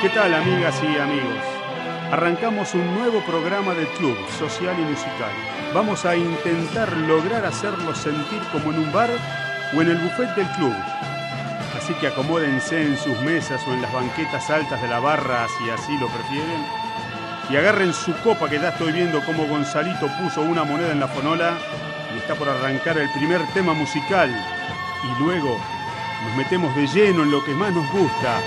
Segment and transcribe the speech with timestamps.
[0.00, 1.42] ¿Qué tal amigas y amigos?
[2.12, 5.32] Arrancamos un nuevo programa del club social y musical.
[5.74, 9.10] Vamos a intentar lograr hacerlos sentir como en un bar
[9.74, 10.72] o en el buffet del club.
[11.76, 15.68] Así que acomódense en sus mesas o en las banquetas altas de la barra si
[15.68, 16.64] así lo prefieren.
[17.50, 21.08] Y agarren su copa que ya estoy viendo cómo Gonzalito puso una moneda en la
[21.08, 21.58] fonola
[22.14, 24.30] y está por arrancar el primer tema musical.
[24.30, 25.58] Y luego
[26.24, 28.40] nos metemos de lleno en lo que más nos gusta,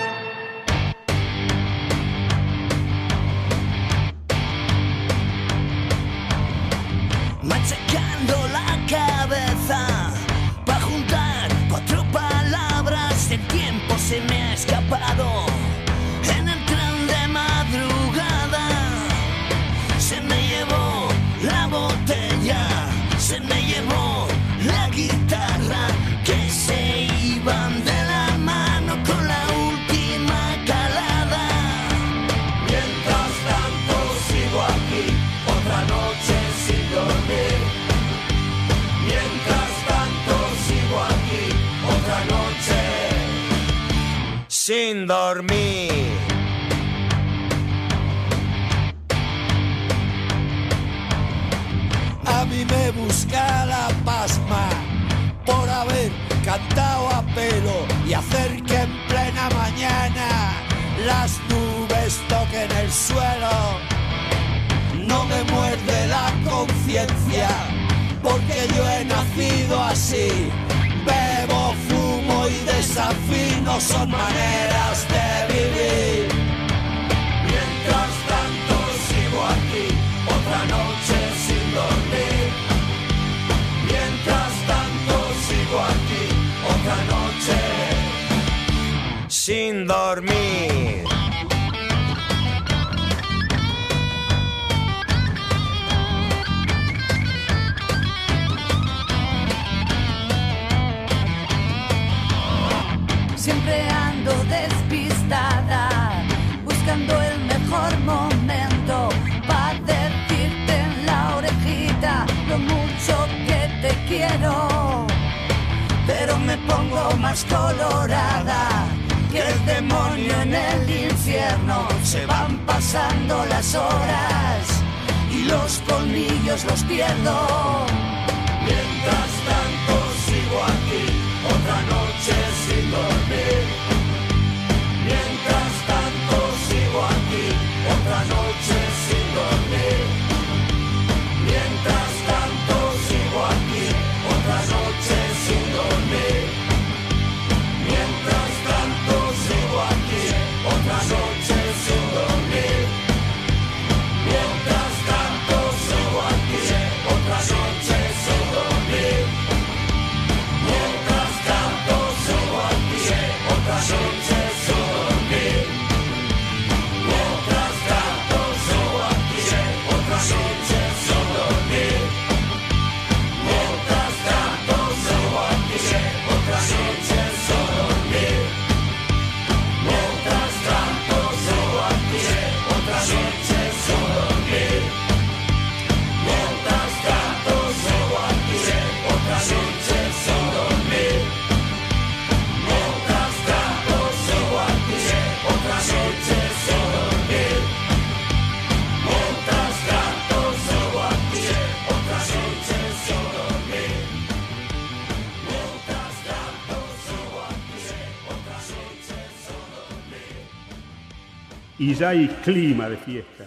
[212.02, 213.46] ya hay clima de fiesta.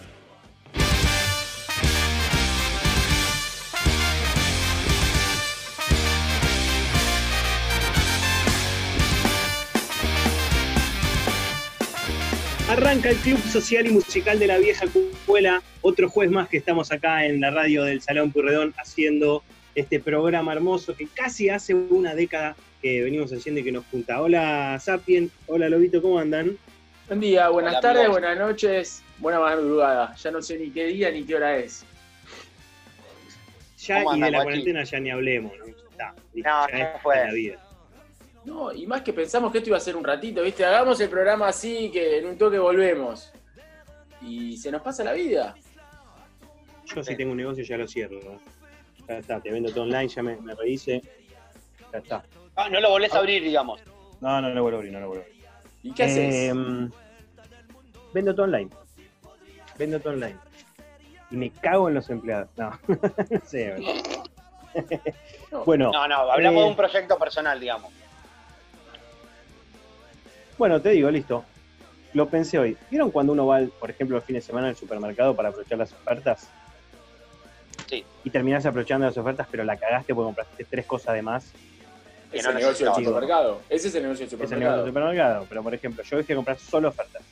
[12.69, 16.93] Arranca el Club Social y Musical de la Vieja Escuela, otro jueves más que estamos
[16.93, 19.43] acá en la radio del Salón Purredón haciendo
[19.75, 24.21] este programa hermoso que casi hace una década que venimos haciendo y que nos junta.
[24.21, 26.57] Hola Sapien, hola Lobito, ¿cómo andan?
[27.07, 28.19] Buen día, buenas Hola, tardes, amigos.
[28.21, 30.15] buenas noches, buena madrugada.
[30.15, 31.85] Ya no sé ni qué día ni qué hora es.
[33.79, 35.65] Ya ¿Cómo y de la cuarentena ya ni hablemos, ¿no?
[35.65, 37.15] Está, No, ya ya es fue.
[37.25, 37.59] la vida.
[38.43, 40.65] No, y más que pensamos que esto iba a ser un ratito, ¿viste?
[40.65, 43.31] Hagamos el programa así que en un toque volvemos.
[44.21, 45.55] Y se nos pasa la vida.
[46.85, 48.19] Yo si tengo un negocio ya lo cierro.
[48.23, 48.39] ¿no?
[49.07, 51.01] Ya está, te vendo todo online, ya me, me rehice.
[51.91, 52.23] Ya está.
[52.55, 53.81] Ah, no lo volvés a abrir, digamos.
[54.21, 55.34] No, no lo vuelvo a abrir, no lo vuelvo a abrir.
[55.85, 56.33] ¿Y qué haces?
[56.33, 56.53] Eh,
[58.13, 58.69] Vendo todo online.
[59.77, 60.35] Vendo todo online.
[61.29, 62.49] Y me cago en los empleados.
[62.57, 63.75] No, no sé.
[65.65, 66.63] Bueno, No, no, hablamos Eh.
[66.63, 67.91] de un proyecto personal, digamos.
[70.57, 71.43] bueno, te digo, listo.
[72.13, 72.77] Lo pensé hoy.
[72.89, 75.91] ¿Vieron cuando uno va, por ejemplo, el fin de semana al supermercado para aprovechar las
[75.93, 76.47] ofertas?
[77.87, 78.03] Sí.
[78.23, 81.51] Y terminás aprovechando las ofertas, pero la cagaste porque compraste tres cosas de más.
[82.35, 83.61] Que Es no el negocio del supermercado.
[83.69, 84.77] Ese es el negocio del Es el negocio supermercado.
[84.83, 85.45] del supermercado.
[85.47, 87.23] Pero, por ejemplo, yo a comprar solo ofertas.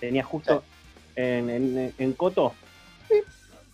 [0.00, 0.64] Tenía justo
[1.14, 2.54] en, en, en Coto,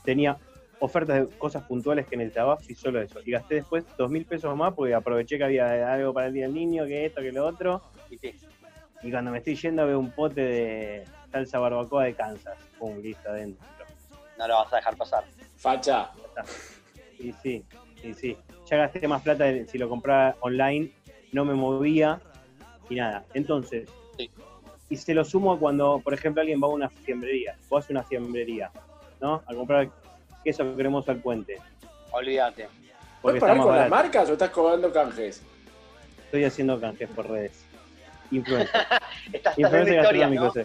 [0.05, 0.37] tenía
[0.81, 3.19] ofertas de cosas puntuales que necesitaba y solo eso.
[3.25, 6.45] Y gasté después dos mil pesos más porque aproveché que había algo para el día
[6.45, 7.81] del niño, que esto, que lo otro.
[8.11, 8.35] Y sí.
[9.03, 12.59] Y cuando me estoy yendo veo un pote de salsa barbacoa de Kansas.
[12.79, 13.67] Pum, listo adentro.
[14.39, 15.25] No lo vas a dejar pasar.
[15.57, 16.11] Facha.
[17.19, 17.65] Y sí,
[18.03, 18.37] sí, sí.
[18.69, 20.91] Ya gasté más plata si lo compraba online,
[21.33, 22.21] no me movía
[22.89, 23.25] y nada.
[23.35, 24.31] Entonces, Sí.
[24.89, 27.57] y se lo sumo cuando, por ejemplo, alguien va a una fiambrería.
[27.69, 28.71] Vos a una fiambrería,
[29.21, 29.43] ¿no?
[29.47, 29.91] A comprar
[30.43, 31.59] queso cremoso al puente.
[32.13, 32.69] Olvídate.
[33.21, 35.43] ¿Puedes parar con las marcas o estás cobrando canjes?
[36.27, 37.65] Estoy haciendo canjes por redes.
[38.31, 38.71] Influencer.
[39.33, 40.63] Estás Influencer haciendo historias, ¿no?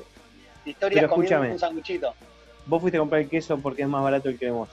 [0.66, 1.52] Historias Pero escúchame.
[1.52, 2.13] un sanguchito.
[2.66, 4.72] Vos fuiste a comprar el queso porque es más barato el cremoso.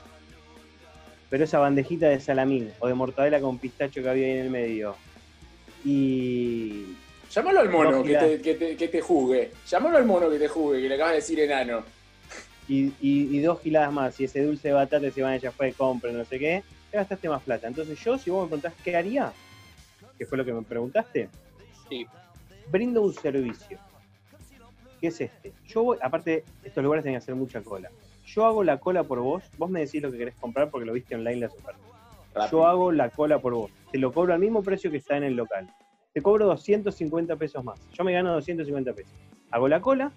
[1.29, 4.51] Pero esa bandejita de salamín o de mortadela con pistacho que había ahí en el
[4.51, 4.97] medio.
[5.85, 6.97] Y
[7.31, 9.51] Llámalo al mono que te, que, te, que te juzgue.
[9.69, 11.83] Llámalo al mono que te juzgue, que le acabas de decir enano.
[12.69, 15.73] y, y- y dos giladas más, y ese dulce de batata se van ya fue,
[15.73, 17.69] compren, no sé qué, te gastaste más plata.
[17.69, 19.33] Entonces yo, si vos me preguntás qué haría,
[20.19, 21.29] que fue lo que me preguntaste,
[21.89, 22.07] Sí.
[22.71, 23.79] brindo un servicio.
[25.01, 25.53] ¿Qué es este?
[25.69, 27.89] Yo voy, aparte, estos lugares tienen que hacer mucha cola.
[28.27, 30.93] Yo hago la cola por vos, vos me decís lo que querés comprar porque lo
[30.93, 32.51] viste online las ofertas.
[32.51, 33.71] Yo hago la cola por vos.
[33.91, 35.73] Te lo cobro al mismo precio que está en el local.
[36.13, 37.81] Te cobro 250 pesos más.
[37.93, 39.13] Yo me gano 250 pesos.
[39.51, 40.13] Hago la cola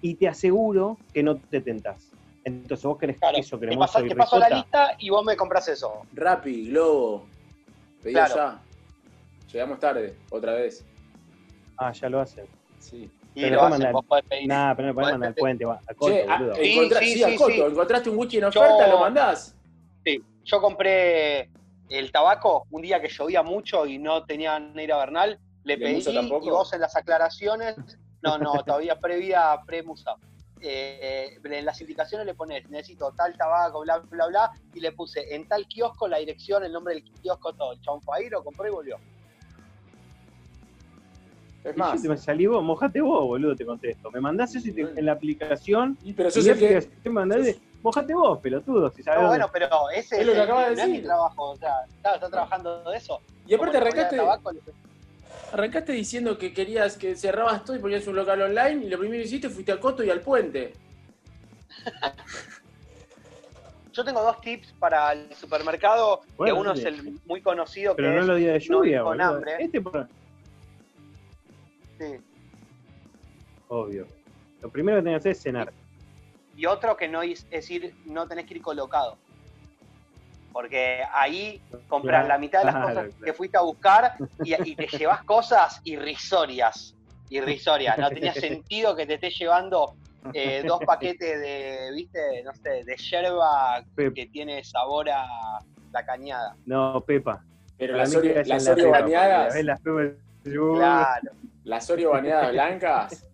[0.00, 2.10] y te aseguro que no te tentás.
[2.44, 5.24] Entonces vos querés Claro, queso te, cremoso paso, y te paso la lista y vos
[5.24, 6.02] me compras eso.
[6.14, 7.26] Rappi, Globo.
[8.02, 8.34] Pedí Claro.
[8.34, 8.62] ya.
[9.52, 10.84] Llegamos tarde, otra vez.
[11.76, 12.46] Ah, ya lo hacen.
[12.78, 13.10] Sí.
[13.34, 14.48] Y Pero lo hacen, mandan- vos podés pedir.
[14.48, 16.54] Nah, pero no podés mandar al puente, va, a corto, Che, ah, boludo.
[16.56, 16.62] Sí,
[16.98, 17.60] sí, sí, a sí, Coto, sí.
[17.60, 19.56] encontraste un whisky en Yo- oferta, lo mandás.
[20.04, 21.48] Sí, yo compré
[21.88, 25.98] el tabaco un día que llovía mucho y no tenía negra Bernal, le ¿De pedí
[26.00, 27.76] y vos en las aclaraciones,
[28.22, 30.16] no, no, todavía previa pre-Musa.
[30.62, 35.34] Eh, en las indicaciones le pones, necesito tal tabaco, bla, bla, bla, y le puse
[35.34, 37.72] en tal kiosco la dirección, el nombre del kiosco, todo.
[37.72, 38.98] El chabón fue ahí, lo compró y volvió.
[41.62, 42.02] Es Y más.
[42.02, 44.10] yo te salí vos, mojate vos, boludo, te contesto.
[44.10, 45.98] Me mandás eso y te- en la aplicación.
[46.02, 46.80] Y, pero la el que.
[47.42, 50.76] de- mojate vos, pelotudo, si sabes No, bueno, pero ese Es lo que acaba de
[50.76, 51.06] no es mi decir.
[51.06, 53.20] trabajo, o sea, claro, está trabajando de eso.
[53.46, 54.60] Y aparte arrancaste, tabaco, le-
[55.52, 59.20] arrancaste diciendo que querías que cerrabas todo y ponías un local online y lo primero
[59.22, 60.72] que hiciste fuiste a Coto y al puente.
[63.92, 66.80] Yo tengo dos tips para el supermercado, Bueno, que uno sí.
[66.82, 69.18] es el muy conocido, Pero que no es los días de no ir lluvia, con
[69.18, 69.34] boludo.
[69.36, 69.52] hambre.
[69.58, 70.08] Este por-
[72.00, 72.16] sí.
[73.68, 74.06] Obvio.
[74.62, 75.72] Lo primero que tenés que hacer es cenar.
[76.56, 79.16] y otro que no es, es ir, no tenés que ir colocado.
[80.52, 83.24] Porque ahí compras Claro, la mitad de las claro, cosas claro.
[83.24, 84.14] que fuiste a buscar
[84.44, 86.94] y, y te llevas cosas irrisorias.
[87.30, 87.96] Irrisorias.
[87.98, 89.94] No tenía sentido que te estés llevando
[90.34, 94.12] eh, dos paquetes de, viste, no sé, de yerba Pep.
[94.12, 95.24] que tiene sabor a
[95.92, 96.56] la cañada.
[96.66, 97.44] No, Pepa.
[97.78, 99.62] Pero las las las Pepas y-
[100.42, 101.32] Claro.
[101.64, 103.26] las Oreo bañadas blancas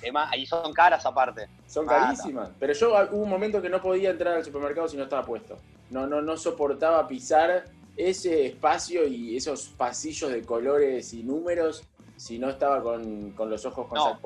[0.00, 1.48] Además, ahí son caras aparte.
[1.66, 2.00] son Mata.
[2.00, 2.50] carísimas.
[2.58, 5.56] Pero yo hubo un momento que no podía entrar al supermercado si no estaba puesto.
[5.90, 7.66] No, no, no soportaba pisar
[7.96, 11.84] ese espacio y esos pasillos de colores y números
[12.16, 14.18] si no estaba con, con los ojos con No.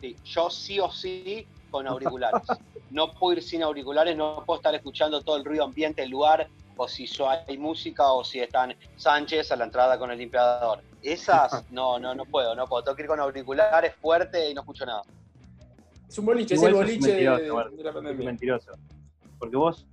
[0.00, 2.42] Sí, yo sí o sí con auriculares.
[2.90, 6.48] No puedo ir sin auriculares, no puedo estar escuchando todo el ruido ambiente del lugar,
[6.78, 7.06] o si
[7.46, 10.80] hay música, o si están Sánchez a la entrada con el limpiador.
[11.02, 12.84] Esas, no, no, no puedo, no puedo.
[12.84, 15.02] Tengo que ir con auriculares fuerte y no escucho nada.
[16.08, 18.24] Es un boliche, es el boliche de, mentiroso, de la pandemia.
[18.26, 18.72] mentiroso.
[19.38, 19.86] Porque vos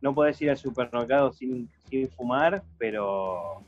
[0.00, 3.62] no podés ir al supermercado sin, sin fumar, pero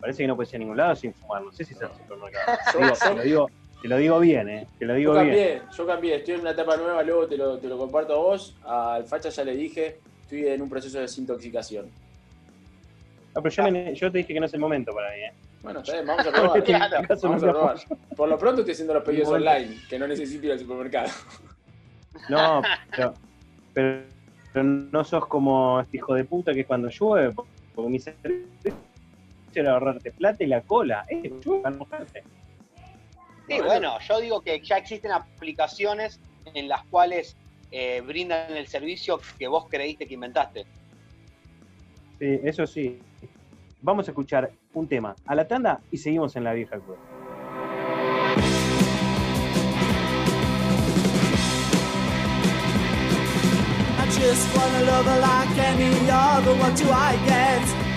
[0.00, 1.42] parece que no podés ir a ningún lado sin fumar.
[1.42, 2.58] No sé si es al supermercado.
[2.72, 3.50] Yo- Digo, yo- te, lo digo,
[3.82, 4.68] te lo digo bien, ¿eh?
[4.78, 5.26] Te lo Yo digo bien.
[5.26, 8.16] cambié, yo cambié, estoy en una etapa nueva, luego te lo, te lo comparto a
[8.16, 8.56] vos.
[8.64, 11.86] Al Facha ya le dije, estoy en un proceso de desintoxicación.
[13.34, 15.32] No, pero yo, me- yo te dije que no es el momento para mí, ¿eh?
[15.62, 16.62] Bueno, está bien, vamos a probar.
[16.64, 17.08] Claro.
[17.08, 17.76] Caso Vamos no a probar.
[18.16, 21.08] Por lo pronto estoy haciendo los pedidos online, que no necesito ir al supermercado.
[22.28, 23.14] No, pero,
[23.72, 24.02] pero,
[24.52, 27.32] pero no sos como este hijo de puta que cuando llueve,
[27.74, 28.74] porque mi servicio
[29.54, 31.04] era ahorrarte plata y la cola.
[31.08, 32.24] Eh, llueve mojarte.
[33.46, 36.18] Sí, bueno, yo digo que ya existen aplicaciones
[36.54, 37.36] en las cuales
[37.70, 40.64] eh, brindan el servicio que vos creíste que inventaste.
[42.18, 42.98] Sí, eso sí.
[43.80, 47.00] Vamos a escuchar un tema a la tanda y seguimos en la vieja cueva.
[53.98, 56.54] I just wanna love her like any other.
[56.54, 57.88] What do I get?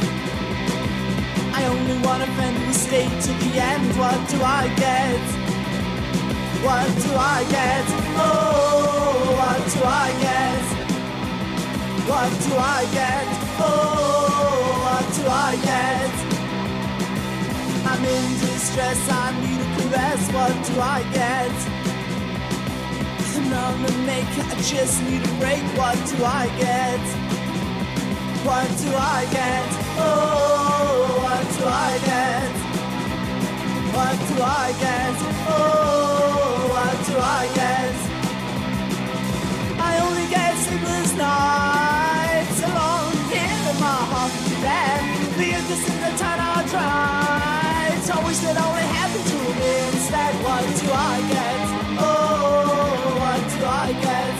[1.54, 3.98] I only want a friend who stay to the end.
[3.98, 5.22] What do I get?
[6.64, 7.86] What do I get?
[8.18, 9.01] Oh,
[9.82, 10.64] do I get?
[12.10, 13.26] What do I get?
[13.58, 16.14] Oh, what do I get?
[17.90, 20.22] I'm in distress, I need a caress.
[20.36, 21.56] What do I get?
[23.54, 25.64] I'm a maker, I just need a break.
[25.80, 27.04] What do I get?
[28.46, 29.70] What do I get?
[29.98, 32.54] Oh, what do I get?
[33.96, 35.16] What do I get?
[35.50, 36.11] Oh,
[50.94, 51.68] I get?
[52.00, 54.38] Oh, what do I get?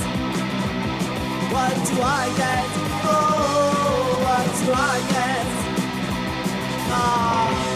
[1.54, 2.66] What do I get?
[3.04, 5.46] Oh, what do I get?
[6.94, 7.71] Ah.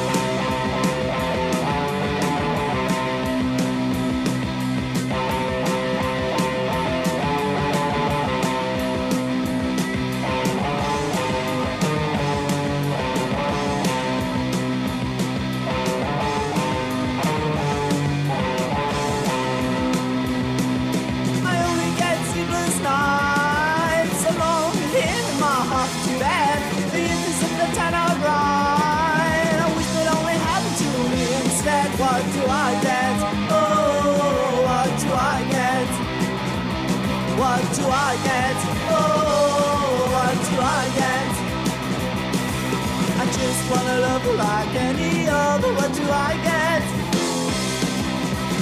[43.66, 45.74] Just wanna love like any other.
[45.74, 46.84] What do I get?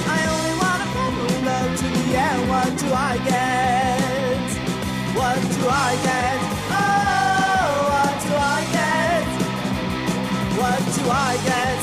[0.06, 2.48] I only want a family love to the end.
[2.48, 4.48] What do I get?
[5.18, 6.38] What do I get?
[6.70, 9.26] Oh, what do I get?
[10.58, 11.73] What do I get?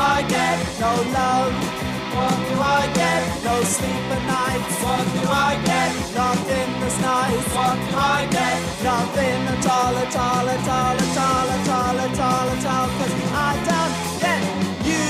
[0.00, 0.58] I get?
[0.80, 1.54] No love.
[2.16, 3.22] What do I get?
[3.44, 4.62] No sleep at night.
[4.82, 5.92] What do I get?
[6.14, 7.46] Nothing that's nice.
[7.56, 8.58] What do I get?
[8.82, 12.88] Nothing at all, at all, at all, at all, at all, at all, at all.
[12.98, 14.42] Cause I don't get
[14.88, 15.06] you.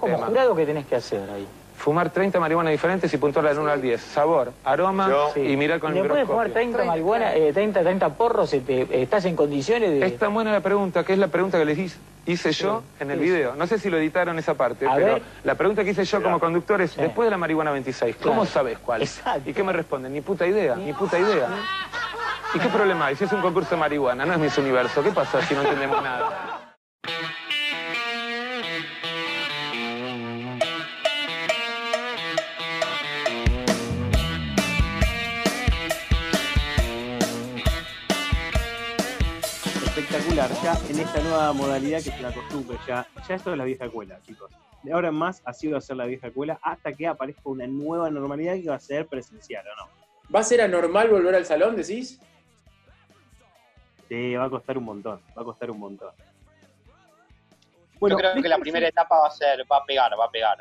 [0.00, 1.46] Como jurado, ¿qué tenés que hacer ahí?
[1.88, 3.98] Fumar 30 marihuanas diferentes y puntuarla del 1 al 10.
[3.98, 6.26] Sabor, aroma y mirar con el ¿Le puedes microscopio.
[6.26, 8.50] fumar 30 marihuana, eh, 30, 30 porros?
[8.50, 10.04] te- eh, ¿Estás en condiciones de...?
[10.04, 13.10] Es tan buena la pregunta, que es la pregunta que les hice, hice yo en
[13.10, 13.54] el sí, video.
[13.56, 15.22] No sé si lo editaron esa parte, pero ver.
[15.44, 18.50] la pregunta que hice yo como conductor es, después de la marihuana 26, ¿cómo Claro.
[18.50, 19.00] sabes cuál?
[19.00, 19.48] Exacto.
[19.48, 20.12] ¿Y qué me responden?
[20.12, 21.48] Ni puta idea, ni puta idea.
[22.54, 23.16] ¿Y qué problema hay?
[23.16, 25.02] Si es un concurso de marihuana, no es Miss Universo.
[25.02, 26.57] ¿Qué pasa si no entendemos nada?
[40.38, 40.46] Ya
[40.88, 44.20] en esta nueva modalidad que es la costumbre, ya, ya esto es la vieja escuela,
[44.22, 44.52] chicos.
[44.84, 48.08] De ahora en más ha sido hacer la vieja escuela hasta que aparezca una nueva
[48.08, 49.90] normalidad que va a ser presencial, ¿o no?
[50.32, 52.20] ¿Va a ser anormal volver al salón, decís?
[54.08, 56.12] Sí, va a costar un montón, va a costar un montón.
[58.00, 60.58] Yo creo que la primera etapa va a ser, va a pegar, va a pegar.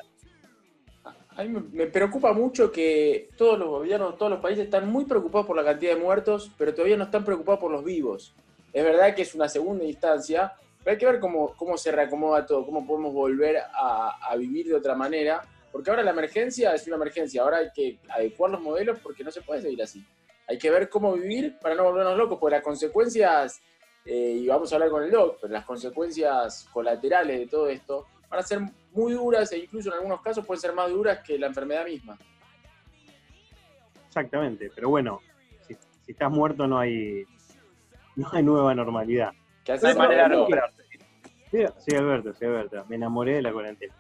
[1.35, 5.05] A mí me, me preocupa mucho que todos los gobiernos, todos los países están muy
[5.05, 8.33] preocupados por la cantidad de muertos, pero todavía no están preocupados por los vivos.
[8.73, 12.45] Es verdad que es una segunda instancia, pero hay que ver cómo, cómo se reacomoda
[12.45, 16.95] todo, cómo podemos volver a, vivir de otra manera, porque ahora la emergencia es una
[16.95, 20.05] emergencia, ahora hay que adecuar los modelos porque no se puede seguir así.
[20.47, 23.61] Hay que ver cómo vivir para no volvernos locos, porque las consecuencias,
[24.05, 28.05] eh, y vamos a hablar con el doc, pero las consecuencias colaterales de todo esto
[28.29, 28.59] van a ser
[28.93, 32.17] muy duras e incluso en algunos casos pueden ser más duras que la enfermedad misma.
[34.07, 35.21] Exactamente, pero bueno,
[35.67, 35.77] si
[36.11, 37.25] estás muerto no hay,
[38.17, 39.31] no hay nueva normalidad.
[39.63, 40.01] Que ¿vieron
[40.51, 40.83] Alberto.
[41.51, 42.85] que- Sí, Alberto, sí, Alberto.
[42.89, 43.95] Me enamoré de la cuarentena.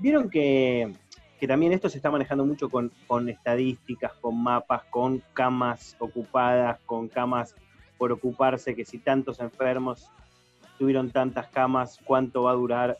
[0.00, 0.92] Vieron que,
[1.38, 6.80] que también esto se está manejando mucho con, con estadísticas, con mapas, con camas ocupadas,
[6.86, 7.54] con camas
[7.96, 10.10] por ocuparse, que si tantos enfermos.
[10.78, 12.98] tuvieron tantas camas, cuánto va a durar.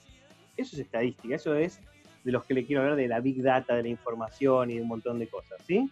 [0.57, 1.81] Eso es estadística, eso es
[2.25, 4.83] de los que le quiero hablar de la big data, de la información y de
[4.83, 5.91] un montón de cosas, ¿sí?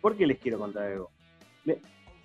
[0.00, 1.10] ¿Por qué les quiero contar algo?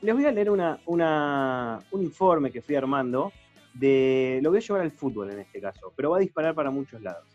[0.03, 3.31] Le- les voy a leer un informe que fui armando
[3.73, 4.39] de.
[4.43, 7.01] Lo voy a llevar al fútbol en este caso, pero va a disparar para muchos
[7.01, 7.25] lados.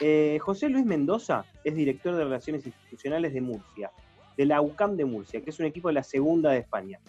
[0.00, 3.90] Eh, José Luis Mendoza es director de Relaciones Institucionales de Murcia,
[4.36, 7.00] de la UCAM de Murcia, que es un equipo de la segunda de España.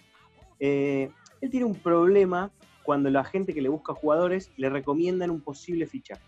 [0.60, 1.10] Eh,
[1.42, 2.52] él tiene un problema
[2.84, 6.22] cuando la gente que le busca jugadores le recomiendan un posible fichaje.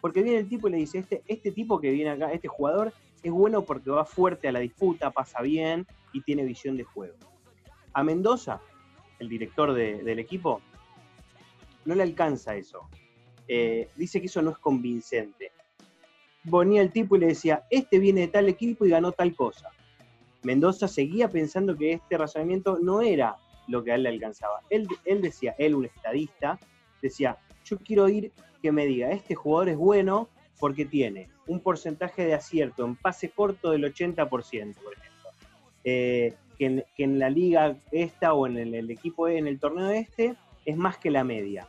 [0.00, 2.92] Porque viene el tipo y le dice, este, este tipo que viene acá, este jugador,
[3.22, 7.16] es bueno porque va fuerte a la disputa, pasa bien y tiene visión de juego.
[7.92, 8.60] A Mendoza,
[9.18, 10.60] el director de- del equipo,
[11.84, 12.88] no le alcanza eso.
[13.46, 15.52] Eh, dice que eso no es convincente.
[16.50, 19.70] Ponía el tipo y le decía, este viene de tal equipo y ganó tal cosa.
[20.42, 24.60] Mendoza seguía pensando que este razonamiento no era lo que a él le alcanzaba.
[24.70, 26.58] Él, él decía, él un estadista,
[27.02, 30.28] decía, yo quiero ir que me diga, este jugador es bueno
[30.58, 34.26] porque tiene un porcentaje de acierto en pase corto del 80%,
[34.82, 35.30] por ejemplo.
[35.84, 40.76] Eh, que, en, la liga esta o en el, equipo en el torneo este es
[40.76, 41.68] más que la media.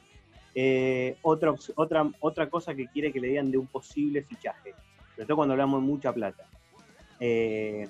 [0.55, 4.73] Eh, otra, otra, otra cosa que quiere que le digan de un posible fichaje,
[5.13, 6.49] sobre todo cuando hablamos de mucha plata.
[7.19, 7.87] Eh,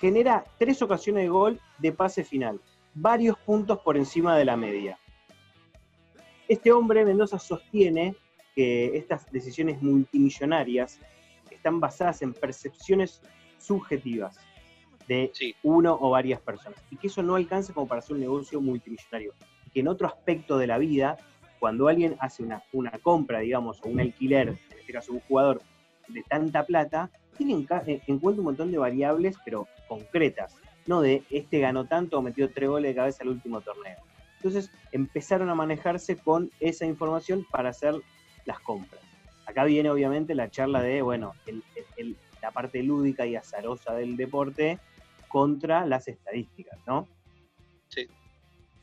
[0.00, 2.60] genera tres ocasiones de gol de pase final,
[2.94, 4.98] varios puntos por encima de la media.
[6.46, 8.14] Este hombre, Mendoza, sostiene
[8.54, 10.98] que estas decisiones multimillonarias
[11.50, 13.20] están basadas en percepciones
[13.58, 14.36] subjetivas
[15.06, 15.54] de Sí.
[15.62, 19.32] uno o varias personas y que eso no alcanza como para hacer un negocio multimillonario.
[19.66, 21.16] Y que en otro aspecto de la vida,
[21.58, 25.62] cuando alguien hace una, una compra, digamos, o un alquiler, en este caso un jugador
[26.08, 30.54] de tanta plata, tiene en, ca- en- en cuenta un montón de variables, pero concretas,
[30.86, 33.96] no de este ganó tanto o metió tres goles de cabeza al último torneo.
[34.36, 37.94] Entonces empezaron a manejarse con esa información para hacer
[38.44, 39.00] las compras.
[39.46, 41.62] Acá viene obviamente la charla de, bueno, el-
[42.42, 44.78] la parte lúdica y azarosa del deporte
[45.28, 47.06] contra las estadísticas, ¿no?
[47.88, 48.06] Sí.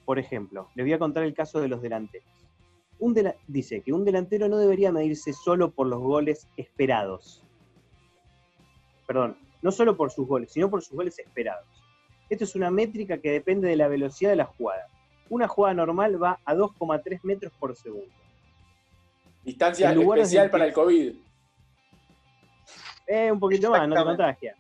[0.06, 2.28] Por ejemplo, les voy a contar el caso de los delanteros.
[3.00, 3.16] Un
[3.48, 7.44] dice que un delantero no debería medirse solo por los goles esperados.
[9.06, 11.66] Perdón, no solo por sus goles, sino por sus goles esperados.
[12.30, 14.88] Esto es una métrica que depende de la velocidad de la jugada.
[15.30, 18.14] Una jugada normal va a 2,3 metros por segundo.
[19.44, 21.16] Distancia especial para el COVID.
[23.08, 24.56] Eh, un poquito más, no te contagia.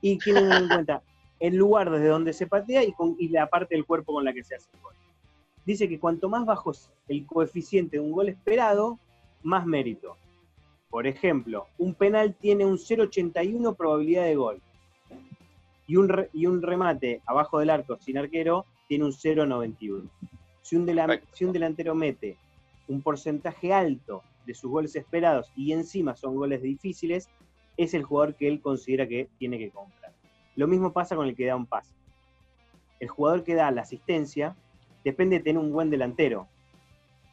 [0.00, 1.02] Y tienen en cuenta
[1.40, 4.32] el lugar desde donde se patea y, con, y la parte del cuerpo con la
[4.32, 4.94] que se hace el gol.
[5.64, 8.98] Dice que cuanto más bajo es el coeficiente de un gol esperado,
[9.42, 10.16] más mérito.
[10.90, 14.60] Por ejemplo, un penal tiene un 0,81 probabilidad de gol.
[15.88, 20.08] Y un, re- y un remate abajo del arco sin arquero tiene un 0,91.
[20.62, 21.36] Si un, delan- Perfecto.
[21.36, 22.36] si un delantero mete
[22.88, 27.28] un porcentaje alto de sus goles esperados y encima son goles difíciles,
[27.76, 30.12] es el jugador que él considera que tiene que comprar.
[30.54, 31.94] Lo mismo pasa con el que da un pase.
[33.00, 34.56] El jugador que da la asistencia
[35.04, 36.48] depende de tener un buen delantero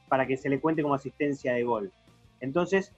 [0.09, 1.91] para que se le cuente como asistencia de gol.
[2.41, 2.93] Entonces,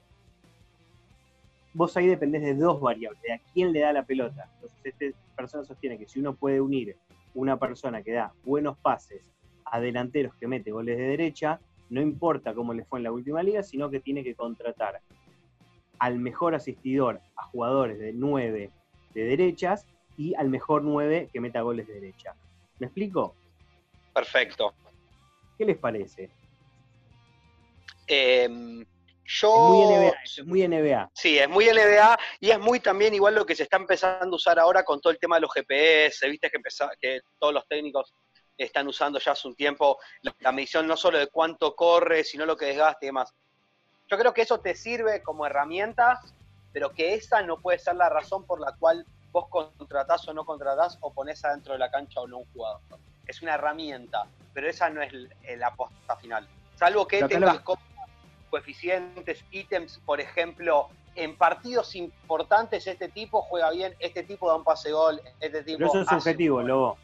[1.72, 4.50] vos ahí dependés de dos variables, de a quién le da la pelota.
[4.54, 6.96] Entonces, esta persona sostiene que si uno puede unir
[7.34, 9.30] una persona que da buenos pases
[9.64, 13.42] a delanteros que mete goles de derecha, no importa cómo le fue en la última
[13.42, 15.00] liga, sino que tiene que contratar
[15.98, 18.70] al mejor asistidor a jugadores de 9
[19.14, 22.34] de derechas y al mejor 9 que meta goles de derecha.
[22.78, 23.34] ¿Me explico?
[24.14, 24.74] Perfecto.
[25.58, 26.30] ¿Qué les parece?
[28.06, 28.84] Em,
[29.24, 29.54] yo.
[29.54, 31.10] Es muy NBA, es muy NBA.
[31.14, 34.36] Sí, es muy NBA y es muy también igual lo que se está empezando a
[34.36, 37.66] usar ahora con todo el tema de los GPS, viste que, empeza- que todos los
[37.66, 38.14] técnicos
[38.56, 42.46] están usando ya hace un tiempo la, la medición no solo de cuánto corre, sino
[42.46, 43.34] lo que desgaste y demás.
[44.08, 46.20] Yo creo que eso te sirve como herramienta,
[46.72, 50.44] pero que esa no puede ser la razón por la cual vos contratás o no
[50.44, 52.80] contratás o ponés adentro de la cancha o no un jugador.
[53.26, 56.48] Es una herramienta, pero esa no es l- la aposta final.
[56.76, 57.62] Salvo que tengas
[58.50, 64.64] coeficientes, ítems, por ejemplo, en partidos importantes este tipo juega bien, este tipo da un
[64.64, 66.62] pase gol, este tipo Pero eso es subjetivo.
[66.62, 66.98] Lobo.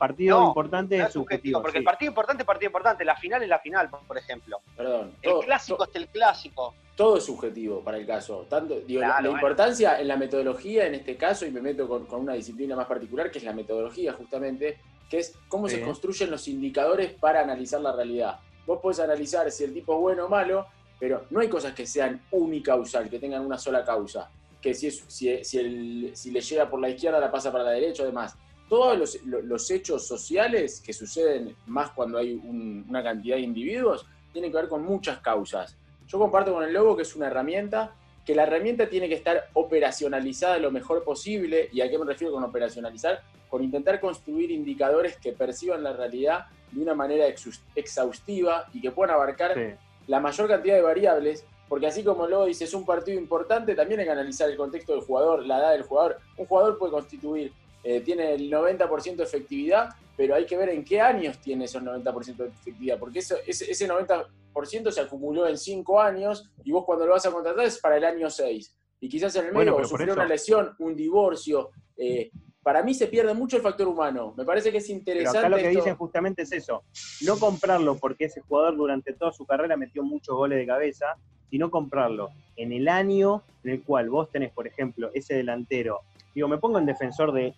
[0.00, 1.60] Partido No, importante No es subjetivo, subjetivo.
[1.60, 1.78] porque sí.
[1.80, 4.62] el partido importante es partido importante, la final es la final, por ejemplo.
[4.74, 5.12] Perdón.
[5.20, 6.74] El todo- clásico es el clásico.
[6.96, 8.46] todo es subjetivo para el caso.
[8.48, 9.40] Tanto, digo, la- Claro, la, bueno.
[9.42, 12.86] importancia en la metodología en este caso, y me meto con, con una disciplina más
[12.86, 14.78] particular, que es la metodología justamente,
[15.10, 15.76] que es cómo Sí.
[15.76, 18.38] se construyen los indicadores para analizar la realidad.
[18.66, 20.66] Vos podés analizar si el tipo es bueno o malo,
[20.98, 24.30] pero no hay cosas que sean unicausal, que tengan una sola causa.
[24.62, 27.64] Que si, es, si, si, el- si le llega por la izquierda, la pasa para
[27.64, 28.34] la derecha, además.
[28.70, 33.42] Todos los, lo- los hechos sociales que suceden más cuando hay un- una cantidad de
[33.42, 35.76] individuos tienen que ver con muchas causas.
[36.06, 37.92] Yo comparto con el Lobo que es una herramienta,
[38.24, 41.68] que la herramienta tiene que estar operacionalizada lo mejor posible.
[41.72, 43.22] ¿Y a qué me refiero con operacionalizar?
[43.48, 47.26] Con intentar construir indicadores que perciban la realidad de una manera
[47.74, 49.74] exhaustiva y que puedan abarcar Sí.
[50.06, 53.98] la mayor cantidad de variables, porque así como luego dice es un partido importante, también
[54.00, 56.18] hay que analizar el contexto del jugador, la edad del jugador.
[56.36, 57.52] Un jugador puede constituir,
[57.84, 61.82] eh, tiene el 90% de efectividad, pero hay que ver en qué años tiene esos
[61.82, 66.84] 90% de efectividad, porque eso, ese, ese 90% se acumuló en 5 años y vos
[66.84, 68.76] cuando lo vas a contratar es para el año 6.
[69.00, 71.70] Y quizás en el Bueno, medio por sufrió una lesión, un divorcio.
[71.96, 72.30] eh,
[72.62, 74.34] para mí se pierde mucho el factor humano.
[74.36, 75.38] Me parece que es Pero interesante.
[75.38, 76.82] acá lo que esto- dicen justamente es eso.
[77.22, 81.16] No comprarlo porque ese jugador durante toda su carrera metió muchos goles de cabeza,
[81.48, 86.00] sino comprarlo en el año en el cual vos tenés, por ejemplo, ese delantero.
[86.34, 87.54] Digo, me pongo en defensor de,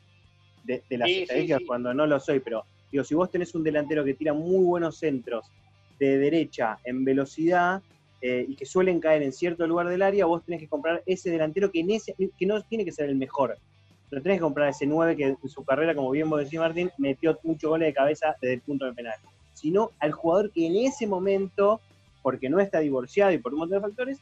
[0.65, 1.67] de, de las Sí, sí, estadísticas sí.
[1.67, 4.99] cuando no lo soy, pero digo, si vos tenés un delantero que tira muy buenos
[4.99, 5.47] centros
[5.99, 7.83] de derecha en velocidad
[8.21, 11.31] eh, y que suelen caer en cierto lugar del área, vos tenés que comprar ese
[11.31, 13.57] delantero que, en ese, que no tiene que ser el mejor,
[14.09, 16.91] pero tenés que comprar ese 9 que en su carrera, como bien vos decís, Martín,
[16.99, 19.15] metió muchos goles de cabeza desde el punto de penal.
[19.55, 21.81] Sino al jugador que en ese momento,
[22.23, 24.19] porque no está divorciado y por un montón de factores,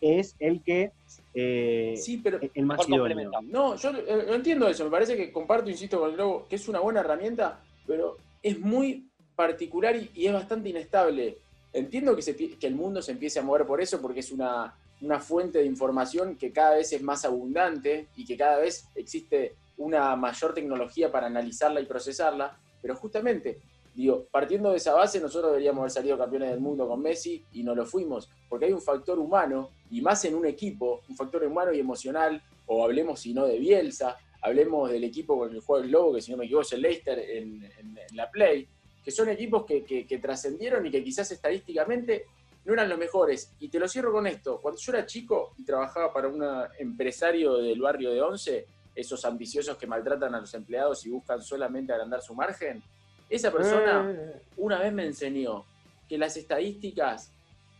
[0.00, 0.92] es el que
[1.34, 3.30] eh, Sí, pero el más idóneo.
[3.42, 4.84] No, yo eh, no entiendo eso.
[4.84, 8.58] Me parece que comparto, insisto, con el Globo, que es una buena herramienta, pero es
[8.58, 11.38] muy particular y, y es bastante inestable.
[11.72, 14.74] Entiendo que, se que el mundo se empiece a mover por eso, porque es una,
[15.00, 19.54] una fuente de información que cada vez es más abundante y que cada vez existe
[19.76, 22.56] una mayor tecnología para analizarla y procesarla.
[22.82, 23.58] Pero justamente,
[23.94, 27.62] digo, partiendo de esa base, nosotros deberíamos haber salido campeones del mundo con Messi y
[27.62, 31.44] no lo fuimos, porque hay un factor humano, y más en un equipo, un factor
[31.44, 35.82] humano y emocional, o hablemos si no de Bielsa, hablemos del equipo con el juego
[35.82, 37.68] del Lobo, que si no me equivoco es el Leicester en,
[38.14, 38.68] la Play,
[39.04, 42.26] que son equipos que trascendieron y que quizás estadísticamente
[42.64, 43.52] no eran los mejores.
[43.60, 46.44] Y te lo cierro con esto, cuando yo era chico y trabajaba para un
[46.78, 51.92] empresario del barrio de Once, esos ambiciosos que maltratan a los empleados y buscan solamente
[51.92, 52.82] agrandar su margen,
[53.30, 54.12] esa persona
[54.56, 55.64] una vez me enseñó
[56.08, 57.32] que las estadísticas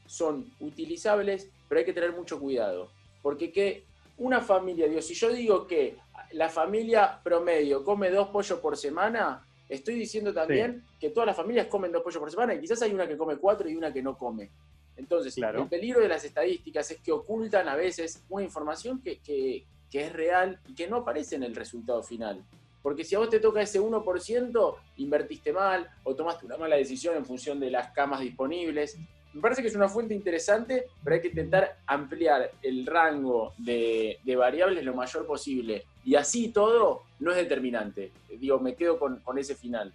[0.07, 2.89] son utilizables, pero hay que tener mucho cuidado.
[3.23, 3.85] Porque que
[4.19, 5.97] una familia, Dios, si yo digo que
[6.33, 11.67] la familia promedio come dos pollos por semana, estoy diciendo también que todas las familias
[11.67, 14.03] comen dos pollos por semana y quizás hay una que come cuatro y una que
[14.03, 14.51] no come.
[14.97, 15.63] Entonces, Claro.
[15.63, 20.07] el peligro de las estadísticas es que ocultan a veces una información que, que- que
[20.07, 22.45] es real y que no aparece en el resultado final.
[22.83, 27.17] Porque si a vos te toca ese 1%, invertiste mal o tomaste una mala decisión
[27.17, 28.99] en función de las camas disponibles.
[29.33, 34.19] Me parece que es una fuente interesante, pero hay que intentar ampliar el rango de,
[34.37, 35.85] variables lo mayor posible.
[36.05, 38.13] Y así todo no es determinante.
[38.39, 39.93] Digo, me quedo con ese final.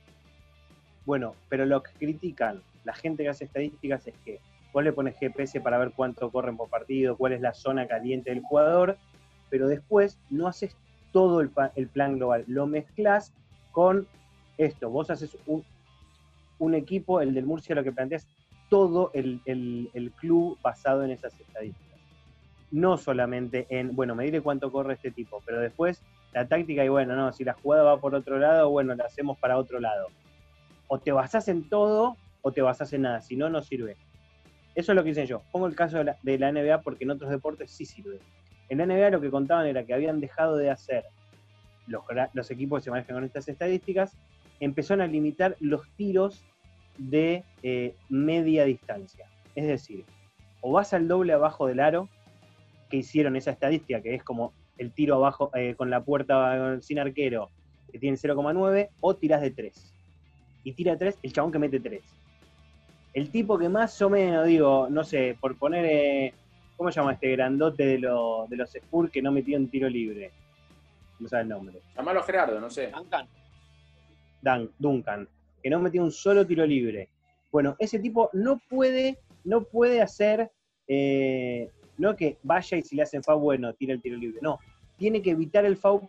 [1.06, 4.40] Bueno, pero lo que critican la gente que hace estadísticas es que
[4.72, 8.30] vos le pones GPS para ver cuánto corren por partido, cuál es la zona caliente
[8.30, 8.98] del jugador,
[9.50, 10.76] pero después no haces
[11.16, 13.32] todo el, plan global, lo mezclas
[13.72, 14.06] con
[14.58, 14.90] esto.
[14.90, 15.38] Vos haces
[16.60, 18.28] un, equipo, el del Murcia, lo que planteas
[18.70, 19.40] todo el,
[20.18, 22.02] club basado en esas estadísticas.
[22.70, 27.16] No solamente en, bueno, medirle cuánto corre este tipo, pero después la táctica y bueno,
[27.16, 30.08] no, si la jugada va por otro lado, bueno, la hacemos para otro lado
[30.90, 33.96] o te basás en todo o te basás en nada, si no, no sirve.
[34.76, 35.44] Eso es lo que hice yo.
[35.54, 38.20] Pongo el caso de la, de la NBA porque en otros deportes sí sirve.
[38.70, 41.06] En la NBA lo que contaban era que habían dejado de hacer
[41.88, 44.18] los, equipos que se manejan con estas estadísticas,
[44.60, 46.44] empezaron a limitar los tiros
[46.98, 49.28] de eh, media distancia.
[49.56, 50.06] Es decir,
[50.62, 52.10] o vas al doble abajo del aro,
[52.90, 56.82] que hicieron esa estadística, que es como el tiro abajo eh, con la puerta eh,
[56.82, 57.50] sin arquero,
[57.92, 59.96] que tiene 0,9, o tirás de 3
[60.66, 62.04] y tira tres, el chabón que mete tres.
[63.14, 66.34] El tipo que más o menos, digo, no sé, por poner,
[66.76, 69.90] ¿cómo se llama este grandote de, los de los Spurs que no metió un tiro
[69.90, 70.32] libre?
[71.20, 71.82] No sabe el nombre.
[71.96, 72.92] Llamalo a Gerardo, no sé.
[72.92, 73.28] Duncan.
[74.42, 75.28] Dan, Duncan,
[75.64, 77.10] que no metió un solo tiro libre.
[77.52, 80.52] Bueno, ese tipo no puede, no puede hacer,
[80.88, 84.40] eh, no que vaya y si le hacen foul, bueno, tira el tiro libre.
[84.42, 84.60] No,
[84.98, 86.02] tiene que evitar el foul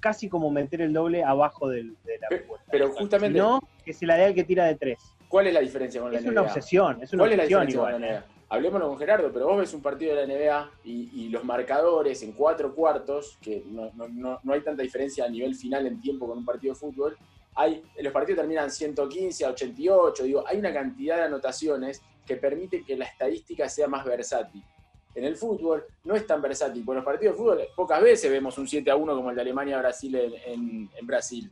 [0.00, 2.66] casi como meter el doble abajo del, de la puerta.
[2.70, 4.98] Pero justamente, no, que se la dé al que tira de tres.
[5.28, 6.32] ¿cuál es la diferencia con la Es NBA?
[6.32, 7.92] una obsesión, es una ¿Cuál es la obsesión diferencia igual.
[7.92, 8.31] con la NBA?
[8.54, 12.32] Hablemoslo con Gerardo, pero vos ves un partido de la NBA y, los marcadores en
[12.32, 16.36] cuatro cuartos, que no, no- no- hay tanta diferencia a nivel final en tiempo con
[16.36, 17.16] un partido de fútbol,
[17.54, 22.84] hay, los partidos terminan 115 a 88, digo, hay una cantidad de anotaciones que permite
[22.84, 24.62] que la estadística sea más versátil.
[25.14, 28.56] En el fútbol no es tan versátil, porque los partidos de fútbol pocas veces vemos
[28.58, 31.50] un 7 a 1 como el de Alemania-Brasil en, en- en Brasil.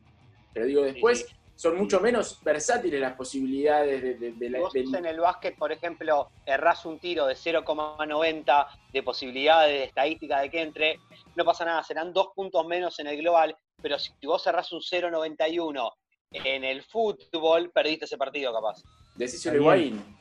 [0.53, 1.27] Pero digo, después
[1.61, 5.55] son mucho menos versátiles las posibilidades de, de- de la- Vos del- en el básquet,
[5.59, 10.97] por ejemplo, errás un tiro de 0,90 de posibilidades de estadística de que entre,
[11.37, 14.81] no pasa nada, serán dos puntos menos en el global, pero si vos errás un
[14.81, 15.93] 0,91
[16.33, 18.81] en el fútbol, perdiste ese partido capaz.
[19.17, 19.31] Bien.
[19.55, 20.17] Higuaín.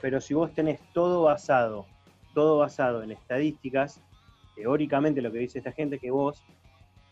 [0.00, 1.84] Pero si vos tenés todo basado,
[2.32, 4.00] todo basado en estadísticas,
[4.56, 6.42] teóricamente lo que dice esta gente es que vos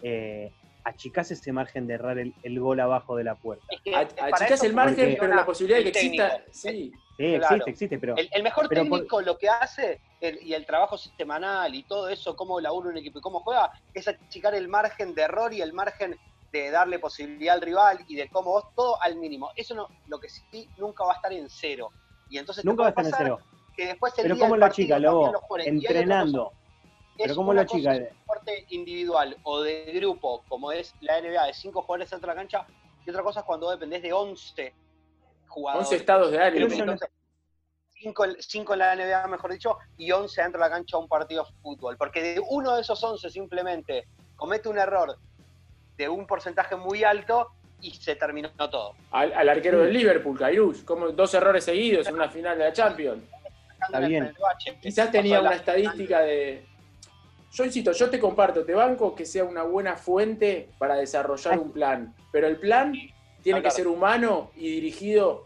[0.01, 0.51] eh,
[0.85, 3.65] achicás ese margen de errar el, el gol abajo de la puerta.
[3.71, 6.05] Es que A- para Achicás eso el margen, porque- pero la posibilidad de que el
[6.07, 6.29] exista.
[6.31, 6.53] técnico.
[6.53, 6.93] Sí.
[7.17, 7.45] Sí, Claro.
[7.57, 10.65] existe, existe, pero El, el mejor Pero por- técnico lo que hace, el- y el
[10.65, 14.69] trabajo semanal y todo eso, cómo labura un equipo y cómo juega, es achicar el
[14.69, 16.17] margen de error y el margen
[16.51, 19.51] de darle posibilidad al rival y de cómo vos, todo al mínimo.
[19.55, 21.91] Eso no, lo que sí nunca va a estar en cero.
[22.31, 23.39] Y entonces nunca va a estar en cero.
[23.77, 25.33] que después el Pero día ¿cómo lo achica, cosa,
[25.65, 26.53] Entrenando.
[27.17, 27.93] Pero es ¿cómo una lo cosa achica?
[28.07, 32.29] es un deporte individual o de grupo, como es la NBA, de cinco jugadores dentro
[32.31, 32.67] de la cancha,
[33.05, 34.75] y otra cosa es cuando dependés de 11
[35.49, 35.87] jugadores.
[35.89, 36.67] 11 estados de ánimo.
[36.73, 37.09] Entonces,
[37.95, 41.01] cinco, en- cinco en la NBA, mejor dicho, y 11 dentro de la cancha a
[41.01, 41.97] un partido de fútbol.
[41.97, 45.19] Porque de uno de esos 11 simplemente comete un error
[45.97, 47.49] de un porcentaje muy alto
[47.83, 48.95] y se terminó todo.
[49.11, 52.73] Al, al arquero del Liverpool, Kairush, como dos errores seguidos en una final de la
[52.73, 53.23] Champions.
[53.93, 54.35] El- bien.
[54.81, 56.67] Quizás tenía la una estadística de.
[57.53, 61.73] Yo insisto, yo te comparto, te banco que sea una buena fuente para desarrollar un
[61.73, 62.93] plan, pero el plan
[63.43, 65.45] tiene que ser humano y dirigido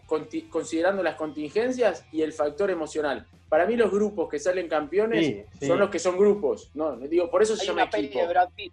[0.50, 3.26] considerando las contingencias y el factor emocional.
[3.48, 5.66] Para mí los grupos que salen campeones Sí, sí.
[5.66, 8.20] son los que son grupos, no, digo, por eso se Hay llama una peli equipo.
[8.20, 8.72] de Brad Pitt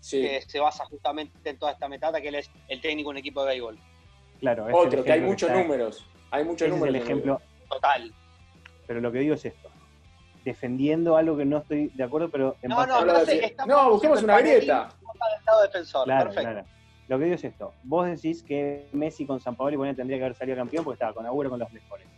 [0.00, 0.20] Sí.
[0.22, 3.16] que se basa justamente en toda esta metata, que él es el técnico de un
[3.18, 3.78] equipo de béisbol.
[4.40, 6.06] Claro, es el Otro, que hay muchos está- números.
[6.30, 6.94] Hay muchos ese es números.
[6.94, 7.40] el ejemplo.
[7.68, 8.12] Total.
[8.86, 9.68] Pero lo que digo es esto.
[10.46, 13.74] Defendiendo algo que no estoy de acuerdo, pero en No, base no, a- de- estamos
[13.76, 14.88] no, busquemos una grieta.
[15.00, 16.04] del lado defensor.
[16.04, 16.50] Claro, Perfecto.
[16.52, 16.66] claro.
[17.08, 17.72] Lo que digo es esto.
[17.82, 21.14] Vos decís que Messi con San Paolo bueno, tendría que haber salido campeón porque estaba
[21.14, 22.06] con Agüero con los mejores.
[22.06, 22.12] No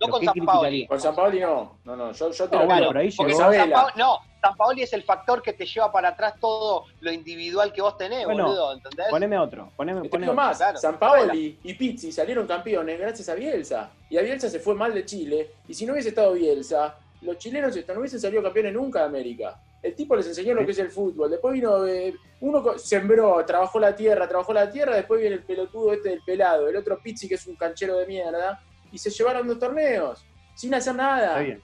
[0.00, 0.86] ¿Pero con San Paoli.
[0.86, 1.78] Con San Paoli no.
[1.84, 3.70] No, no, yo, yo te No, lo bueno, pero ahí llegó- San.
[3.70, 7.72] Paoli, no, San Paoli es el factor que te lleva para atrás todo lo individual
[7.72, 9.06] que vos tenés, Bueno, boludo, ¿entendés?
[9.08, 9.70] Poneme otro.
[9.74, 10.42] Poneme, Te poneme otro.
[10.42, 10.76] más, claro.
[10.76, 13.90] San Paoli y Pizzi salieron campeones gracias a Bielsa.
[14.10, 15.52] Y a Bielsa se fue mal de Chile.
[15.66, 19.60] Y si no hubiese estado Bielsa, los chilenos no hubiesen salido campeones nunca de América.
[19.82, 21.30] El tipo les enseñó lo que es el fútbol.
[21.30, 24.96] Después vino, eh, uno sembró, trabajó la tierra, trabajó la tierra.
[24.96, 26.68] Después viene el pelotudo este del pelado.
[26.68, 28.60] El otro Pizzi, que es un canchero de mierda.
[28.90, 30.24] Y se llevaron dos torneos.
[30.54, 31.28] Sin hacer nada.
[31.28, 31.62] Está bien.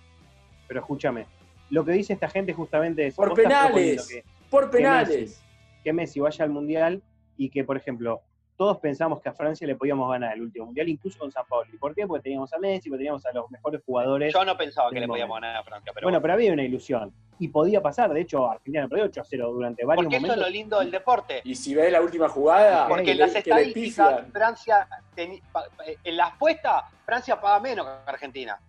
[0.69, 1.27] Pero escúchame.
[1.71, 3.15] Lo que dice esta gente justamente es.
[3.15, 4.07] Por penales.
[4.07, 5.21] Que, Por que penales.
[5.21, 5.43] Messi,
[5.83, 7.03] que Messi vaya al mundial
[7.37, 8.23] y que, por ejemplo,
[8.57, 11.69] todos pensamos que a Francia le podíamos ganar el último mundial, incluso con San Paolo.
[11.81, 12.07] ¿Por qué?
[12.07, 14.33] Porque teníamos a Messi, porque teníamos a los mejores jugadores.
[14.33, 17.13] Yo no pensaba que le podíamos ganar a Francia, pero bueno, pero había una ilusión.
[17.39, 18.13] Y podía pasar.
[18.13, 20.47] De hecho, Argentina perdió 8 a 0 durante varios porque eso es momentos.
[20.49, 21.41] lo lindo del deporte.
[21.45, 24.23] Y si ves la última jugada, Porque Porque que en le- las estadísticas.
[24.33, 25.65] Francia, teni- pa-
[26.05, 28.61] en las apuestas, Francia paga menos que Argentina.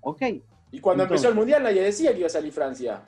[0.00, 0.22] Ok.
[0.72, 3.02] Y cuando Entonces- empezó el mundial nadie decía que iba a salir Francia.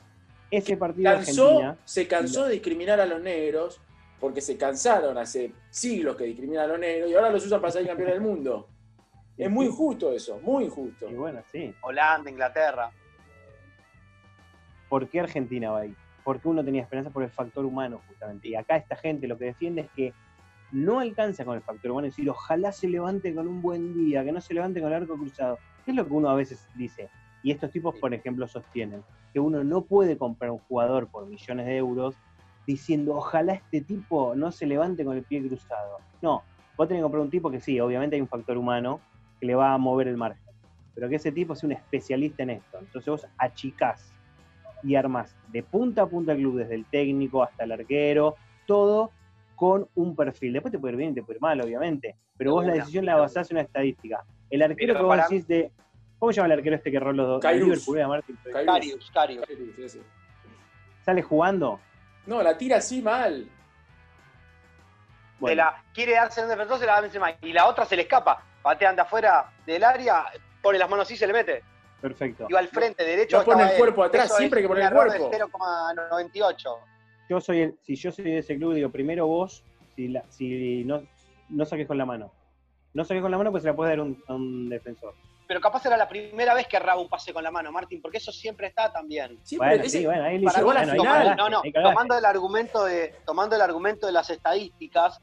[0.50, 1.76] Ese partido Cansó, Argentina.
[1.84, 3.80] se cansó de discriminar a los negros,
[4.20, 7.72] porque se cansaron hace siglos que discriminan a los negros y ahora los usan para
[7.72, 8.68] salir campeón del mundo.
[9.38, 11.08] Es muy injusto eso, muy injusto.
[11.08, 11.72] Y bueno, sí.
[11.82, 12.90] Holanda, Inglaterra.
[14.88, 15.94] ¿Por qué Argentina va ahí?
[16.24, 18.48] Porque uno tenía esperanza por el factor humano, justamente.
[18.48, 20.12] Y acá esta gente lo que defiende es que
[20.72, 24.24] no alcanza con el factor humano, es decir, ojalá se levante con un buen día,
[24.24, 25.58] que no se levante con el arco cruzado.
[25.84, 27.08] ¿Qué es lo que uno a veces dice?
[27.44, 31.66] Y estos tipos, por ejemplo, sostienen que uno no puede comprar un jugador por millones
[31.66, 32.16] de euros
[32.68, 36.00] diciendo, ojalá este tipo no se levante con el pie cruzado.
[36.20, 36.42] No,
[36.76, 39.00] vos tenés que comprar un tipo que sí, obviamente hay un factor humano
[39.40, 40.52] que le va a mover el margen,
[40.94, 42.78] pero que ese tipo sea un especialista en esto.
[42.78, 44.12] Entonces vos achicás
[44.82, 49.12] y armás de punta a punta el club, desde el técnico hasta el arquero, todo
[49.56, 50.52] con un perfil.
[50.52, 53.06] Después te puede ir bien y te puede ir mal, obviamente, pero vos la decisión
[53.06, 54.26] la basás en una estadística.
[54.50, 55.70] El arquero que vos para- decís de...
[56.18, 57.40] ¿Cómo se llama el arquero este que erró los dos?
[58.52, 59.44] Carius, Carius.
[59.78, 60.00] Ese.
[61.02, 61.80] ¿Sale jugando?
[62.28, 63.44] No, la tira así mal.
[63.44, 63.50] Se
[65.40, 67.30] Bueno, la quiere darse un defensor, se la da encima.
[67.40, 68.44] Y la otra se le escapa.
[68.62, 70.26] Patean de afuera del área,
[70.60, 71.62] pone las manos así y se le mete.
[72.02, 72.46] perfecto.
[72.48, 73.38] Y va al frente, derecho.
[73.38, 75.30] no pone el cuerpo atrás, Eso siempre es hay que poner un el cuerpo.
[75.56, 76.76] 0,98.
[77.30, 79.64] Yo soy el, si yo soy de ese club, digo, primero vos,
[79.96, 81.02] si, la- si no,
[81.48, 82.30] no saques con la mano.
[82.92, 85.14] No saques con la mano, pues se la puedes dar un, a un defensor.
[85.48, 88.18] Pero capaz era la primera vez que erraba un pase con la mano, Martín, porque
[88.18, 89.40] eso siempre está también.
[89.42, 91.36] Siempre Bueno, ese- sí, bueno, ahí Para bueno, final.
[91.38, 91.82] no, no, cagaste.
[91.82, 95.18] tomando el argumento de, tomando el argumento de las estadísticas,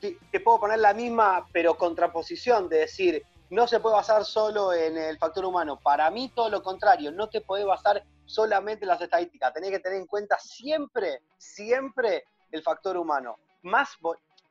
[0.00, 4.72] te, te puedo poner la misma, pero contraposición, de decir, no se puede basar solo
[4.72, 5.78] en el factor humano.
[5.78, 9.52] Para mí, todo lo contrario, no te puedes basar solamente en las estadísticas.
[9.52, 13.36] Tenés que tener en cuenta siempre, siempre el factor humano.
[13.60, 13.90] Más,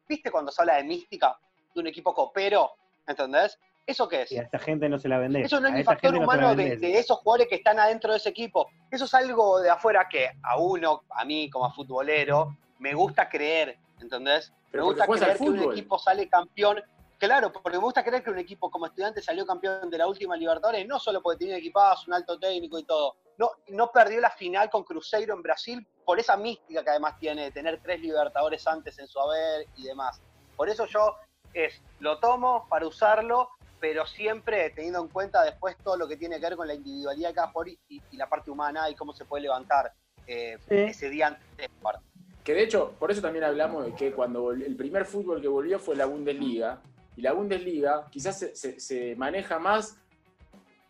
[0.07, 1.35] ¿viste cuando se habla de mística
[1.73, 2.73] de un equipo copero?
[3.07, 3.57] ¿Entendés?
[3.89, 4.31] ¿Eso qué es?
[4.31, 5.47] Y a esta gente no se la vendés.
[5.47, 8.29] Eso no es A factor no humano de, esos jugadores que están adentro de ese
[8.29, 8.69] equipo.
[8.91, 13.79] Eso es algo de afuera que a uno, a mí como futbolero, me gusta creer,
[13.99, 14.53] ¿entendés?
[14.69, 16.83] Pero me gusta creer que un equipo sale campeón.
[17.17, 20.37] Claro, porque me gusta creer que un equipo como estudiante salió campeón de la última
[20.37, 23.15] Libertadores, no solo porque tenía equipados, un alto técnico y todo.
[23.39, 27.45] No, no perdió la final con Cruzeiro en Brasil por esa mística que además tiene
[27.45, 30.21] de tener tres Libertadores antes en su haber y demás.
[30.55, 31.15] Por eso yo
[31.55, 36.35] es, lo tomo para usarlo, pero siempre teniendo en cuenta después todo lo que tiene
[36.39, 38.95] que ver con la individualidad de cada jugador y, y- y la parte humana y
[38.95, 39.93] cómo se puede levantar
[40.27, 40.75] eh, Sí.
[40.75, 42.07] ese día antes del partido.
[42.43, 45.47] Que de hecho, por eso también hablamos de que cuando vol- el primer fútbol que
[45.47, 46.81] volvió fue la Bundesliga,
[47.15, 49.97] y la Bundesliga quizás se, se- se maneja más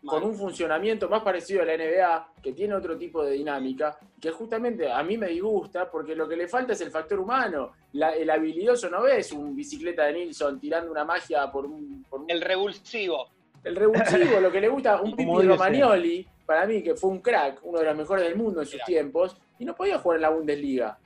[0.04, 4.30] con un funcionamiento más parecido a la NBA, que tiene otro tipo de dinámica, que
[4.30, 7.72] justamente a mí me disgusta porque lo que le falta es el factor humano.
[7.92, 12.04] La- el habilidoso no ves un bicicleta de Nilsson tirando una magia por un...
[12.08, 13.28] por un- El revulsivo.
[13.62, 17.20] el revulsivo, lo que le gusta, un Pipi debe Romagnoli, para mí que fue un
[17.20, 20.22] crack, uno de los mejores del mundo en sus tiempos, y no podía jugar en
[20.22, 20.98] la Bundesliga.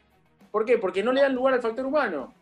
[0.52, 0.78] ¿Por qué?
[0.78, 2.32] Porque no le dan lugar al factor humano.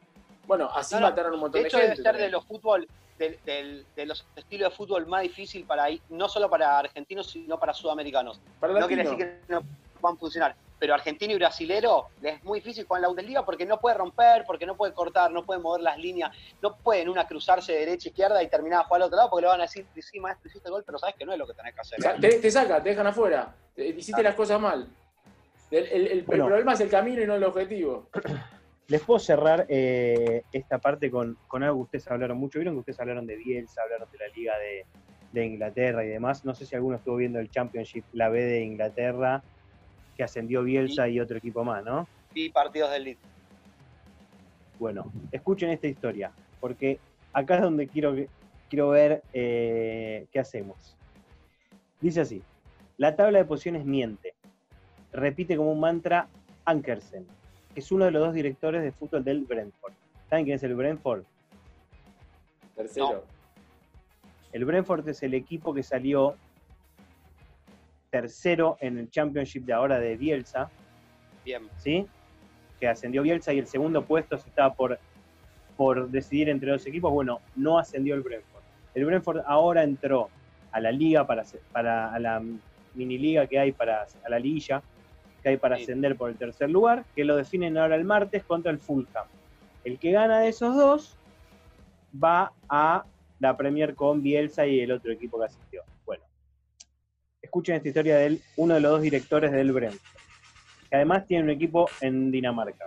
[0.47, 1.07] Bueno, así No, no.
[1.09, 2.03] mataron un montón De de, hecho, debe gente.
[2.03, 2.87] ser de los fútbol,
[3.23, 7.31] del- del- de los estilos de fútbol más difícil para ir, no solo para argentinos,
[7.31, 8.41] sino para sudamericanos.
[8.61, 9.63] Para No quiere decir que no
[10.01, 10.55] van a funcionar.
[10.79, 13.97] Pero argentino y brasilero les es muy difícil jugar en la Bundesliga porque no puede
[13.97, 18.09] romper, porque no puede cortar, no puede mover las líneas, no pueden una cruzarse derecha
[18.09, 20.49] izquierda y terminar a jugar al otro lado porque le van a decir, sí, maestro,
[20.49, 22.21] hiciste gol, pero sabes que no es lo que tenés que hacer.
[22.21, 23.55] Te, te saca, te dejan afuera.
[23.77, 24.25] Te- hiciste Ah.
[24.25, 24.89] las cosas mal.
[25.71, 26.47] El, el- el- el Bueno.
[26.47, 28.09] problema es el camino y no el objetivo.
[28.92, 32.59] Les puedo cerrar eh, esta parte con, con algo que ustedes hablaron mucho.
[32.59, 34.85] Vieron que ustedes hablaron de Bielsa, hablaron de la Liga de,
[35.33, 36.44] de Inglaterra y demás.
[36.44, 39.42] No sé si alguno estuvo viendo el Championship, la B de Inglaterra,
[40.14, 42.07] que ascendió Bielsa y otro equipo más, ¿no?
[42.35, 43.20] Y partidos del Leeds.
[44.78, 46.98] Bueno, escuchen esta historia, porque
[47.33, 48.14] acá es donde quiero,
[48.68, 50.98] quiero ver eh, qué hacemos.
[51.98, 52.42] Dice así,
[52.98, 54.35] la tabla de posiciones miente.
[55.14, 56.28] Repite como un mantra
[56.66, 57.26] Ankersen,
[57.75, 59.93] que es uno de los dos directores de fútbol del Brentford.
[60.29, 61.25] ¿Saben quién es el Brentford?
[62.75, 63.25] Tercero.
[64.53, 66.37] El Brentford es el equipo que salió
[68.11, 70.71] tercero en el Championship de ahora de Bielsa,
[71.45, 71.69] Bien.
[71.79, 72.07] ¿sí?
[72.79, 74.99] Que ascendió Bielsa y el segundo puesto se estaba por,
[75.77, 77.11] por decidir entre dos equipos.
[77.11, 78.63] Bueno, no ascendió el Brentford.
[78.95, 80.29] El Brentford ahora entró
[80.73, 82.43] a la liga, para, para a la
[82.95, 84.83] mini liga que hay para, a la liguilla
[85.42, 88.70] que hay para ascender por el tercer lugar, que lo definen ahora el martes contra
[88.70, 89.26] el Fulham.
[89.85, 91.16] El que gana de esos dos
[92.22, 93.05] va a
[93.40, 95.83] la Premier con Bielsa y el otro equipo que asistió.
[96.07, 96.22] Bueno,
[97.40, 100.12] escuchen esta historia de él, uno de los dos directores del Brentford
[100.92, 102.85] que además tiene un equipo en Dinamarca.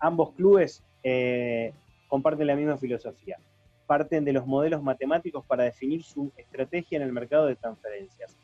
[0.00, 1.72] Ambos clubes eh,
[2.08, 3.38] comparten la misma filosofía.
[3.86, 8.36] Parten de los modelos matemáticos para definir su estrategia en el mercado de transferencias.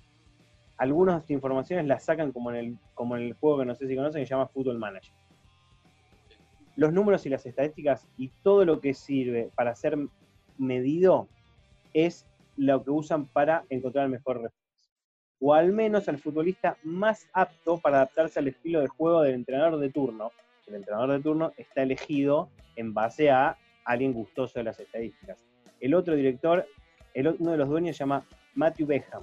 [0.82, 3.94] Algunas informaciones las sacan como en, el, como en el juego que no sé si
[3.94, 5.14] conocen, que se llama Football Manager.
[6.74, 9.96] Los números y las estadísticas y todo lo que sirve para ser
[10.58, 11.28] medido
[11.94, 14.62] es lo que usan para encontrar el mejor refuerzo
[15.40, 19.78] o al menos al futbolista más apto para adaptarse al estilo de juego del entrenador
[19.78, 20.32] de turno.
[20.66, 25.44] El entrenador de turno está elegido en base a alguien gustoso de las estadísticas.
[25.80, 26.66] El otro director,
[27.14, 28.24] el, uno de los dueños se llama
[28.56, 29.22] Matthew Beckham.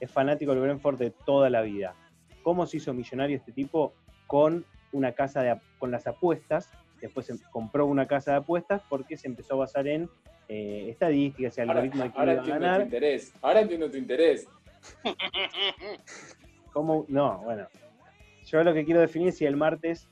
[0.00, 1.94] Es fanático del Brentford de toda la vida.
[2.42, 3.94] ¿Cómo se hizo millonario este tipo?
[4.26, 6.70] Con una casa de, con las apuestas.
[7.00, 10.08] Después em- compró una casa de apuestas porque se empezó a basar en
[10.48, 12.80] eh, estadísticas y algoritmos quién ahora iba a entiendo tu ganar.
[12.82, 13.32] interés.
[13.40, 14.46] Ahora entiendo tu interés.
[16.72, 17.04] ¿Cómo?
[17.08, 17.66] No, bueno.
[18.46, 20.06] Yo lo que quiero definir es si el martes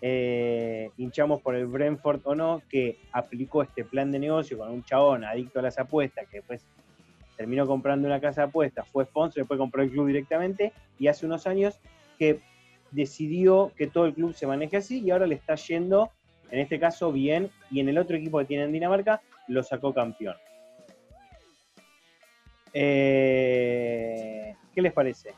[0.00, 4.82] eh, hinchamos por el Brentford o no, que aplicó este plan de negocio con un
[4.82, 6.64] chabón adicto a las apuestas, que después
[7.36, 11.26] terminó comprando una casa de apuestas, fue sponsor, después compró el club directamente, y hace
[11.26, 11.78] unos años
[12.18, 12.40] que
[12.90, 16.10] decidió que todo el club se maneje así y ahora le está yendo,
[16.50, 19.92] en este caso, bien, y en el otro equipo que tiene en Dinamarca lo sacó
[19.92, 20.36] campeón.
[22.72, 25.34] Eh, ¿Qué les parece?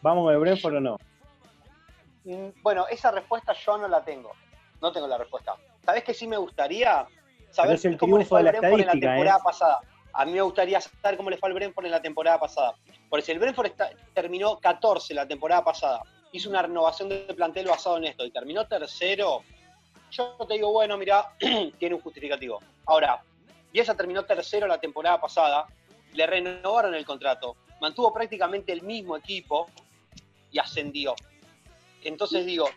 [0.00, 0.96] ¿Vamos con el Brentford o no?
[2.24, 4.32] Mm, Bueno, esa respuesta yo no la tengo.
[4.80, 5.54] No tengo la respuesta.
[5.84, 7.06] ¿Sabés que sí me gustaría
[7.50, 9.42] saber es el cómo triunfo fue de la Brentford en la temporada ¿eh?
[9.44, 9.80] pasada?
[10.14, 12.74] A mí me gustaría saber cómo le fue al Brentford en la temporada pasada.
[13.08, 16.02] Porque si el Brentford está- terminó 14 la temporada pasada,
[16.32, 19.42] hizo una renovación de plantel basado en esto y terminó tercero,
[20.10, 21.32] yo te digo, bueno, mira,
[21.78, 22.60] tiene un justificativo.
[22.86, 23.22] Ahora,
[23.72, 25.66] Bielsa terminó tercero la temporada pasada,
[26.12, 29.66] le renovaron el contrato, mantuvo prácticamente el mismo equipo
[30.52, 31.14] y ascendió.
[32.04, 32.68] Entonces digo,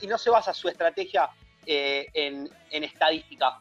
[0.00, 1.28] y no se basa su estrategia
[1.66, 3.60] eh, en, en estadística.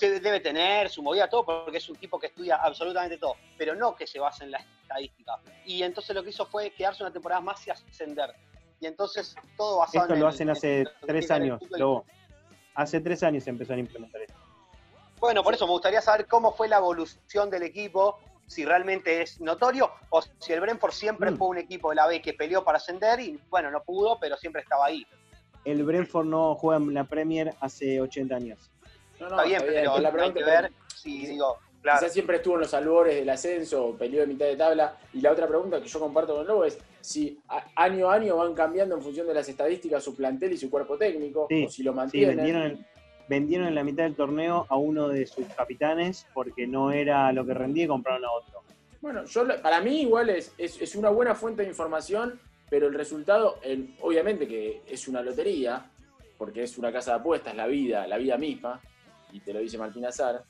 [0.00, 3.74] Se debe tener su movida todo porque es un tipo que estudia absolutamente todo, pero
[3.74, 5.38] no que se base en la estadística.
[5.66, 8.34] Y entonces lo que hizo fue quedarse una temporada más y ascender.
[8.80, 11.60] Y entonces todo basado Esto en lo el- hacen en hace lo tres años.
[11.70, 12.06] Lobo.
[12.74, 14.34] Hace tres años empezaron a implementar esto.
[15.18, 19.38] Bueno, por eso me gustaría saber cómo fue la evolución del equipo, si realmente es
[19.38, 21.36] notorio o si el Brentford siempre Mm.
[21.36, 24.38] fue un equipo de la B que peleó para ascender y bueno, no pudo, pero
[24.38, 25.06] siempre estaba ahí.
[25.66, 28.70] El Brentford no juega en la Premier hace 80 años.
[29.20, 32.36] No, no, está bien, pero la hay pregunta- que ver si digo, claro, Quizás siempre
[32.36, 34.96] estuvo en los albores del ascenso, peleó de mitad de tabla.
[35.12, 37.38] Y la otra pregunta que yo comparto con Lobo es si
[37.76, 40.96] año a año van cambiando en función de las estadísticas su plantel y su cuerpo
[40.98, 42.36] técnico, Sí, o si lo Sí, mantienen.
[42.36, 42.86] vendieron,
[43.28, 47.44] vendieron en la mitad del torneo a uno de sus capitanes porque no era lo
[47.46, 48.62] que rendía y compraron a otro.
[49.00, 52.94] Bueno, yo para mí igual es, es, es una buena fuente de información, pero el
[52.94, 55.90] resultado, en- obviamente que es una lotería,
[56.36, 58.80] porque es una casa de apuestas, la vida, la vida misma,
[59.32, 60.44] y te lo dice Martín Azar,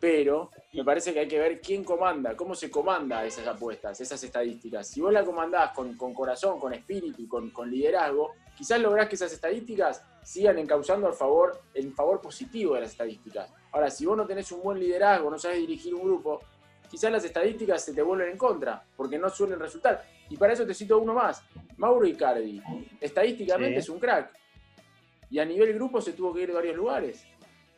[0.00, 4.22] pero me parece que hay que ver quién comanda, cómo se comanda esas apuestas, esas
[4.24, 4.88] estadísticas.
[4.88, 9.08] Si vos la comandás con, con corazón, con espíritu y con, con liderazgo, quizás lográs
[9.08, 13.52] que esas estadísticas sigan encauzando al favor, el favor positivo de las estadísticas.
[13.70, 16.40] Ahora, si vos no tenés un buen liderazgo, no sabes dirigir un grupo,
[16.90, 20.04] quizás las estadísticas se te vuelven en contra, porque no suelen resultar.
[20.28, 21.44] Y para eso te cito uno más,
[21.76, 22.60] Mauro Icardi.
[23.00, 23.78] Estadísticamente Sí.
[23.80, 24.32] es un crack.
[25.30, 27.24] Y a nivel grupo se tuvo que ir a varios lugares.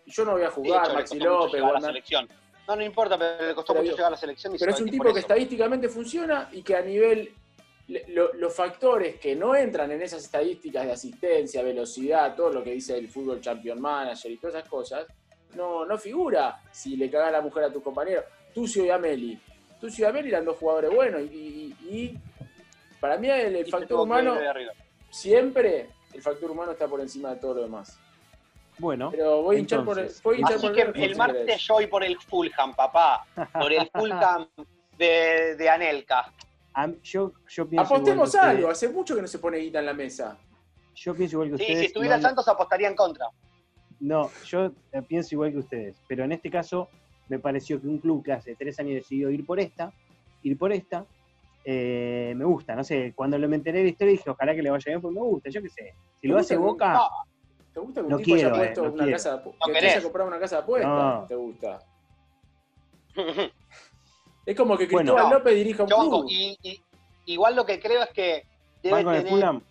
[0.07, 2.29] Yo no voy a jugar, hecho, Maxi López, a la selección.
[2.69, 4.73] No, no importa, pero le costó Pero mucho digo, llegar a la selección y pero
[4.73, 7.35] se es un tipo que estadísticamente funciona y que a nivel.
[8.09, 12.71] lo- los factores que no entran en esas estadísticas de asistencia, velocidad, todo lo que
[12.73, 15.07] dice el fútbol champion manager y todas esas cosas,
[15.55, 18.23] no, no figura si le cagas la mujer a tu compañero.
[18.55, 19.39] Tucio y Ameli.
[19.79, 22.19] Tucio y Ameli eran dos jugadores buenos y, y- y
[23.01, 24.39] para mí el, factor humano,
[25.11, 27.99] siempre, el factor humano está por encima de todo lo demás.
[28.79, 31.17] Bueno, Pero voy a hinchar por el, Entonces, voy a hinchar Así por que el
[31.17, 33.25] martes yo voy por el Fulham, papá.
[33.53, 34.49] Por el Fulham
[34.99, 36.33] de, de Anelka.
[36.73, 38.45] am- yo, yo pienso Apostemos ustedes.
[38.45, 40.37] algo, hace mucho que no se pone guita en la mesa.
[40.97, 41.79] Yo pienso igual que Sí, ustedes.
[41.81, 43.27] si estuviera igual- Santos apostaría en contra.
[44.01, 46.89] No, yo eh, pienso igual que ustedes, pero en este caso
[47.29, 49.93] me pareció que un club que hace tres años decidió ir por esta,
[50.43, 51.07] ir por esta,
[51.65, 54.63] eh, me gusta, no sé, cuando lo me enteré de la historia dije, ojalá que
[54.63, 55.95] le vaya bien, pues me gusta, yo qué sé.
[56.21, 56.57] Si lo ¿Te hace?
[56.57, 57.09] Boca, No,
[57.75, 59.17] ¿Te gusta que un No tipo haya quiero, eh, puesto no una quiero.
[59.19, 60.91] casa de apu- No que haya comprado una casa de apuestas?
[60.91, 61.27] No.
[61.29, 61.79] ¿Te gusta?
[64.47, 64.87] Es como que.
[64.87, 66.27] Cristóbal López dirija un yo club.
[66.29, 66.83] Y, y-
[67.27, 68.47] igual lo que creo es que
[68.83, 69.63] debe van con el Fulham,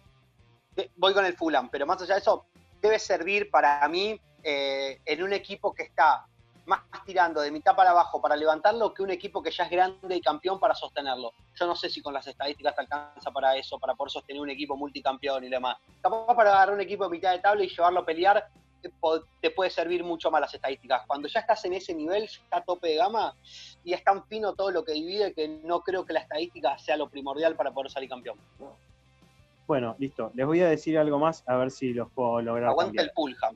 [0.76, 2.46] de- voy con el Fulham, pero más allá de eso,
[2.82, 6.26] debe servir para mí eh, en un equipo que está
[6.66, 10.16] más tirando de mitad para abajo para levantarlo que un equipo que ya es grande
[10.16, 11.34] y campeón para sostenerlo.
[11.56, 14.50] Yo no sé si con las estadísticas te alcanza para eso, para poder sostener un
[14.50, 15.78] equipo multicampeón y demás.
[16.02, 18.50] Capaz para agarrar un equipo de mitad de tabla y llevarlo a pelear,
[19.42, 21.04] te puede servir mucho más las estadísticas.
[21.08, 23.36] Cuando ya estás en ese nivel, ya está a tope de gama
[23.84, 26.98] y es tan fino todo lo que divide que no creo que la estadística sea
[26.98, 28.38] lo primordial para poder salir campeón.
[29.68, 33.02] bueno, listo, les voy a decir algo más, a ver si los puedo lograr Aguanta
[33.02, 33.56] el Fulham.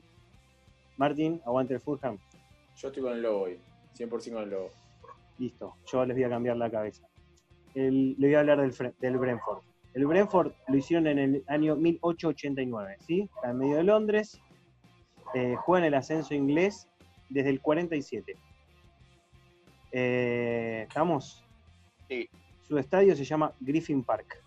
[0.96, 2.18] Martín, aguante el Fulham,
[2.78, 3.60] Yo estoy con el lobo hoy.
[3.96, 4.70] 100% con el lobo.
[5.38, 7.06] listo, yo les voy a cambiar la cabeza.
[7.74, 9.62] El- le voy a hablar del, Brentford.
[9.94, 13.28] El Brentford lo hicieron en el año 1889, ¿sí?
[13.36, 14.40] Está en medio de Londres,
[15.34, 16.88] eh, juega en el ascenso inglés
[17.28, 18.36] desde el 47.
[19.92, 21.44] Eh, ¿Estamos?
[22.08, 22.28] Sí.
[22.62, 24.42] Su estadio se llama Griffin Park.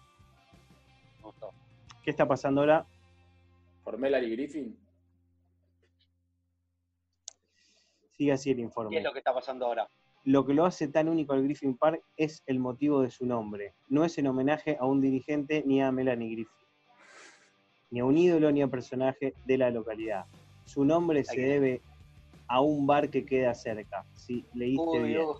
[2.03, 2.85] ¿Qué está pasando ahora?
[3.83, 4.75] Formela y Griffin.
[8.29, 8.97] Así el ¿Qué informe.
[8.97, 9.87] es lo que está pasando ahora?
[10.23, 13.73] Lo que lo hace tan único al Griffin Park es el motivo de su nombre.
[13.89, 16.67] No es en homenaje a un dirigente ni a Melanie Griffin,
[17.89, 20.25] ni a un ídolo ni a personaje de la localidad.
[20.65, 21.81] Su nombre se debe
[22.47, 24.05] a un bar que queda cerca.
[24.13, 25.21] Si leíste Uy, bien.
[25.25, 25.35] uy.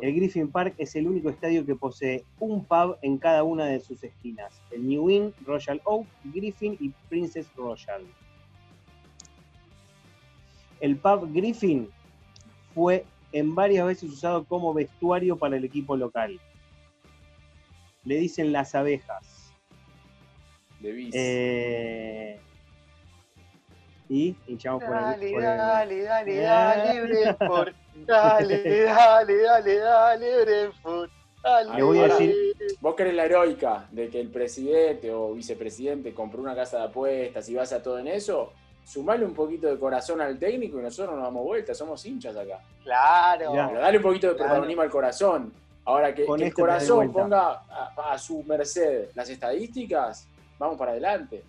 [0.00, 3.80] El Griffin Park es el único estadio que posee un pub en cada una de
[3.80, 4.52] sus esquinas.
[4.70, 8.02] El New Inn, Royal Oak, Griffin y Princess Royal.
[10.82, 11.88] El pub Griffin
[12.74, 16.40] fue en varias veces usado como vestuario para el equipo local.
[18.04, 19.52] Le dicen las abejas.
[20.80, 21.14] De Bis.
[21.14, 22.40] Eh,
[24.08, 26.40] y hinchamos por el, Dale, por el- dale, dale, Eh.
[26.42, 27.74] dale, Brentford.
[28.04, 31.10] Dale, dale, dale, dale, Brentford.
[31.44, 31.74] Dale.
[31.76, 32.34] Le voy a decir-
[32.80, 37.48] Vos querés la heroica de que el presidente o vicepresidente compró una casa de apuestas
[37.48, 38.52] y vas a todo en eso.
[38.84, 42.60] Sumale un poquito de corazón al técnico y nosotros nos damos vuelta, somos hinchas acá.
[42.82, 43.52] Claro.
[43.52, 44.48] Pero dale un poquito de Claro.
[44.50, 45.52] protagonismo al corazón.
[45.84, 49.28] Ahora que, Con que el esto te doy corazón ponga a, a su merced las
[49.28, 50.26] estadísticas,
[50.58, 51.42] vamos para adelante.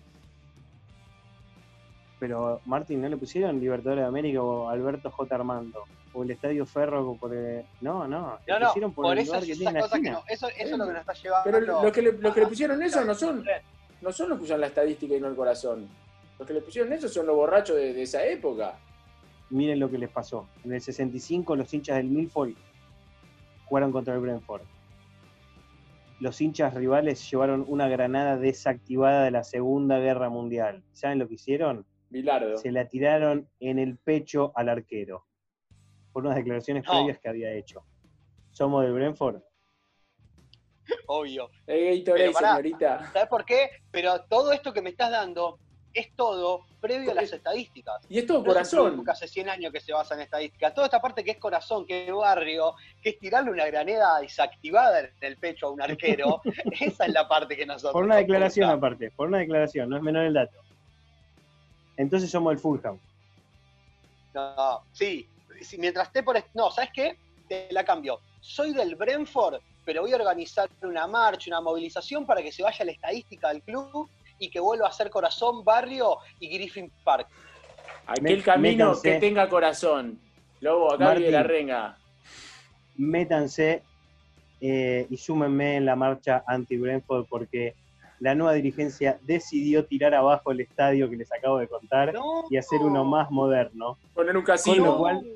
[2.18, 5.34] pero Martín, ¿no le pusieron Libertadores de América o Alberto J.
[5.34, 5.84] Armando?
[6.14, 7.64] O el Estadio Ferro por el...
[7.80, 10.22] No, no, No, no, pusieron por, por el eso es que tiene que no.
[10.28, 11.44] Eso, eso es lo que nos está llevando.
[11.44, 13.44] Pero los que le, los que le pusieron eso no son,
[14.00, 15.88] no son los que usan la estadística y no el corazón.
[16.38, 18.78] Los que le pusieron eso son los borrachos de, de esa época.
[19.50, 20.48] Miren lo que les pasó.
[20.64, 22.52] En el 65 los hinchas del Milford
[23.66, 24.62] jugaron contra el Brentford.
[26.20, 30.82] Los hinchas rivales llevaron una granada desactivada de la Segunda Guerra Mundial.
[30.92, 31.84] ¿Saben lo que hicieron?
[32.10, 32.56] Bilardo.
[32.56, 35.26] Se la tiraron en el pecho al arquero.
[36.12, 36.92] Por unas declaraciones No.
[36.92, 37.84] previas que había hecho.
[38.52, 39.42] ¿Somos del Brentford?
[41.06, 41.50] Obvio.
[41.66, 42.50] Eh, Gatorade, Pero pará.
[42.50, 43.12] señorita.
[43.12, 43.70] ¿Sabes por qué?
[43.90, 45.58] Pero todo esto que me estás dando
[45.94, 48.02] es todo previo a las estadísticas.
[48.08, 49.04] Y es todo No es corazón.
[49.04, 50.74] que hace 100 años que se basa en estadísticas.
[50.74, 55.00] Toda esta parte que es corazón, que es barrio, que es tirarle una granada desactivada
[55.00, 56.42] en el pecho a un arquero,
[56.80, 57.92] esa es la parte que nosotros.
[57.92, 58.76] Por una declaración gusta.
[58.76, 60.58] aparte, por una declaración, no es menor el dato.
[61.96, 62.98] Entonces somos el Fulham.
[64.34, 65.28] No, sí.
[65.60, 66.42] Si mientras esté por.
[66.54, 67.16] No, ¿sabes qué?
[67.48, 68.20] Te la cambio.
[68.40, 72.84] Soy del Brentford, pero voy a organizar una marcha, una movilización para que se vaya
[72.84, 74.08] la estadística del club
[74.44, 77.28] y que vuelva a ser Corazón, Barrio y Griffin Park.
[78.06, 79.12] Aquel Me- camino métanse.
[79.12, 80.18] que tenga corazón.
[80.60, 81.20] Lobo, acá Martín.
[81.22, 81.98] vive la renga.
[82.96, 83.82] métanse
[84.60, 87.74] eh, y súmenme en la marcha anti-Brentford porque
[88.20, 92.44] la nueva dirigencia decidió tirar abajo el estadio que les acabo de contar No.
[92.48, 93.98] y hacer uno más moderno.
[94.14, 94.96] Poner un Con lo casino.
[94.98, 95.26] cual,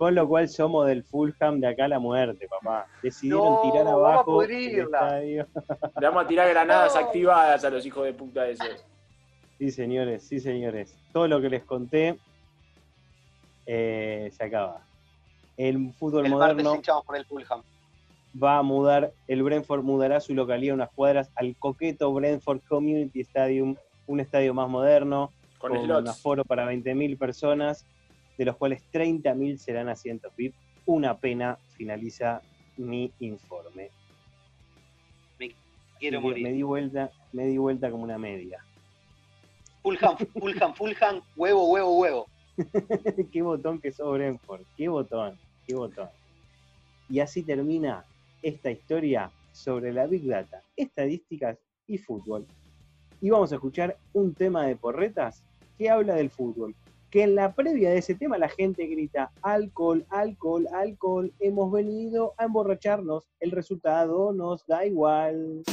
[0.00, 2.86] con lo cual somos del Fulham de acá a la muerte, papá.
[3.02, 4.82] Decidieron No, tirar vamos a abajo el pudrirla.
[4.98, 5.46] estadio.
[6.00, 7.00] Le vamos a tirar granadas No.
[7.02, 8.82] activadas a los hijos de puta esos.
[9.58, 10.96] Sí, señores, sí, señores.
[11.12, 12.18] Todo lo que les conté
[13.66, 14.86] eh, se acaba.
[15.58, 17.62] El fútbol El moderno por el Fulham.
[18.42, 23.76] va a mudar, el Brentford mudará su localidad unas cuadras al coqueto Brentford Community Stadium,
[24.06, 27.84] un estadio más moderno, Con con un aforo para 20.000 personas,
[28.40, 30.54] de los cuales 30.000 serán asientos VIP.
[30.86, 32.40] Una pena, finaliza
[32.78, 33.90] mi informe.
[35.98, 36.44] Quiero me, morir.
[36.44, 38.64] me di vuelta, me di vuelta como una media.
[39.82, 42.26] Fulham, Fulham, Fulham, huevo, huevo, huevo.
[43.30, 46.08] qué botón que sos Brentford, qué botón, qué botón.
[47.10, 48.06] Y así termina
[48.40, 52.46] esta historia sobre la Big Data, estadísticas y fútbol.
[53.20, 55.42] Y vamos a escuchar un tema de porretas
[55.76, 56.74] que habla del fútbol.
[57.10, 62.34] Que en la previa de ese tema la gente grita alcohol, alcohol, alcohol, hemos venido
[62.38, 65.64] a emborracharnos, el resultado nos da igual.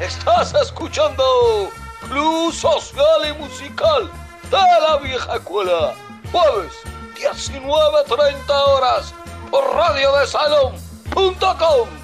[0.00, 1.70] Estás escuchando
[2.08, 4.10] Club Social y Musical
[4.50, 5.94] de la Vieja Escuela.
[6.30, 6.72] Jueves,
[7.14, 9.14] 19.30 horas
[9.50, 12.01] por radiodesalón.com.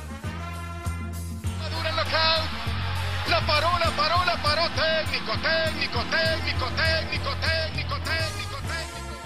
[4.79, 9.17] Técnico, técnico, técnico, técnico, técnico, técnico, técnico.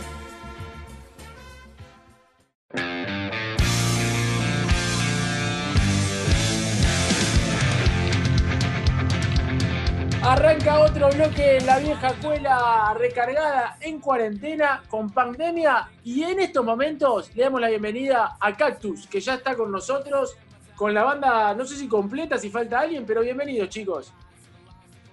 [10.22, 16.64] Arranca otro bloque en la vieja escuela recargada en cuarentena con pandemia y en estos
[16.64, 20.34] momentos le damos la bienvenida a Cactus que ya está con nosotros
[20.76, 24.14] con la banda, no sé si completa, si falta alguien, pero bienvenidos chicos.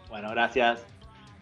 [0.09, 0.83] Bueno, gracias.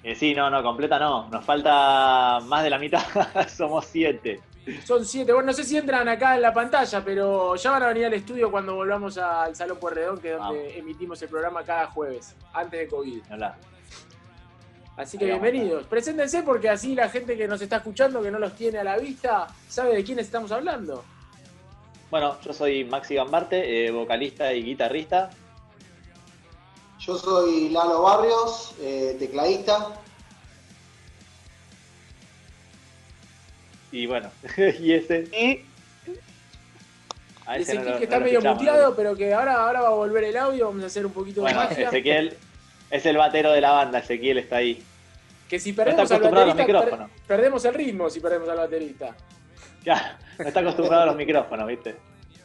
[0.04, 1.28] Eh, sí, no, no, completa no.
[1.30, 3.02] Nos falta más de la mitad.
[3.48, 4.42] Somos siete.
[4.84, 7.88] Son siete, bueno, no sé si entran acá en la pantalla, pero ya van a
[7.88, 11.88] venir al estudio cuando volvamos al Salón Puerredón, que es donde emitimos el programa cada
[11.88, 13.22] jueves, antes de COVID.
[13.32, 13.56] Hola.
[14.98, 15.44] Así que Ahí vamos.
[15.44, 15.86] bienvenidos.
[15.86, 18.98] Preséntense porque así la gente que nos está escuchando, que no los tiene a la
[18.98, 21.06] vista, sabe de quiénes estamos hablando.
[22.12, 25.30] Bueno, yo soy Maxi Gambarte, eh, vocalista y guitarrista.
[27.08, 29.94] Yo soy Lalo Barrios, eh, tecladista.
[33.94, 34.30] Y bueno,
[34.80, 35.64] y ese.
[37.46, 39.92] A ese Ezequiel no lo- que está medio muteado, pero que ahora, ahora va a
[39.92, 41.88] volver el audio, vamos a hacer un poquito Bueno, de magia.
[41.88, 42.38] Ezequiel
[42.92, 44.84] es el batero de la banda, Ezequiel está ahí.
[45.48, 48.50] Que si No perdemos al acostumbrado a los baterista, per- perdemos el ritmo si perdemos
[48.50, 49.16] al baterista.
[49.86, 51.96] Ya, no está acostumbrado a los micrófonos, ¿viste?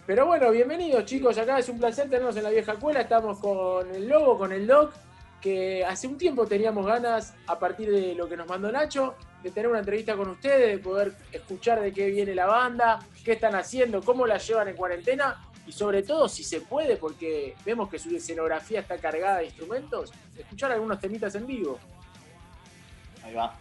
[0.05, 3.89] Pero bueno, bienvenidos chicos, acá es un placer tenernos en la vieja escuela, estamos con
[3.95, 4.93] el Lobo, con el Doc,
[5.41, 9.53] que hace un tiempo teníamos ganas, a partir de lo que nos mandó Nacho, de
[9.53, 13.55] tener una entrevista con ustedes, de poder escuchar de qué viene la banda, qué están
[13.55, 18.01] haciendo, cómo la llevan en cuarentena y sobre todo si se puede, porque vemos que
[18.01, 21.79] su escenografía está cargada de instrumentos, escuchar algunos temitas en vivo.
[23.23, 23.57] Ahí va.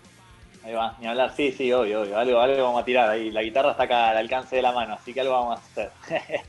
[0.64, 1.34] Ahí va, ni hablar.
[1.36, 2.18] Sí, sí, obvio, obvio.
[2.18, 3.32] Algo, algo vamos a tirar ahí.
[3.32, 5.92] La guitarra está acá al alcance de la mano, así que algo vamos a hacer.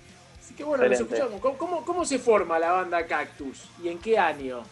[0.43, 1.41] Así que bueno, nos escuchamos.
[1.41, 4.65] ¿Cómo, cómo, cómo se forma la banda Cactus y en qué año?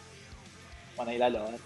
[0.97, 1.59] Bueno, ahí Lalo, ¿eh?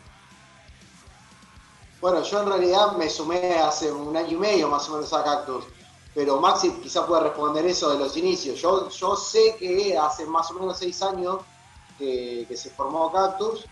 [2.00, 5.24] Bueno, yo en realidad me sumé hace un año y medio más o menos a
[5.24, 5.66] Cactus,
[6.14, 8.62] pero Maxi quizá puede responder eso de los inicios.
[8.62, 11.40] Yo, yo sé que hace más o menos seis años
[11.98, 13.66] que, que se formó Cactus,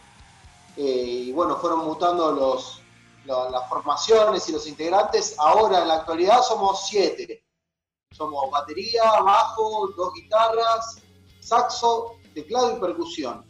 [0.78, 2.82] eh, y bueno, fueron mutando los,
[3.26, 5.36] la- las formaciones y los integrantes.
[5.40, 7.44] Ahora en la actualidad somos siete.
[8.12, 11.02] Somos batería, bajo, dos guitarras,
[11.40, 13.44] saxo, teclado y percusión.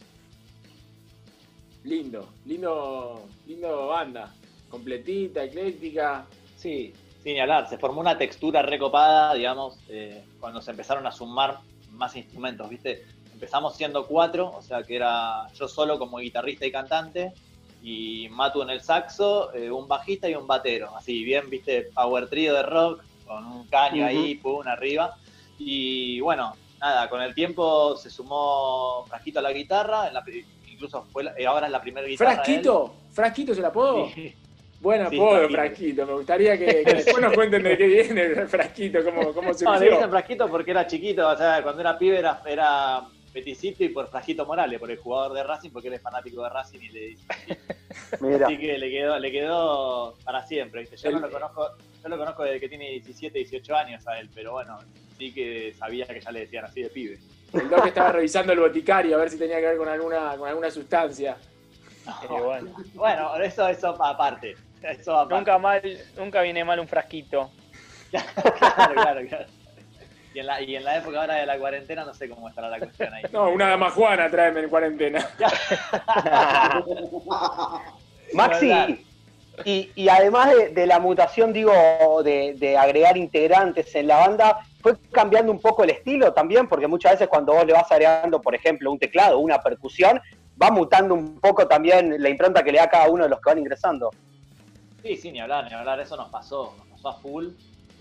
[1.83, 4.33] Lindo, lindo, lindo banda.
[4.69, 6.25] Completita, ecléctica.
[6.57, 6.93] Sí,
[7.23, 7.69] sin hablar.
[7.69, 11.59] Se formó una textura recopada, digamos, eh, cuando se empezaron a sumar
[11.91, 13.05] más instrumentos, ¿viste?
[13.33, 17.33] Empezamos siendo cuatro, o sea que era yo solo como guitarrista y cantante,
[17.83, 20.95] y Matu en el saxo, eh, un bajista y un batero.
[20.95, 21.89] Así, bien, ¿viste?
[21.93, 25.15] Power trio de rock, con un caño ahí, pum, arriba.
[25.59, 30.23] Y bueno, nada, con el tiempo se sumó Frasquito a la guitarra, en la
[30.67, 32.35] incluso fue la- eh, ahora es la primera guitarra.
[32.35, 32.93] ¿Frasquito?
[33.11, 34.09] ¿Frasquito es el apodo?
[34.15, 34.33] Sí.
[34.79, 35.53] Buen apodo, Frasquito.
[35.53, 36.05] Frasquito.
[36.05, 39.79] Me gustaría que, que después nos cuenten de qué viene el Frasquito, cómo, cómo No,
[39.79, 43.01] le dicen frasquito porque era chiquito, o sea, cuando era pibe era, era
[43.33, 46.49] peticito y por frasquito Morales, por el jugador de Racing, porque él es fanático de
[46.49, 47.25] Racing y le dice.
[48.21, 48.45] Mira.
[48.45, 50.95] Así que le quedó, le quedó para siempre, ¿viste?
[50.97, 51.71] Yo no lo conozco,
[52.01, 54.77] yo lo conozco desde que tiene 17, 18 años a él, pero bueno,
[55.17, 57.19] sí que sabía que ya le decían así de pibe.
[57.53, 60.47] El Doc estaba revisando el boticario a ver si tenía que ver con alguna, con
[60.47, 61.37] alguna sustancia.
[62.29, 62.75] bueno.
[62.93, 64.55] Bueno, eso, eso aparte.
[64.81, 65.35] Eso aparte.
[65.35, 65.81] Nunca mal,
[66.17, 67.51] nunca viene mal un frasquito.
[68.13, 69.45] Claro, claro, claro.
[70.33, 72.69] Y en, la, y en la época ahora de la cuarentena no sé cómo estará
[72.69, 73.23] la cuestión ahí.
[73.31, 75.27] No, una dama Juana tráeme en cuarentena.
[78.33, 79.05] Maxi,
[79.65, 81.71] y, y además de, de la mutación, digo,
[82.23, 86.67] de, de agregar integrantes en la banda, ¿fue cambiando un poco el estilo también?
[86.67, 90.19] Porque muchas veces cuando vos le vas agregando, por ejemplo, un teclado o una percusión,
[90.61, 93.39] va mutando un poco también la impronta que le da a cada uno de los
[93.39, 94.09] que van ingresando.
[95.03, 97.49] Sí, sí, ni hablar, ni hablar, eso nos pasó, nos pasó a full,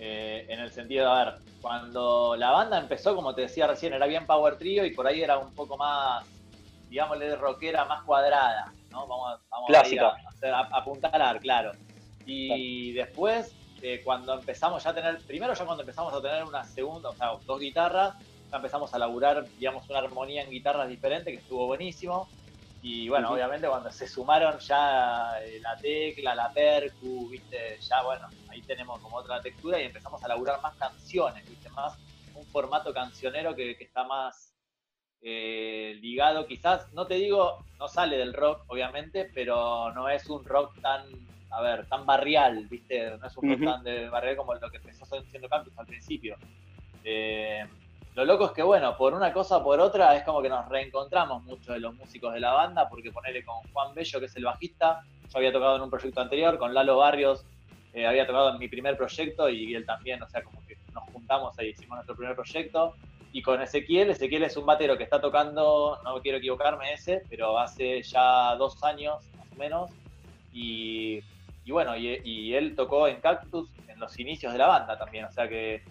[0.05, 3.93] eh, en el sentido de, a ver, cuando la banda empezó, como te decía recién,
[3.95, 6.25] era bien power trio y por ahí era un poco más,
[6.89, 9.07] digámosle, de rockera, más cuadrada, ¿no?
[9.07, 10.09] Vamos, a- vamos Clásica.
[10.43, 11.73] a, a- a apuntalar, claro.
[12.25, 16.65] Y después, eh, cuando empezamos ya a tener, primero ya cuando empezamos a tener una
[16.65, 18.15] segunda, o sea, dos guitarras,
[18.51, 22.33] ya empezamos a laburar, digamos, una armonía en guitarras diferente, que estuvo buenísimo.
[22.81, 28.27] Y bueno, obviamente cuando se sumaron ya eh, la tecla, la percu, viste, ya bueno,
[28.53, 31.99] ahí tenemos como otra textura y empezamos a laburar más canciones, viste, más
[32.35, 34.53] un formato cancionero que, que está más,
[35.25, 40.45] eh, ligado quizás, no te digo, no sale del rock, obviamente, pero no es un
[40.45, 41.05] rock tan,
[41.51, 43.17] a ver, tan barrial, ¿viste?
[43.19, 46.37] No es un rock tan de barrial como lo que empezó siendo Cactus al principio.
[47.05, 47.65] Eh,
[48.17, 50.69] lo loco es que, bueno, por una cosa o por otra, es como que nos
[50.69, 54.35] reencontramos muchos de los músicos de la banda, porque ponerle con Juan Bello, que es
[54.35, 57.47] el bajista, yo había tocado en un proyecto anterior, con Lalo Barrios,
[57.93, 61.05] eh, había tocado en mi primer proyecto y él también, o sea, como que nos
[61.05, 62.95] juntamos ahí, hicimos nuestro primer proyecto.
[63.33, 67.59] Y con Ezequiel, Ezequiel es un batero que está tocando, no quiero equivocarme ese, pero
[67.59, 69.91] hace ya dos años más o menos.
[70.53, 71.21] Y,
[71.65, 75.25] y bueno, y, y él tocó en Cactus en los inicios de la banda también,
[75.25, 75.83] o sea que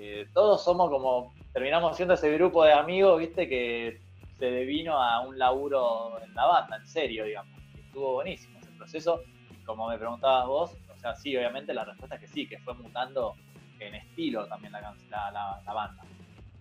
[0.00, 4.00] eh, todos somos como, terminamos siendo ese grupo de amigos, viste, que
[4.38, 7.52] se devino a un laburo en la banda, en serio, digamos.
[7.76, 9.22] Estuvo buenísimo ese proceso.
[9.50, 12.58] Y como me preguntabas vos, o sea, sí, obviamente la respuesta es que sí, que
[12.58, 13.34] fue mutando
[13.80, 16.02] en estilo también la, can- la, la- la banda.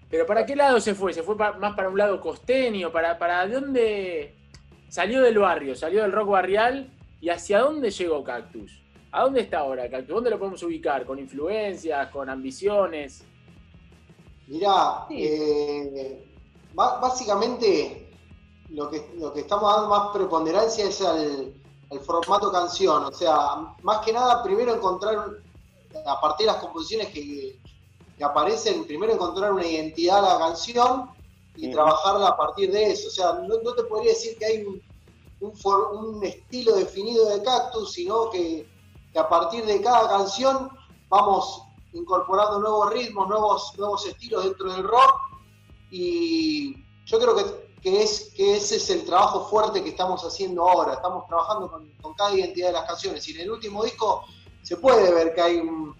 [0.09, 1.11] Pero ¿para qué lado se fue?
[1.13, 2.91] ¿Se fue pa- más para un lado costeño?
[2.91, 4.35] ¿Para, ¿Para dónde
[4.88, 5.75] salió del barrio?
[5.75, 6.89] ¿Salió del rock barrial?
[7.19, 8.81] ¿Y hacia dónde llegó Cactus?
[9.11, 10.13] ¿A dónde está ahora Cactus?
[10.15, 11.03] ¿Dónde lo podemos ubicar?
[11.05, 12.09] ¿Con influencias?
[12.09, 13.25] ¿Con ambiciones?
[14.47, 16.23] Mirá, eh,
[16.73, 18.09] básicamente
[18.69, 21.53] lo que, lo que estamos dando más preponderancia es al,
[21.89, 23.05] al formato canción.
[23.05, 25.29] O sea, más que nada, primero encontrar,
[26.05, 27.59] a partir de las composiciones que,
[28.17, 31.09] que aparecen, primero encontrar una identidad a la canción
[31.55, 33.07] y trabajarla a partir de eso.
[33.07, 34.81] O sea, no, no te podría decir que hay un,
[35.39, 38.69] un for- un estilo definido de cactus, sino que,
[39.11, 40.69] que a partir de cada canción
[41.09, 41.63] vamos
[41.93, 45.15] incorporando nuevos ritmos, nuevos, nuevos estilos dentro del rock.
[45.89, 46.75] Y
[47.05, 50.95] yo creo que, que es, que ese es el trabajo fuerte que estamos haciendo ahora.
[50.95, 53.25] Estamos trabajando con, cada identidad de las canciones.
[53.27, 54.23] Y en el último disco
[54.61, 55.95] se puede ver que hay un-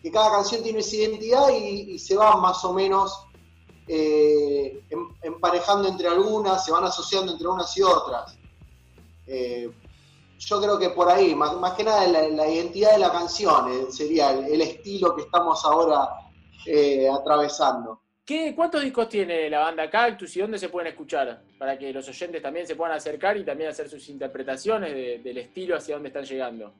[0.00, 3.26] que cada canción tiene esa identidad y, se van más o menos
[3.88, 8.38] eh, em- emparejando entre algunas, se van asociando entre unas y otras.
[9.26, 9.68] Eh,
[10.38, 14.30] yo creo que por ahí, más, que nada la, identidad de la canción eh, sería
[14.30, 16.08] el, estilo que estamos ahora
[17.12, 18.01] atravesando.
[18.24, 21.42] ¿Qué, ¿Cuántos discos tiene la banda Cactus y dónde se pueden escuchar?
[21.58, 25.38] Para que los oyentes también se puedan acercar y también hacer sus interpretaciones de- del
[25.38, 26.72] estilo hacia dónde están llegando.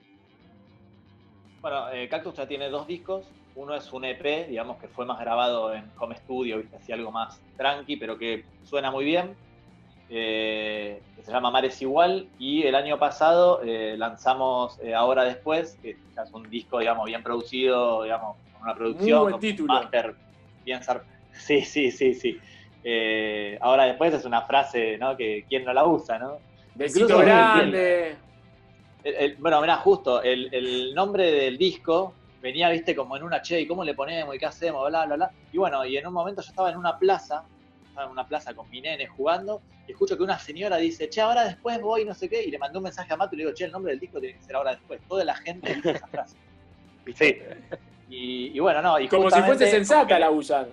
[1.61, 3.35] Bueno, eh, Cactus ya tiene dos discos.
[3.55, 6.77] Uno es un EP, digamos que fue más grabado en home studio, ¿viste?
[6.77, 9.37] así algo más tranqui, pero que suena muy bien.
[10.15, 12.29] eh, que se llama Mares Igual.
[12.37, 18.03] Y el año pasado eh, lanzamos Ahora Después, que es un disco, digamos, bien producido,
[18.03, 19.73] digamos, con una producción, buen con título.
[19.73, 20.17] master
[20.65, 22.39] bien zar- Sí, sí, sí, sí.
[22.85, 25.17] Eh, ahora Después es una frase, ¿no?
[25.17, 26.39] Que quién no la usa, ¿no?
[26.75, 28.17] Besito grande.
[29.05, 33.41] el- el- bueno, mirá, justo, el, el nombre del disco venía, viste, como en una
[33.43, 34.35] che, ¿y cómo le ponemos?
[34.35, 34.89] ¿Y qué hacemos?
[34.89, 35.31] Bla, bla, bla.
[35.53, 37.45] Y bueno, y en un momento yo estaba en una plaza,
[37.89, 41.21] estaba en una plaza con mi nene jugando, y escucho que una señora dice, che,
[41.21, 43.45] ahora después voy, no sé qué, y le mandó un mensaje a Mato y le
[43.45, 45.01] digo, che, el nombre del disco tiene que ser ahora después.
[45.09, 46.37] Toda la gente dice esa frase.
[47.05, 47.57] ¿viste?
[48.09, 50.69] Y, y bueno, no, y Como si fuese sensata la usan.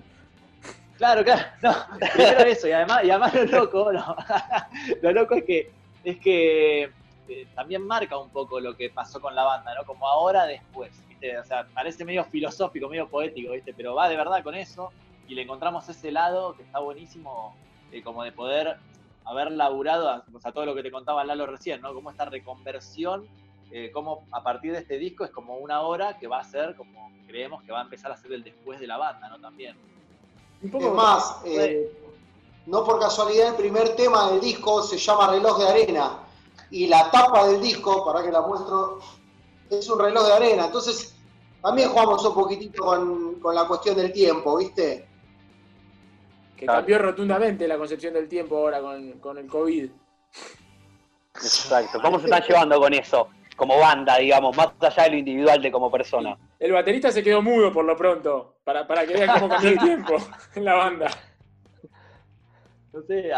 [1.00, 1.74] Claro, claro, no,
[2.14, 4.16] primero eso, y además, y además lo loco, no,
[5.02, 5.72] lo loco es que,
[6.04, 6.84] es que
[7.30, 9.86] eh, también marca un poco lo que pasó con la banda, ¿no?
[9.86, 11.38] Como ahora después, ¿viste?
[11.40, 13.74] O sea, parece medio filosófico, medio poético, ¿viste?
[13.74, 14.92] Pero va de verdad con eso,
[15.26, 17.56] y le encontramos ese lado que está buenísimo,
[17.94, 18.76] eh, como de poder
[19.24, 21.94] haber laburado, a- o sea, todo lo que te contaba Lalo recién, ¿no?
[21.94, 23.26] Como esta reconversión,
[23.72, 26.76] eh, como a partir de este disco es como una hora que va a ser,
[26.76, 29.40] como creemos que va a empezar a ser el después de la banda, ¿no?
[29.40, 29.78] También.
[30.62, 31.92] Es más, eh,
[32.66, 36.20] no por casualidad el primer tema del disco se llama Reloj de Arena
[36.72, 39.00] y la tapa del disco, para que la muestro,
[39.70, 40.66] es un reloj de arena.
[40.66, 41.16] Entonces,
[41.62, 45.08] también jugamos un poquitito con, con la cuestión del tiempo, ¿viste?
[46.56, 49.90] Que cambió rotundamente la concepción del tiempo ahora con, con el COVID.
[51.36, 52.02] Exacto.
[52.02, 53.30] ¿Cómo se están llevando con eso?
[53.56, 56.38] Como banda, digamos, más allá de lo individual de como persona.
[56.60, 59.80] El baterista se quedó mudo por lo pronto, para, para que vean cómo cambió el
[59.80, 60.18] tiempo
[60.56, 61.08] en la banda.
[62.92, 63.32] No sé,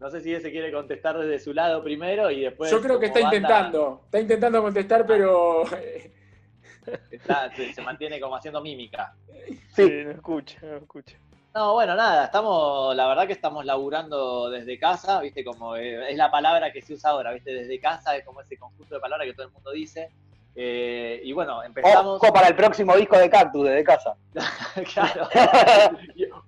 [0.00, 2.70] no sé si ese quiere contestar desde su lado primero y después.
[2.70, 5.62] Yo creo que está banda, intentando, está intentando contestar, pero
[7.10, 9.14] está- se, se mantiene como haciendo mímica.
[9.74, 11.16] Sí, no escucha, no escucha.
[11.54, 16.16] No, bueno, nada, estamos, la verdad que estamos laburando desde casa, viste, como eh, es
[16.18, 19.26] la palabra que se usa ahora, viste, desde casa es como ese conjunto de palabras
[19.26, 20.10] que todo el mundo dice.
[20.58, 22.22] Eh, y bueno, empezamos.
[22.22, 24.16] Ojo para el próximo disco de Cactus desde casa.
[24.94, 25.28] claro.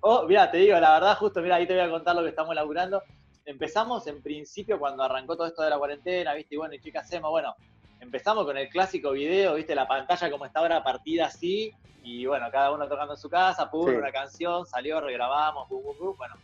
[0.00, 2.28] Oh, mira, te digo, la verdad, justo, mira, ahí te voy a contar lo que
[2.30, 3.02] estamos laburando.
[3.44, 6.54] Empezamos en principio cuando arrancó todo esto de la cuarentena, ¿viste?
[6.54, 7.30] Y bueno, ¿y qué hacemos?
[7.30, 7.54] Bueno,
[8.00, 9.74] empezamos con el clásico video, ¿viste?
[9.74, 13.70] La pantalla como está ahora partida así, y bueno, cada uno tocando en su casa,
[13.70, 13.96] pum, Sí.
[13.96, 16.36] una canción, salió, regrabamos, pum, pum, pum, bueno.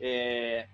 [0.00, 0.66] Eh,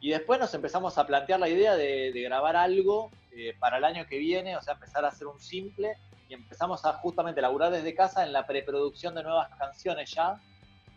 [0.00, 3.84] y después nos empezamos a plantear la idea de, de grabar algo eh, para el
[3.84, 5.96] año que viene, o sea, empezar a hacer un simple
[6.28, 10.40] y empezamos a justamente laburar desde casa en la preproducción de nuevas canciones ya.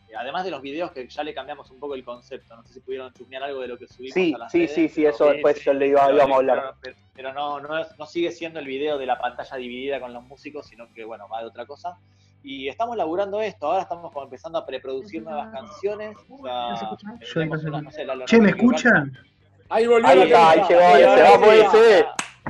[0.09, 2.73] Eh, Además de los videos que ya le cambiamos un poco el concepto, no sé
[2.75, 5.05] si pudieron chusmear algo de lo que subimos Sí, a las sí, redes, sí, sí,
[5.05, 6.73] eso después yo le iba, pero- a hablar.
[6.81, 10.13] pero, pero no, no, es- no sigue siendo el video de la pantalla dividida con
[10.13, 11.97] los músicos, sino que bueno, va de otra cosa.
[12.41, 16.15] Y estamos laburando esto, ahora estamos como empezando a preproducir nuevas canciones.
[16.29, 19.11] O sea, eh, tenemos una- no sé, la- la- Che, ¿me escuchan?
[19.71, 22.05] Ahí volvió Ahí está, ahí llegó, ahí se va, puede ser.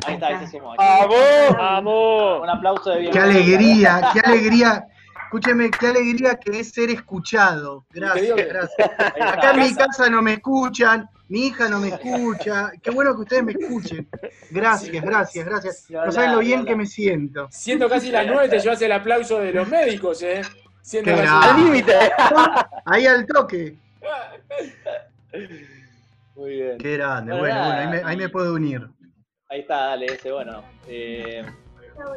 [0.05, 0.75] Ahí está, ahí se sumó.
[0.77, 1.17] ¡Vamos!
[1.57, 2.41] ¡Vamos!
[2.43, 3.95] Un aplauso de Qué bienvenida.
[3.97, 4.85] alegría, qué alegría.
[5.25, 7.85] Escúcheme, qué alegría que es ser escuchado.
[7.91, 8.89] Gracias, que- gracias.
[9.21, 12.71] Acá en mi casa no me escuchan, mi hija no me escucha.
[12.81, 14.07] Qué bueno que ustedes me escuchen.
[14.49, 15.85] Gracias, gracias, gracias.
[15.89, 17.47] No saben lo bien que me siento.
[17.51, 20.41] Siendo casi las nueve te llevas el aplauso de los médicos, ¿eh?
[20.81, 21.49] Siendo Qué casi-.
[21.49, 21.93] Al límite.
[22.85, 23.75] Ahí al toque.
[26.35, 26.77] Muy bien.
[26.79, 27.33] Qué grande.
[27.33, 28.87] Bueno, Bueno, nada, bueno, ahí me, ahí me puedo unir.
[29.51, 30.61] Ahí está, dale, ese, bueno.
[30.87, 31.43] Eh,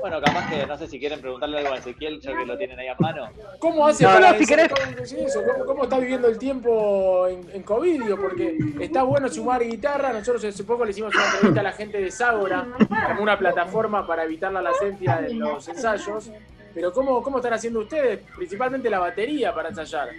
[0.00, 2.78] bueno, capaz que no sé si quieren preguntarle algo a Ezequiel, ya que lo tienen
[2.78, 3.28] ahí a mano.
[3.58, 5.40] ¿Cómo hace No, para no, si decir- querés- cómo- decir eso?
[5.50, 8.02] ¿Cómo, cómo está viviendo el tiempo en, en COVID?
[8.02, 8.16] digo?
[8.18, 10.12] Porque está bueno sumar guitarra.
[10.12, 12.66] Nosotros hace poco le hicimos una entrevista a la gente de Ságora
[13.08, 16.30] como una plataforma para evitar la lacencia en los ensayos.
[16.74, 18.20] Pero ¿cómo, ¿cómo están haciendo ustedes?
[18.36, 20.10] Principalmente la batería para ensayar.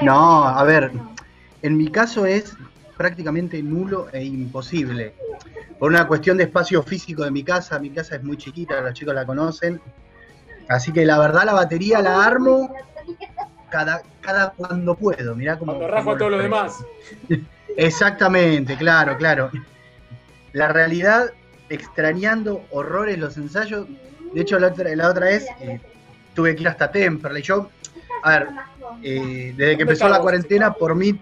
[0.00, 0.90] No, a ver,
[1.60, 2.54] en mi caso es
[3.02, 5.12] prácticamente nulo e imposible.
[5.76, 8.94] Por una cuestión de espacio físico de mi casa, mi casa es muy chiquita, los
[8.94, 9.80] chicos la conocen.
[10.68, 12.72] Así que la verdad la batería la armo
[13.70, 15.34] cada, cada cuando puedo.
[15.34, 16.84] Mirá cómo, Cuando rajo a todos los lo demás.
[17.76, 19.50] Exactamente, claro, claro.
[20.52, 21.32] La realidad,
[21.70, 23.88] extrañando horrores los ensayos.
[24.32, 25.80] De hecho, la otra, la otra vez eh,
[26.34, 27.42] tuve que ir hasta Temperley.
[27.42, 27.68] Yo,
[28.22, 28.48] a ver,
[29.02, 31.18] eh, desde que empezó la cuarentena, por mí,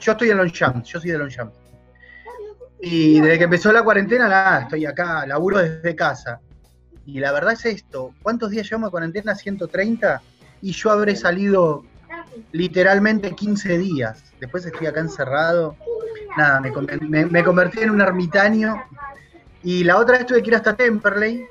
[0.00, 1.52] yo estoy en Longchamp, yo soy de Longchamp.
[2.80, 6.40] Y desde que empezó la cuarentena, nada, estoy acá, laburo desde casa.
[7.04, 9.34] Y la verdad es esto, ¿cuántos días llevamos de cuarentena?
[9.34, 10.20] 130.
[10.62, 11.84] Y yo habré salido
[12.52, 14.24] literalmente 15 días.
[14.40, 15.76] Después estoy acá encerrado.
[16.36, 18.76] Nada, me, me convertí en un ermitaño.
[19.62, 21.46] Y la otra vez tuve que ir hasta Temperley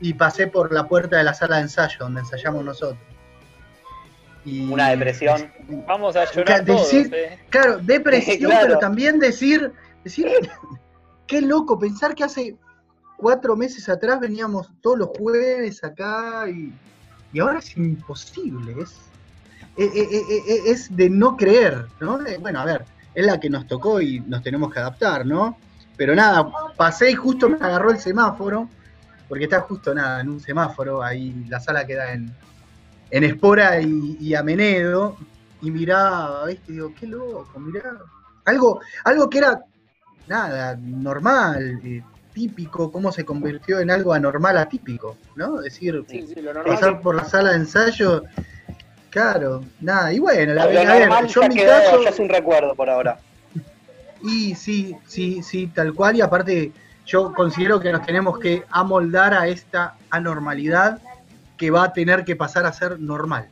[0.00, 3.00] y pasé por la puerta de la sala de ensayo donde ensayamos nosotros.
[4.48, 5.50] Y- Una depresión.
[5.86, 7.38] Vamos a llorar todos, decir- ¿eh?
[7.50, 8.66] Claro, depresión, Claro.
[8.66, 9.72] pero también decir,
[10.04, 10.26] decir,
[11.26, 12.56] qué loco, pensar que hace
[13.16, 16.72] cuatro meses atrás veníamos todos los jueves acá y,
[17.32, 18.92] y ahora es imposible, es,
[19.76, 22.18] eh, eh, eh, es de no creer, ¿no?
[22.40, 22.84] Bueno, a ver,
[23.14, 25.58] es la que nos tocó y nos tenemos que adaptar, ¿no?
[25.96, 28.68] Pero nada, pasé y justo me agarró el semáforo,
[29.28, 32.32] porque está justo nada, en un semáforo, ahí la sala queda en,
[33.10, 35.16] en Espora y, y Amenedo,
[35.62, 36.72] y miraba, ¿viste?
[36.72, 37.96] Digo, qué loco, mirá.
[38.44, 39.60] Algo, algo que era,
[40.26, 42.02] nada, normal, eh,
[42.32, 45.60] típico, cómo se convirtió en algo anormal atípico, ¿no?
[45.60, 46.74] Decir, Sí, sí, lo normal.
[46.74, 48.22] pasar por la sala de ensayo,
[49.10, 52.18] claro, nada, y bueno, la, Lo a ver, yo en mi quedó, caso, ya es
[52.18, 53.18] un recuerdo por ahora.
[54.22, 56.72] y sí, sí, sí, tal cual, y aparte
[57.06, 61.00] yo considero que nos tenemos que amoldar a esta anormalidad
[61.58, 63.48] que va a tener que pasar a ser normal.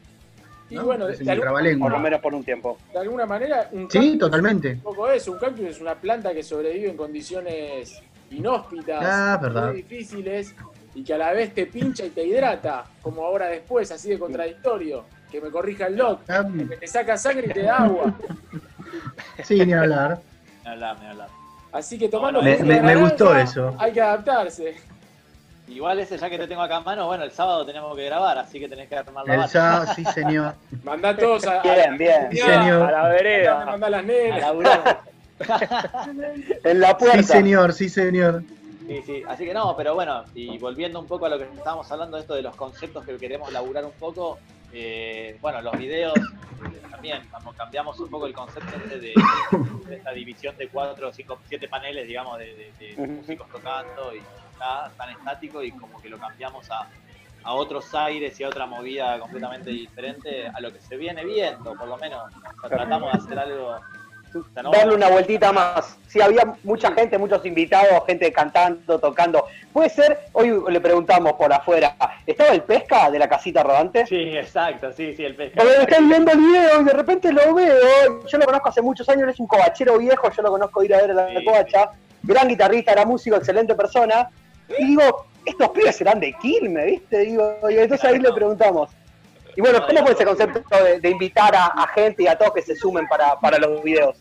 [0.71, 0.85] Y ¿no?
[0.85, 1.79] bueno, de, mi algún-.
[1.81, 2.79] Por lo menos por un tiempo.
[2.93, 4.71] de alguna manera, un Sí, totalmente.
[4.71, 5.33] es un poco eso.
[5.33, 8.01] Un cactus es una planta que sobrevive en condiciones
[8.31, 10.55] inhóspitas, Ah, muy difíciles,
[10.95, 14.19] y que a la vez te pincha y te hidrata, como ahora después, así de
[14.19, 15.05] contradictorio.
[15.31, 18.15] Que me corrija el lock, Ah, que te saca sangre y te da agua.
[19.45, 20.21] Sí, ni hablar.
[21.73, 23.75] Así que tomando Me- me- de me gustó eso.
[23.79, 24.75] Hay que adaptarse.
[25.77, 28.39] Igual ese, ya que te tengo acá a mano, bueno, el sábado tenemos que grabar,
[28.39, 30.55] así que tenés que armar la El sábado, sí, señor.
[30.83, 32.29] Mandá todos a, a- Bien, bien.
[32.31, 32.83] Sí, señor.
[32.83, 33.64] A la vereda.
[33.66, 34.41] Mandá a las A nenas.
[34.41, 35.01] laburar.
[36.64, 37.18] En la puerta.
[37.18, 38.43] Sí, señor, sí, señor.
[38.87, 41.91] Sí, sí, así que no, pero bueno, y volviendo un poco a lo que estábamos
[41.93, 44.39] hablando, esto de los conceptos que queremos laburar un poco,
[44.72, 49.12] eh, bueno, los videos eh, también, como cambiamos un poco el concepto este de,
[49.89, 53.12] de esta división de cuatro, cinco, siete paneles, digamos, de, de- de Ujú.
[53.12, 54.20] músicos tocando y
[54.57, 56.87] está tan estático y como que lo cambiamos a,
[57.45, 61.75] a otros aires y a otra movida completamente diferente a lo que se viene viendo,
[61.75, 62.23] por lo menos.
[62.57, 63.77] O sea, tratamos de hacer algo...
[64.63, 65.97] no- Darle una vueltita más.
[66.09, 69.45] Sí, había mucha gente, muchos invitados, gente cantando, tocando.
[69.73, 71.95] Puede ser, hoy le preguntamos por afuera,
[72.27, 74.07] ¿estaba el pesca de la casita rodante?
[74.07, 75.69] Sí, exacto, sí, sí, el pescado.
[75.69, 78.27] Porque estoy viendo el video y de repente lo veo.
[78.27, 81.03] Yo lo conozco hace muchos años, es un cobachero viejo, yo lo conozco ir a
[81.03, 81.91] ver a la Sí, covacha.
[82.23, 84.29] Gran guitarrista, era músico, excelente persona.
[84.79, 87.19] Y digo, estos pibes serán de Quilme, ¿viste?
[87.21, 88.91] Digo, y entonces ahí le preguntamos.
[89.55, 90.62] Y bueno, ¿cómo fue ese concepto
[91.01, 94.17] de, invitar a, gente y a todos que se sumen para, para los videos?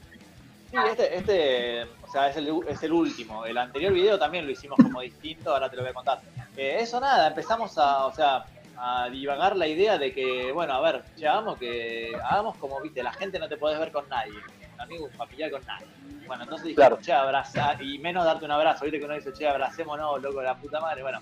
[0.72, 3.46] Sí, este, este o sea, es el, es el último.
[3.46, 6.22] El anterior video también lo hicimos como distinto, ahora te lo voy a contar.
[6.56, 8.46] Eh, eso nada, empezamos a, o sea,
[8.78, 13.04] a divagar la idea de que, bueno, a ver, che, hagamos que, hagamos como, viste,
[13.04, 14.34] la gente no te podés ver con nadie,
[14.80, 15.88] amigo, familiar con nadie.
[16.28, 17.02] Bueno, entonces dijimos, Claro.
[17.02, 20.56] che, abraza, y menos darte un abrazo, viste que uno dice, che, abracémonos, loco, la
[20.56, 21.20] puta madre, bueno.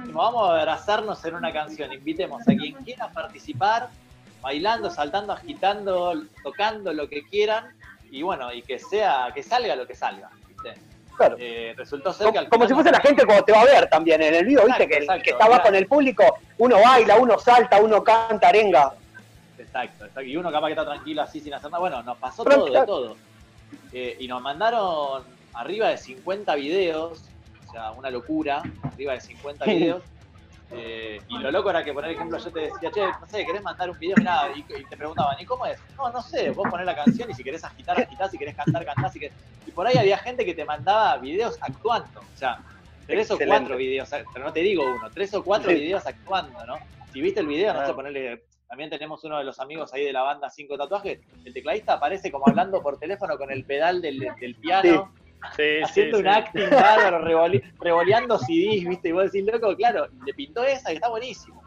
[0.00, 3.88] Dijimos, vamos a abrazarnos en una canción, invitemos a quien quiera participar,
[4.42, 7.74] bailando, saltando, agitando, tocando lo que quieran,
[8.10, 10.74] y bueno, y que sea, que salga lo que salga, ¿viste?
[11.16, 11.36] Claro.
[11.38, 13.88] Eh, resultó ser que al Como si fuese la gente cuando te va a ver
[13.88, 17.16] también en el video, viste, que, exacto, que está abajo en el público, uno baila,
[17.16, 18.92] uno salta, uno canta arenga.
[19.76, 20.22] Exacto, exacto.
[20.22, 21.80] Y uno capaz que está tranquilo así sin hacer nada.
[21.80, 23.16] Bueno, nos pasó Pero, todo, de todo.
[23.92, 25.24] Eh, y nos mandaron
[25.54, 27.24] arriba de 50 videos,
[27.68, 30.02] o sea, una locura, arriba de 50 videos.
[30.72, 33.62] Eh, y lo loco era que, por ejemplo, yo te decía, che, no sé, ¿querés
[33.62, 34.16] mandar un video?
[34.18, 35.78] Mirá, y, y te preguntaban, ¿y cómo es?
[35.96, 38.84] No, no sé, vos ponés la canción y si querés agitar, agitás, si querés cantar,
[38.84, 39.14] cantás.
[39.14, 39.32] Y, que...
[39.66, 42.18] y por ahí había gente que te mandaba videos actuando.
[42.20, 42.58] O sea,
[43.06, 45.76] tres o cuatro videos, pero no te digo uno, tres o cuatro Sí.
[45.76, 46.78] videos actuando, ¿no?
[47.12, 48.42] Si viste el video, no sé, ponerle.
[48.68, 51.20] También tenemos uno de los amigos ahí de la banda Cinco Tatuajes.
[51.44, 55.12] El tecladista aparece como hablando por teléfono con el pedal del, del piano,
[55.54, 56.28] Sí, sí, haciendo un sí.
[56.30, 59.10] acting bárbaro, revoli- revoleando CDs, ¿viste?
[59.10, 61.62] Y vos decís, loco, claro, le pintó esa y está buenísimo.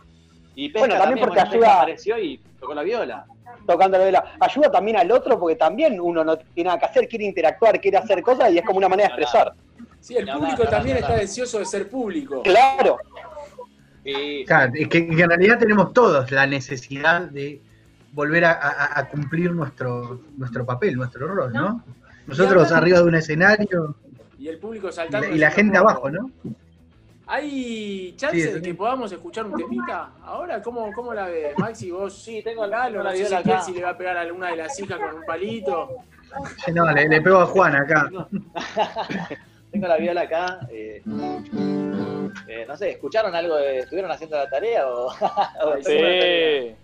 [0.55, 3.25] Y Pesca Bueno, también porque bueno, ayuda- apareció y tocó la viola.
[3.65, 4.33] tocando la vela.
[4.41, 7.97] Ayuda también al otro porque también uno no tiene nada que hacer, quiere interactuar, quiere
[7.97, 9.53] hacer cosas y es como una manera de expresar.
[10.01, 12.41] Sí, el público también está deseoso de ser público.
[12.43, 12.97] Claro.
[14.45, 17.61] Claro, es que, que en realidad tenemos todos la necesidad de
[18.13, 21.83] volver a, a- a cumplir nuestro, nuestro papel, nuestro rol, ¿no?
[22.25, 23.95] Nosotros arriba de un escenario
[24.37, 25.27] Y el público y saltando.
[25.27, 26.31] la, y la gente abajo, ¿no?
[27.27, 28.61] ¿Hay chance Sí, de sí.
[28.61, 30.61] que podamos escuchar un temita ahora?
[30.63, 31.91] ¿Cómo, cómo la ves, Maxi?
[31.91, 33.61] Vos sí, tengo, Galo, tengo no sé si acá.
[33.61, 35.89] si le va a pegar a alguna de las hijas con un palito.
[36.73, 38.09] No, le, le pego a Juan acá.
[39.71, 40.59] Tengo la viola acá.
[40.71, 41.03] eh,
[42.47, 43.55] eh, no sé, ¿escucharon algo?
[43.55, 45.07] De, ¿Estuvieron haciendo la tarea o.?
[45.63, 46.75] o Sí.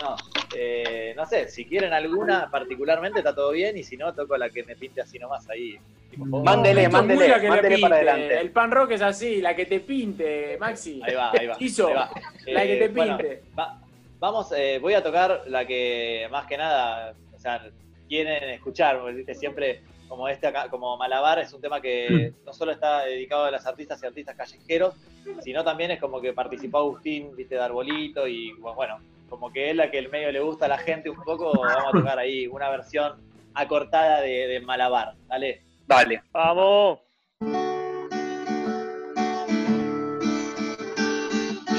[0.00, 0.16] No,
[0.56, 4.50] eh, no sé, si quieren alguna particularmente está todo bien y si no, toco la
[4.50, 5.78] que me pinte así nomás ahí.
[6.10, 6.42] tipo, pum.
[6.42, 8.40] Mándele, mándele, mándele para adelante.
[8.40, 11.00] El pan rock es así, la que te pinte, Maxi.
[11.04, 11.56] Ahí va, ahí va.
[11.60, 11.88] Hizo.
[11.88, 12.10] ahí va.
[12.46, 13.42] La que Eh, te bueno, pinte.
[13.56, 13.80] va-
[14.18, 17.62] vamos, eh, voy a tocar la que más que nada, o sea,
[18.08, 19.82] quieren escuchar, porque siempre
[20.12, 23.64] como este acá, como Malabar es un tema que no solo está dedicado a las
[23.64, 24.94] artistas y artistas callejeros,
[25.40, 28.98] sino también es como que participó Agustín, viste, de Arbolito, y bueno,
[29.30, 31.86] como que es la que el medio le gusta a la gente un poco, vamos
[31.88, 33.22] a tocar ahí una versión
[33.54, 35.62] acortada de, de Malabar, ¿dale?
[35.86, 36.22] Dale.
[36.30, 36.98] Vamos.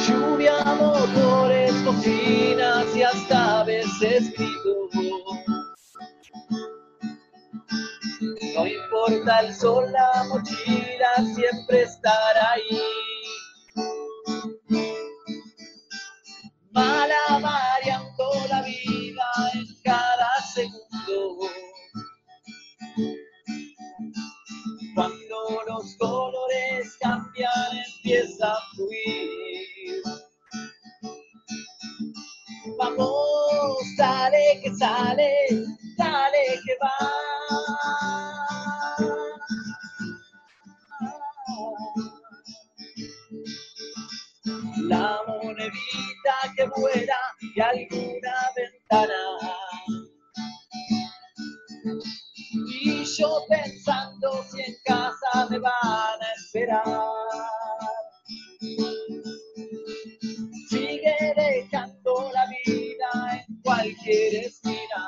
[0.08, 4.74] Lluvia, motores, cocinas y hasta a veces gritos.
[8.55, 12.82] No importa el sol, la mochila siempre estará ahí.
[16.71, 21.49] Malavariando la vida en cada segundo.
[24.95, 30.01] Cuando los colores cambian, empieza a fluir.
[32.78, 35.32] Vamos, dale que sale,
[35.97, 37.22] dale que va.
[44.90, 49.14] La monedita que vuela y alguna ventana.
[52.82, 56.84] Y yo pensando si en casa me van a esperar.
[60.70, 65.08] Sigue dejando la vida en cualquier esquina.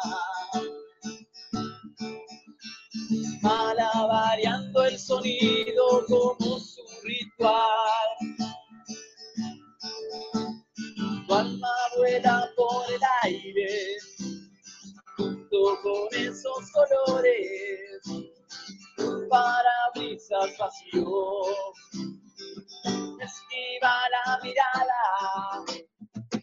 [3.41, 7.94] Malavariando el sonido como su ritual.
[12.15, 13.97] Vuela por el aire
[15.17, 18.01] junto con esos colores,
[19.29, 21.55] parabrisas vacíos,
[23.21, 25.63] esquiva la mirada,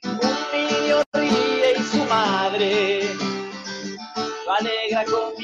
[0.05, 3.15] un niño ríe y su madre
[4.47, 5.42] lo alegra con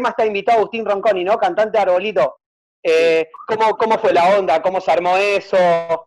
[0.00, 1.36] tema está invitado Agustín Ronconi, ¿no?
[1.36, 2.38] Cantante de Arbolito.
[2.82, 4.62] Eh, ¿cómo, ¿Cómo fue la onda?
[4.62, 5.58] ¿Cómo se armó eso?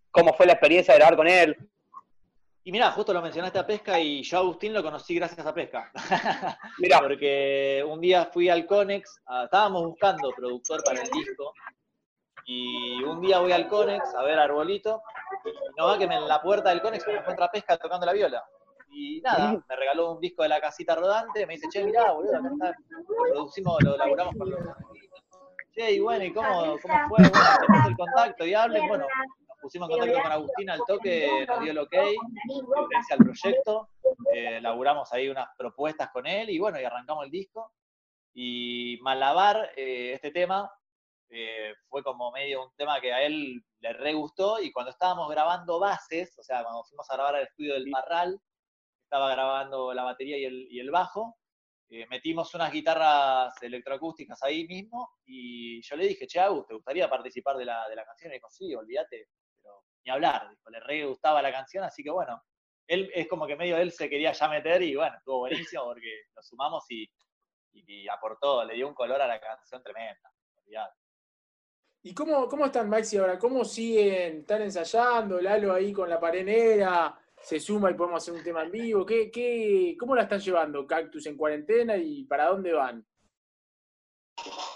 [0.09, 1.55] ¿Cómo fue la experiencia de grabar con él?
[2.63, 5.53] Y mirá, justo lo mencionaste a Pesca y yo a Agustín lo conocí gracias a
[5.53, 5.91] Pesca.
[6.79, 6.99] Mirá.
[7.01, 11.53] Porque un día fui al Conex, estábamos buscando productor para el disco,
[12.45, 15.03] y un día voy al Conex a ver a Arbolito,
[15.45, 18.13] y no va que me- en la puerta del Conex me encuentra Pesca tocando la
[18.13, 18.43] viola.
[18.93, 22.37] Y nada, me regaló un disco de la casita rodante, me dice, che, mirá, boludo,
[22.37, 24.59] acá está, lo producimos, lo laburamos con los...
[25.71, 26.93] Che, y bueno, ¿y cómo, cómo fue?
[27.09, 29.07] Bueno, te paso el contacto y hablen, bueno,
[29.47, 33.89] nos pusimos en contacto con Agustín al toque, nos dio el ok, referencia al proyecto,
[34.33, 37.71] eh, laburamos ahí unas propuestas con él y bueno, y arrancamos el disco.
[38.35, 40.71] Y Malabar, eh, este tema,
[41.29, 45.27] eh, fue como medio un tema que a él le re gustó y cuando estábamos
[45.29, 48.39] grabando bases, o sea, cuando fuimos a grabar al estudio del Parral,
[49.13, 51.37] estaba grabando la batería y el, y el bajo,
[51.91, 57.07] eh, metimos unas guitarras electroacústicas ahí mismo y yo le dije, che, Agus, ¿te gustaría
[57.07, 58.31] participar de la, de la canción?
[58.31, 59.27] Y dijo, sí, olvídate,
[59.61, 62.41] pero ni hablar, le re gustaba la canción, así que bueno,
[62.87, 66.23] él es como que medio él se quería ya meter y bueno, estuvo buenísimo porque
[66.35, 67.07] lo sumamos y,
[67.73, 70.27] y- aportó, le dio un color a la canción tremenda.
[70.57, 70.97] olvidate.
[72.01, 73.37] ¿Y cómo, cómo están, Maxi, ahora?
[73.37, 74.39] ¿Cómo siguen?
[74.39, 75.39] ¿Están ensayando?
[75.39, 79.05] Lalo ahí con la parenera, se suma y podemos hacer un tema en vivo.
[79.05, 83.05] ¿Qué, qué, ¿Cómo la están llevando Cactus en cuarentena y para dónde van?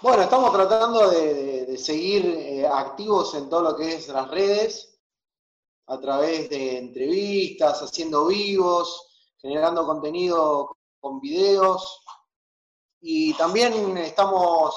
[0.02, 5.00] Bueno, estamos tratando de, seguir eh, activos en todo lo que es las redes,
[5.86, 12.04] a través de entrevistas, haciendo vivos, generando contenido con videos.
[13.00, 14.74] Y también estamos,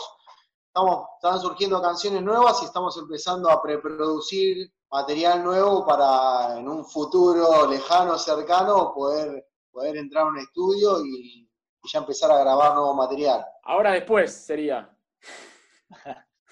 [0.67, 6.85] estamos, están surgiendo canciones nuevas y estamos empezando a preproducir material nuevo para en un
[6.85, 11.49] futuro lejano, cercano, poder, poder entrar a un estudio y,
[11.83, 13.45] y ya empezar a grabar nuevo material.
[13.63, 14.89] Ahora después sería.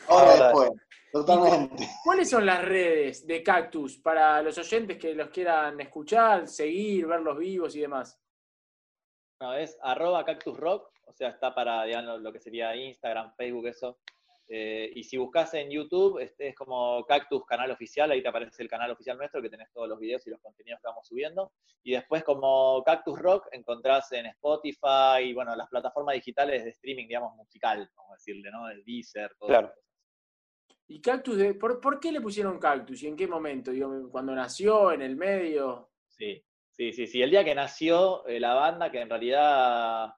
[0.07, 0.45] Ahora Ahora.
[0.45, 0.71] después,
[1.11, 1.87] totalmente.
[2.03, 7.21] ¿Cuáles son las redes de Cactus para los oyentes que los quieran escuchar, seguir, ver
[7.21, 8.19] los vivos y demás?
[9.41, 13.67] No, es arroba cactus rock, o sea, está para digamos, lo que sería Instagram, Facebook,
[13.67, 13.99] eso.
[14.51, 18.63] Eh, y si buscas en YouTube, este es como Cactus Canal Oficial, ahí te aparece
[18.63, 21.51] el canal oficial nuestro, que tenés todos los videos y los contenidos que vamos subiendo.
[21.84, 27.07] Y después como Cactus Rock encontrás en Spotify y bueno, las plataformas digitales de streaming,
[27.07, 28.67] digamos, musical, vamos a decirle, ¿no?
[28.69, 29.71] El Deezer, todo Claro.
[30.88, 33.69] ¿Y Cactus, de, por, por qué le pusieron Cactus y en qué momento?
[33.69, 35.91] Digo, ¿Cuando nació, en el medio?
[36.07, 37.21] Sí, sí, sí, sí.
[37.21, 40.11] El día que nació eh, la banda, que en realidad,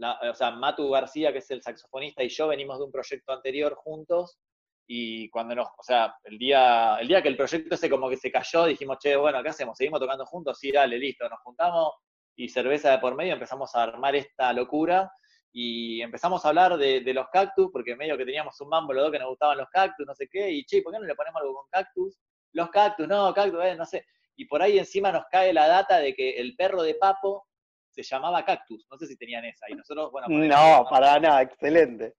[0.00, 3.74] o sea, Matu García, que es el saxofonista, y yo venimos de un proyecto anterior
[3.74, 4.38] juntos,
[4.86, 8.16] y cuando nos, o sea, el día, el día que el proyecto ese como que
[8.16, 9.76] se cayó, dijimos, che, bueno, ¿qué hacemos?
[9.76, 10.58] ¿Seguimos tocando juntos?
[10.58, 11.28] Sí, dale, listo.
[11.28, 11.92] Nos juntamos
[12.36, 15.10] y cerveza de por medio, empezamos a armar esta locura
[15.52, 19.04] y empezamos a hablar de, de los cactus, porque medio que teníamos un mambo los
[19.04, 21.14] dos que nos gustaban los cactus, no sé qué, y che, ¿por qué no le
[21.14, 22.18] ponemos algo con cactus?
[22.52, 24.04] Los cactus, no, cactus, eh, no sé.
[24.36, 27.46] Y por ahí encima nos cae la data de que el perro de Papo
[27.94, 32.14] se llamaba Cactus, no sé si tenían esa, y nosotros, bueno, No, para nada, excelente.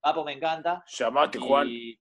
[0.00, 0.84] Papo me encanta.
[0.86, 1.98] Llamate, Y,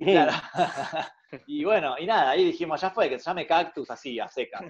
[0.04, 0.32] claro.
[1.46, 4.62] y bueno, y nada, ahí dijimos, ya fue, que se llame Cactus así, a secas.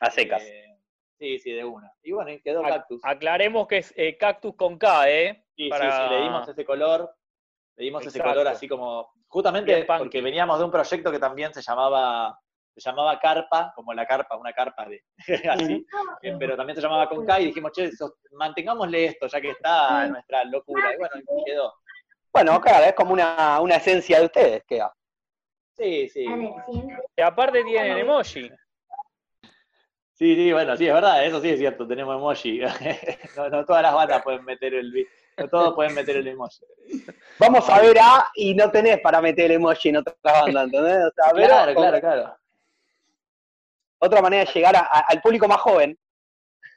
[0.00, 0.42] A secas.
[0.42, 0.78] Eh,
[1.18, 1.90] sí, sí, de una.
[2.02, 3.00] Y bueno, y quedó Ac- Cactus.
[3.04, 5.44] Aclaremos que es eh, cactus con K, ¿eh?
[5.56, 7.10] Sí, sí, Para- sí, le dimos ese color,
[7.76, 11.62] le dimos ese color así como, justamente porque veníamos de un proyecto que también se
[11.62, 12.38] llamaba,
[12.76, 15.02] se llamaba Carpa, como la carpa, una carpa de
[15.50, 15.86] así,
[16.22, 17.90] eh, pero también se llamaba con K y dijimos, che,
[18.32, 21.74] mantengámosle esto, ya que está nuestra locura, y bueno, y quedó.
[22.32, 24.92] Bueno, claro, es como una, una esencia de ustedes, queda.
[25.72, 26.26] Sí, sí.
[27.16, 28.50] Y aparte tienen emoji.
[30.12, 32.60] Sí, sí, bueno, sí, es verdad, eso sí es cierto, tenemos emoji.
[33.36, 35.06] no, no todas las bandas pueden meter el
[35.38, 36.64] no todos pueden meter el emoji.
[37.38, 41.04] Vamos a ver A y no tenés para meter emoji en otras bandas, ¿entendés?
[41.04, 42.36] O sea, Claro, claro, claro.
[43.98, 45.98] Otra manera de llegar a- a- al público más joven.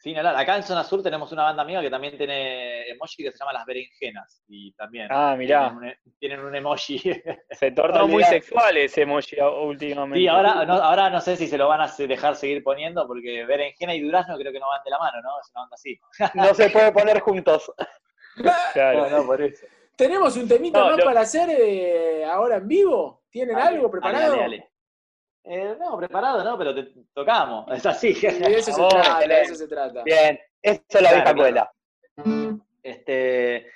[0.01, 3.21] Sí, no, no, acá en Zona Sur tenemos una banda amiga que también tiene emoji
[3.21, 4.41] que se llama Las Berenjenas.
[4.47, 5.69] Y también Ah, mirá.
[5.77, 6.97] Tienen, un, tienen un emoji.
[7.51, 10.19] Se tornó muy sexual ese emoji últimamente.
[10.19, 13.43] Sí, ahora no, ahora no sé si se lo van a dejar seguir poniendo porque
[13.45, 15.31] berenjena y durazno creo que no van de la mano, ¿no?
[15.41, 15.99] Es una onda así.
[16.33, 17.69] No se puede poner juntos.
[18.73, 19.09] Claro.
[19.09, 19.65] No, no, por eso.
[19.97, 23.23] ¿Tenemos un temita No, más lo- para hacer eh, ahora en vivo?
[23.29, 24.29] ¿Tienen Dale, algo preparado?
[24.37, 24.68] Dale, dale.
[25.51, 26.57] Eh, no, preparado, ¿no?
[26.59, 27.65] Pero te tocamos.
[27.71, 28.13] Es así.
[28.13, 30.03] De eso se Oh, trata, de eso se trata.
[30.03, 31.37] Bien, eso es la vieja claro.
[31.37, 31.73] escuela.
[32.83, 33.67] Este,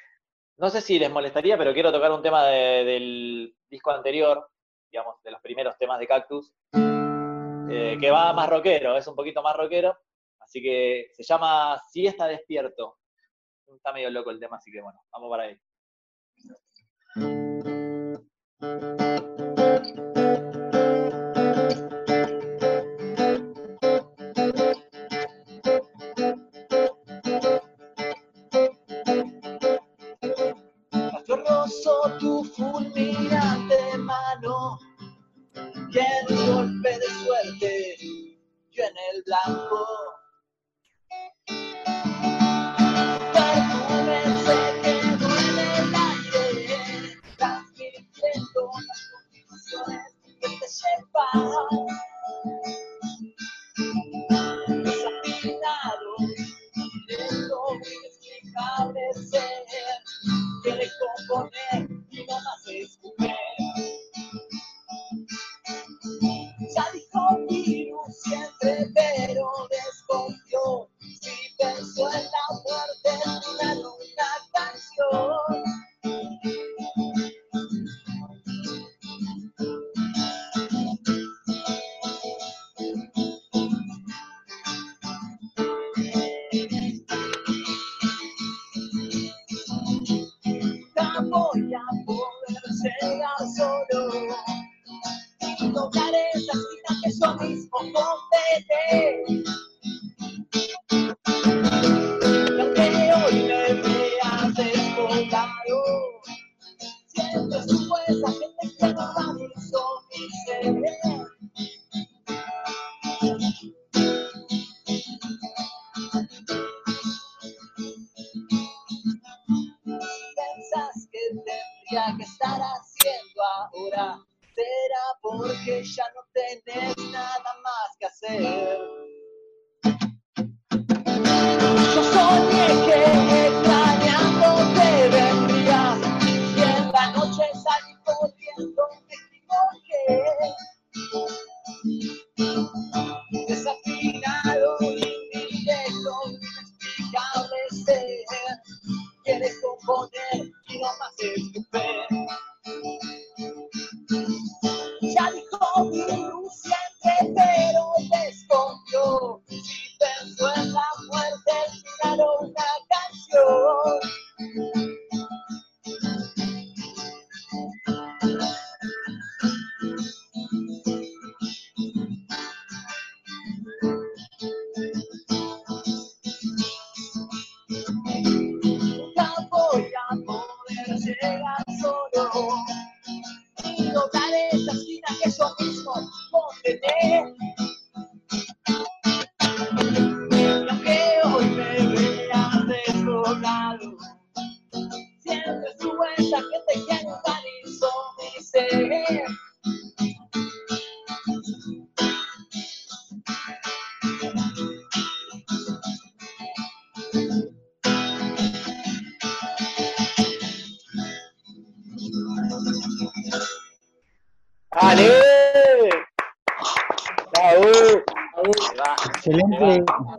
[0.58, 4.48] no sé si les molestaría, pero quiero tocar un tema de- del disco anterior,
[4.92, 9.42] digamos, de los primeros temas de Cactus, eh, que va más rockero, es un poquito
[9.42, 9.98] más rockero,
[10.40, 12.98] así que se llama Si está despierto.
[13.76, 15.60] Está medio loco el tema, así que bueno, vamos para ahí.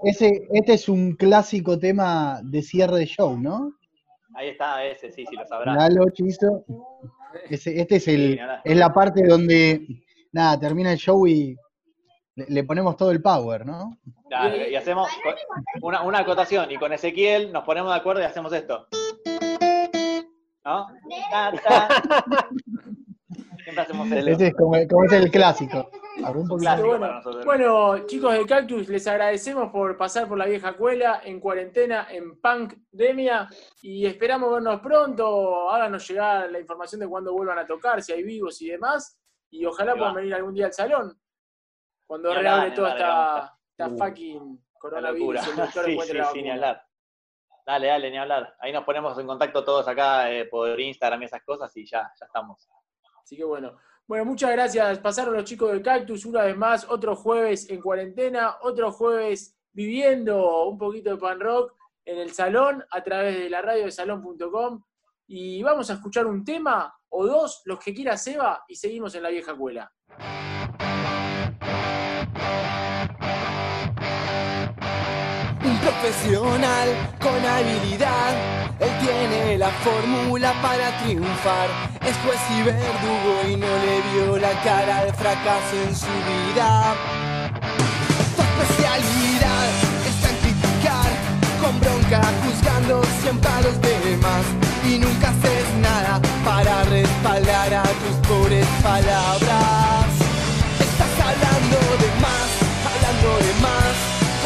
[0.05, 3.73] Ese, este es un clásico tema de cierre de show, ¿no?
[4.35, 5.77] Ahí está ese, sí, sí lo sabrás.
[5.77, 6.65] Lalo, Chizo.
[7.49, 9.87] Ese- este es, el, Sí, es la parte donde,
[10.33, 11.57] nada, termina el show y
[12.37, 13.99] le, le ponemos todo el power, ¿no?
[14.29, 15.09] Claro, y hacemos
[15.83, 18.87] una, una acotación, y con Ezequiel nos ponemos de acuerdo y hacemos esto.
[20.65, 20.87] ¿No?
[23.65, 25.91] Siempre hacemos el Ese es como, como es el clásico.
[26.17, 26.87] Un poquito.
[26.87, 32.07] Bueno, bueno, chicos de Cactus, les agradecemos por pasar por la vieja escuela en cuarentena,
[32.11, 33.49] en pandemia,
[33.83, 35.71] y esperamos vernos pronto.
[35.71, 39.19] Háganos llegar la información de cuándo vuelvan a tocar, si hay vivos y demás,
[39.51, 41.19] y ojalá puedan venir algún día al salón,
[42.07, 45.47] cuando Ni reabre toda ni esta, esta Uh, fucking La coronavirus.
[45.57, 45.89] locura.
[45.89, 46.83] y el Sí, sí, ni hablar.
[47.67, 48.55] Dale, dale, ni hablar.
[48.61, 52.03] Ahí nos ponemos en contacto todos acá eh, por Instagram y esas cosas y ya,
[52.21, 52.69] ya estamos.
[53.23, 53.77] Así que bueno.
[54.07, 54.99] Bueno, muchas gracias.
[54.99, 60.67] Pasaron los chicos de Cactus una vez más, otro jueves en cuarentena, otro jueves viviendo
[60.67, 61.73] un poquito de pan rock
[62.05, 64.85] en el salón a través de la radio de salón.com.
[65.27, 69.23] Y vamos a escuchar un tema o dos, los que quiera Seba, y seguimos en
[69.23, 69.91] la vieja escuela.
[75.85, 76.89] Profesional
[77.21, 78.33] con habilidad,
[78.81, 81.69] él tiene la fórmula para triunfar.
[82.01, 86.95] Es juez y verdugo y no le vio la cara al fracaso en su vida.
[88.35, 89.69] Tu especialidad
[90.09, 91.11] está en criticar,
[91.61, 94.45] con bronca juzgando siempre a los demás.
[94.89, 100.09] Y nunca haces nada para respaldar a tus pobres palabras.
[100.81, 102.49] Estás hablando de más,
[102.91, 103.95] hablando de más,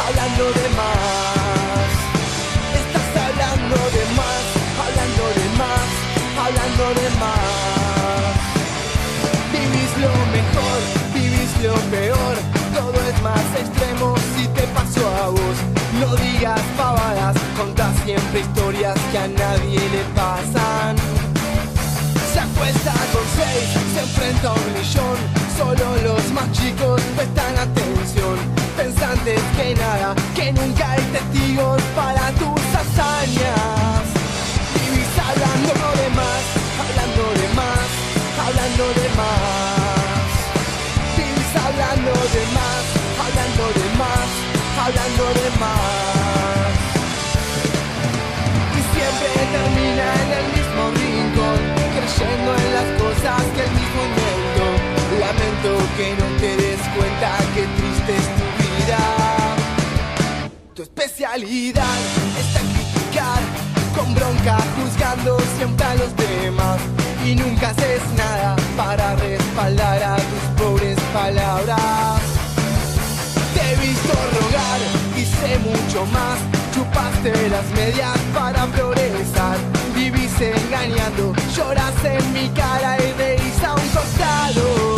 [0.07, 1.28] hablando de más.
[11.63, 12.37] Lo peor,
[12.75, 15.57] todo es más extremo si te pasó a vos.
[16.01, 20.97] No digas pavadas, contás siempre historias que a nadie le pasan.
[22.33, 25.19] Se acuesta con seis, se enfrenta a un millón.
[25.57, 28.37] Solo los más chicos prestan atención.
[28.77, 34.05] Pensantes que nada, que nunca hay testigos para tus hazañas.
[34.75, 36.45] Vivís hablando de más,
[36.83, 37.89] hablando de más,
[38.47, 39.68] hablando de más.
[44.89, 46.73] Hablando de más.
[48.79, 51.61] Y siempre termina en el mismo rincón,
[51.95, 54.69] creyendo en las cosas que el mismo inventó.
[55.25, 59.03] Lamento que no te des cuenta que triste es tu vida.
[60.75, 61.99] Tu especialidad
[62.43, 63.43] está en criticar,
[63.95, 66.81] con bronca juzgando siempre a los demás.
[67.27, 70.18] Y nunca haces nada para respaldar a
[76.73, 79.57] Chupaste las medias para progresar.
[79.97, 84.98] Vivís engañando, lloras en mi cara y reís a un costado.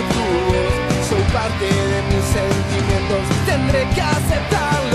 [0.00, 1.08] Voz.
[1.08, 3.22] Soy parte de mis sentimientos.
[3.46, 4.91] Tendré que aceptarlo.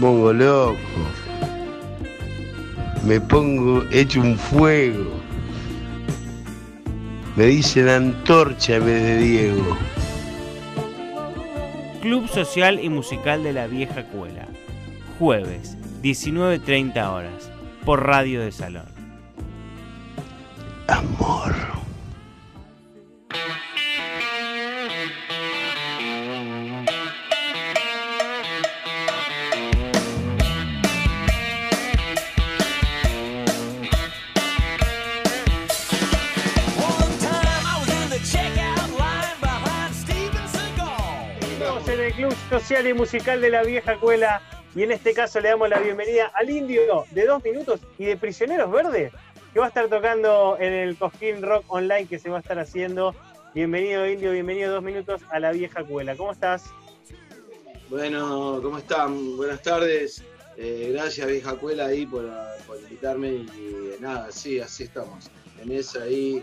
[0.00, 0.78] Pongo loco.
[3.06, 5.10] Me pongo hecho un fuego.
[7.36, 9.76] Me dicen antorcha en vez de Diego.
[12.00, 14.48] Club Social y Musical de la Vieja Cuela.
[15.18, 17.50] Jueves, 19.30 horas,
[17.84, 18.99] por Radio de Salón.
[42.80, 44.40] Social y Musical de la Vieja Cuela
[44.74, 48.16] y en este caso le damos la bienvenida al indio de dos minutos y de
[48.16, 49.12] Prisioneros Verdes,
[49.52, 52.58] que va a estar tocando en el Cosquín Rock Online que se va a estar
[52.58, 53.14] haciendo.
[53.54, 56.16] Bienvenido indio, bienvenido dos minutos a la Vieja Cuela.
[56.16, 56.70] ¿Cómo estás?
[57.90, 59.36] Bueno, ¿cómo están?
[59.36, 60.24] Buenas tardes.
[60.56, 62.24] Eh, gracias, vieja Cuela, ahí por,
[62.84, 63.28] invitarme.
[63.28, 65.30] Y, eh, nada, sí, así estamos.
[65.62, 66.42] En esa ahí,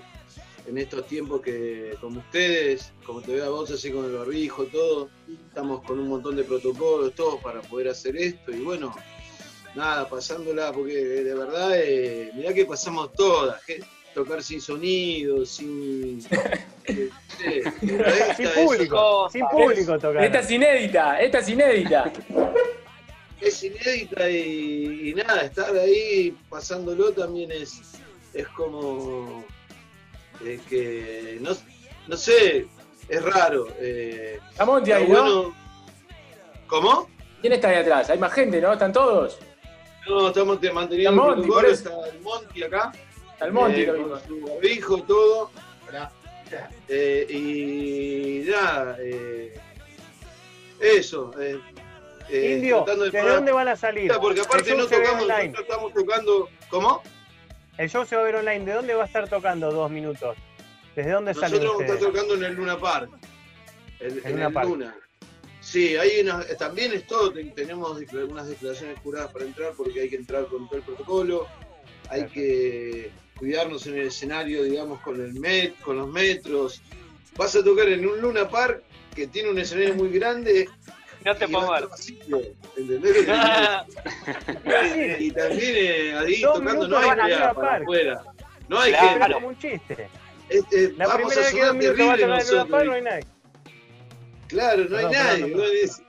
[0.67, 4.65] en estos tiempos que, como ustedes, como te veo a vos así con el barbijo,
[4.65, 5.09] todo,
[5.47, 8.51] estamos con un montón de protocolos, todos para poder hacer esto.
[8.51, 8.93] Y bueno,
[9.75, 13.61] nada, pasándola, porque de verdad, eh, mirá que pasamos todas,
[14.13, 16.19] tocar sin sonido, sin...
[16.85, 17.09] eh,
[17.43, 17.63] eh,
[18.35, 20.23] Sin es- público, sin público tocar.
[20.23, 22.11] Esta es inédita, esta es inédita.
[23.39, 27.79] es inédita y, y nada, estar ahí pasándolo también es,
[28.33, 29.45] es como
[30.45, 31.51] eh, que no,
[32.07, 32.67] no sé,
[33.09, 33.67] es raro.
[33.79, 35.53] Eh, Está Monty ahí, bueno,
[36.67, 37.09] ¿Cómo?
[37.41, 38.09] ¿Quién está ahí atrás?
[38.09, 38.73] Hay más gente, ¿no?
[38.73, 39.39] ¿Están todos?
[40.07, 41.89] No, estamos te- manteniendo Está el Monty, protocolo, por eso.
[42.03, 42.91] está el Monty acá.
[43.33, 45.51] Está el Monty, eh, con su barbijo, todo.
[46.89, 49.59] Eh, y nada, eh,
[50.79, 51.31] eso.
[51.39, 51.59] eh,
[52.29, 54.11] eh, Indio, de ¿desde parar- dónde van a salir?
[54.19, 56.49] Porque aparte no tocamos, nosotros estamos tocando.
[56.69, 57.01] ¿Cómo?
[57.77, 58.65] El show se va a ver online.
[58.65, 60.35] ¿De dónde va a estar tocando dos minutos?
[60.95, 63.09] ¿Desde dónde salen Nosotros vamos a estar tocando en el Luna Park.
[63.99, 64.69] En, en Luna el Park.
[64.69, 64.95] Luna.
[65.61, 67.91] Sí, hay una- también es todo, ten- tenemos
[68.29, 71.47] unas declaraciones juradas para entrar porque hay que entrar con todo el protocolo,
[72.09, 76.81] hay que cuidarnos en el escenario, digamos, con el met, con los metros.
[77.35, 78.81] Vas a tocar en un Luna Park
[79.13, 80.69] que tiene un escenario muy grande.
[81.25, 81.83] No te puedo ver.
[81.83, 82.41] estar vacío,
[82.77, 83.17] ¿entendés?
[85.19, 87.81] y también eh, ahí Dos tocando no hay van a idea Luna para Park.
[87.83, 88.23] afuera.
[88.69, 89.25] No hay Claro, gente.
[89.27, 90.09] Es como un chiste.
[90.49, 91.73] Este, La vamos primera a vez que a
[92.63, 92.77] Luna.
[92.77, 93.25] Park no hay nadie.
[94.47, 95.83] Claro, no hay nadie.
[95.83, 96.01] Es,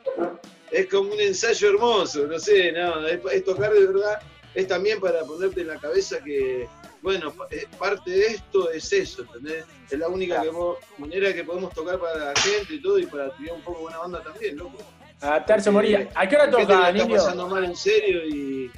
[0.70, 4.20] es como un ensayo hermoso, no sé, no, es, es tocar de verdad,
[4.54, 6.68] es también para ponerte en la cabeza que,
[7.00, 9.64] bueno, eh, parte de esto es eso, ¿entendés?
[9.90, 13.06] Es la única que po- manera que podemos tocar para la gente y todo y
[13.06, 14.76] para tirar un poco buena banda también, loco.
[15.20, 16.08] Adaptarse, morir.
[16.14, 17.16] ¿A qué hora tocan, Indio?
[17.16, 18.70] pasando mal en serio y...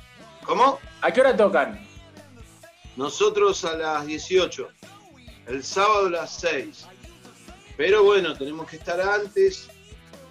[0.45, 0.79] ¿Cómo?
[1.03, 1.79] ¿A qué hora tocan?
[2.97, 4.69] Nosotros a las 18,
[5.49, 6.87] el sábado a las 6.
[7.77, 9.69] Pero bueno, tenemos que estar antes,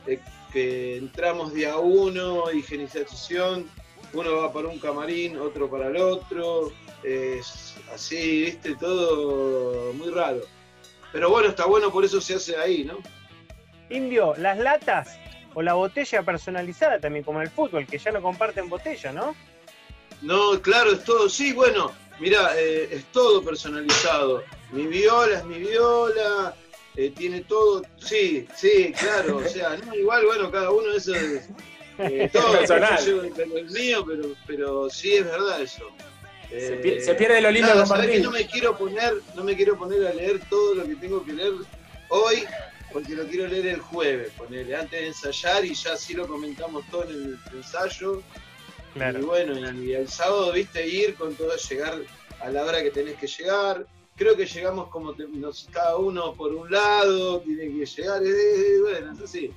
[0.07, 0.19] eh,
[0.51, 3.69] que entramos día uno, higienización,
[4.13, 6.71] uno va para un camarín, otro para el otro,
[7.03, 10.41] es así, viste, todo muy raro.
[11.11, 12.97] Pero bueno, está bueno, por eso se hace ahí, ¿no?
[13.89, 15.17] Indio, las latas
[15.53, 19.35] o la botella personalizada también, como en el fútbol, que ya no comparten botella, ¿no?
[20.21, 24.43] No, claro, es todo, sí, bueno, mira, eh, es todo personalizado.
[24.71, 26.53] Mi viola es mi viola,
[26.95, 31.49] eh, tiene todo, sí, sí, claro, o sea, no, igual, bueno, cada uno eso es
[31.99, 32.97] eh, todo, Personal.
[33.05, 35.85] yo llevo el, mío, pero, pero sí es verdad eso.
[36.49, 39.43] Se Eh, pier- se pierde lo lindo de nada, que no me quiero poner, no
[39.43, 41.53] me quiero poner a leer todo lo que tengo que leer
[42.09, 42.43] hoy,
[42.91, 46.83] porque lo quiero leer el jueves, ponele, antes de ensayar y ya así lo comentamos
[46.89, 48.21] todo en el ensayo.
[48.93, 49.19] Claro.
[49.19, 51.99] Y bueno, y el sábado, viste, ir con todo, llegar
[52.41, 53.85] a la hora que tenés que llegar.
[54.15, 58.29] Creo que llegamos como te- nos- cada uno por un lado, tiene que llegar, eh,
[58.29, 59.51] eh, bueno, es así.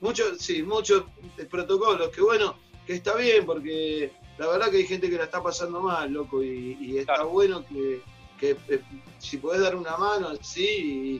[0.00, 1.04] Muchos, sí, muchos
[1.38, 2.56] eh, protocolos, que bueno,
[2.86, 6.42] que está bien, porque la verdad que hay gente que la está pasando mal, loco,
[6.44, 8.00] y, y está bueno que,
[8.38, 8.56] que,
[9.18, 10.62] si podés dar una mano, sí,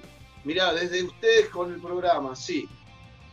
[0.00, 0.02] y
[0.48, 2.66] mirá, desde ustedes con el programa, sí.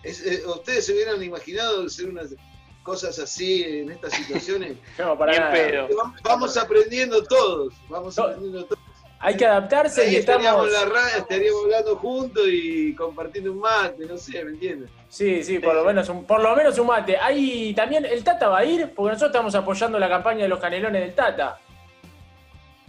[0.04, 2.36] Es- eh, ¿Ustedes se hubieran imaginado hacer unas
[2.84, 4.78] cosas así en estas situaciones?
[5.00, 5.54] No, para Bien nada.
[5.56, 5.88] pedo.
[5.98, 8.80] Vamos- Vamos aprendiendo todos, vamos aprendiendo todos.
[9.18, 10.84] Hay que adaptarse Ahí y estaríamos estamos.
[10.88, 14.90] en la radio, estaríamos hablando juntos y compartiendo un mate, no sé, ¿me entiendes?
[15.10, 17.18] Sí, sí, por lo menos un, por lo menos un mate.
[17.18, 20.60] Hay también, el Tata va a ir, porque nosotros estamos apoyando la campaña de los
[20.60, 21.58] canelones del Tata.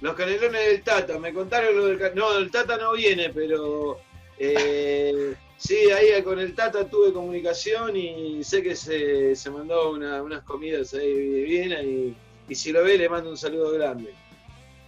[0.03, 2.15] Los canelones del Tata, me contaron lo del...
[2.15, 3.99] No, el Tata no viene, pero...
[4.39, 10.23] eh, sí, ahí con el Tata tuve comunicación y sé que se, se mandó una-
[10.23, 12.15] unas comidas ahí de Viena y,
[12.49, 14.13] y si lo ve le mando un saludo grande.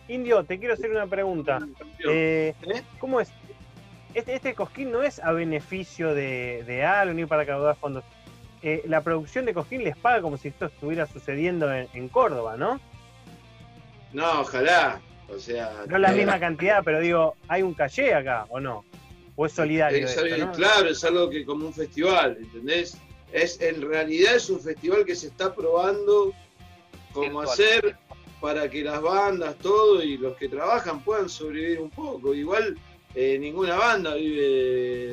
[0.09, 1.59] Indio, te quiero hacer una pregunta.
[2.09, 2.55] Eh,
[2.99, 3.31] ¿Cómo es?
[4.15, 8.05] Este, este Cosquín no es a beneficio de, de algo ni para recaudar fondos.
[8.62, 12.57] Eh, la producción de Cosquín les paga como si esto estuviera sucediendo en, en Córdoba,
[12.57, 12.81] ¿no?
[14.12, 15.01] No, ojalá.
[15.29, 15.85] O sea...
[15.87, 18.85] No es la eh, misma cantidad, pero digo, ¿hay un calle acá o no?
[19.40, 20.05] ¿O es solidario?
[20.05, 20.52] Es esto, algo- no?
[20.52, 22.98] Claro, es algo que como un festival, ¿entendés?
[23.32, 26.32] Es, en realidad es un festival que se está probando
[27.12, 27.47] cómo Virtual.
[27.48, 27.97] hacer
[28.40, 32.35] para que las bandas, todo, y los que trabajan puedan sobrevivir un poco.
[32.35, 32.77] Igual
[33.15, 34.43] eh, ninguna banda vive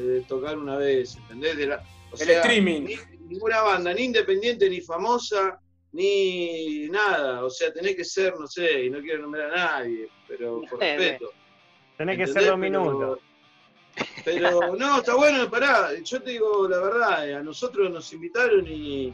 [0.01, 1.57] de, tocar una vez, ¿entendés?
[1.57, 2.81] De la- o El streaming.
[2.81, 2.97] ni-
[3.29, 5.59] ninguna banda, ni independiente, ni famosa,
[5.91, 7.43] ni nada.
[7.45, 10.79] O sea, tenés que ser, no sé, y no quiero nombrar a nadie, pero por
[10.79, 11.31] respeto.
[11.97, 12.57] Tenés que ser dos
[14.23, 15.89] Pero- no, está bueno, pará.
[16.03, 19.13] Yo te digo la verdad, a nosotros nos invitaron y,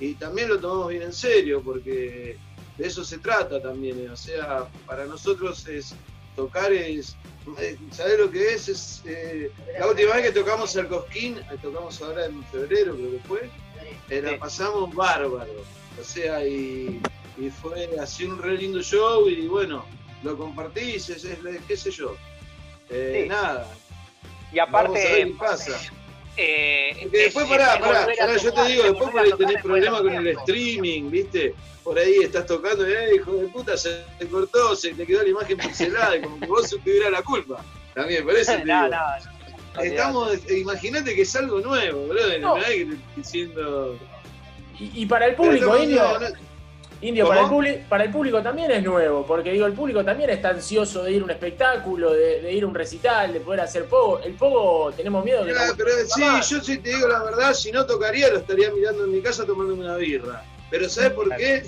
[0.00, 2.36] y también lo tomamos bien en serio, porque
[2.78, 4.08] de eso se trata también.
[4.10, 5.94] O sea, para nosotros es,
[6.34, 7.16] tocar es.
[7.58, 8.68] eh, ¿Sabés lo que es?
[8.68, 13.10] es eh, la última vez que tocamos el Cosquín, eh, tocamos ahora en febrero, creo
[13.12, 13.50] que fue,
[14.10, 15.52] eh, la pasamos bárbaro.
[16.00, 17.00] O sea, y,
[17.38, 19.84] y fue así un re lindo show y bueno,
[20.22, 21.38] lo compartís, es, es-
[21.68, 22.16] qué sé yo.
[22.90, 23.28] Eh, Sí.
[23.28, 23.66] Nada.
[24.52, 25.80] Y Vamos a ver aparte, qué pasa.
[26.36, 29.32] eh, Porque después, es- pará, es pará, pará, yo te digo, es después por ahí
[29.38, 31.54] tenés problemas con el streaming, ¿viste?
[31.82, 35.22] Por ahí estás tocando y, eh, hijo de puta, se te cortó, se te quedó
[35.22, 37.64] la imagen pixelada, y como que vos tuvieras la culpa.
[37.94, 38.96] También, por eso te No, digo.
[38.96, 43.98] no, Estamos, eh, imagínate que es algo nuevo, boludo, no, que diciendo...
[44.78, 46.18] Y, y para el público, Indio,
[47.02, 50.48] Indio para, el para el público también es nuevo, porque digo, el público también está
[50.50, 53.84] ansioso de ir a un espectáculo, de, de ir a un recital, de poder hacer
[53.84, 54.20] pogo.
[54.20, 57.52] El pogo tenemos miedo que Mirá, no- pero sí, yo sí te digo la verdad,
[57.52, 60.42] si no tocaría lo estaría mirando en mi casa tomándome una birra.
[60.70, 61.64] Pero ¿sabes por qué?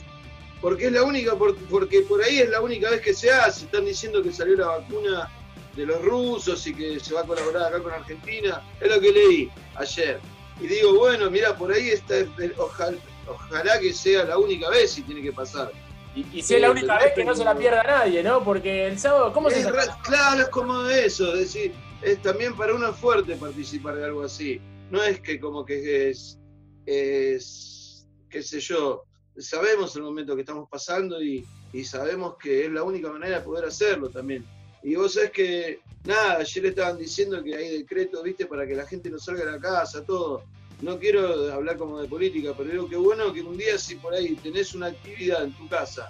[0.63, 3.67] Porque es la única, por- porque por ahí es la única vez que se hace.
[3.67, 5.31] Están diciendo que salió la vacuna
[5.77, 8.63] de los rusos y que se va a colaborar acá con Argentina.
[8.81, 10.19] Es lo que leí ayer.
[10.61, 12.17] Y digo, bueno, mira, por ahí está,
[12.57, 12.97] ojalá,
[13.29, 15.71] ojalá que sea la única vez si tiene que pasar.
[16.15, 18.43] Y si es la única vez que no se la pierda nadie, ¿no?
[18.43, 20.01] Porque el sábado, ¿cómo se saca?
[20.03, 21.73] Claro, es como eso, es decir,
[22.03, 24.61] es también para uno fuerte participar de algo así.
[24.91, 26.39] No es que como que es,
[26.87, 29.05] es qué sé yo,
[29.37, 33.45] sabemos el momento que estamos pasando y, y sabemos que es la única manera de
[33.45, 34.45] poder hacerlo también.
[34.83, 38.87] Y vos sabés que, nada, ayer estaban diciendo que hay decretos, viste, para que la
[38.87, 40.45] gente no salga de la casa, todo.
[40.81, 44.15] No quiero hablar como de política, pero digo que bueno que un día si por
[44.15, 46.09] ahí tenés una actividad en tu casa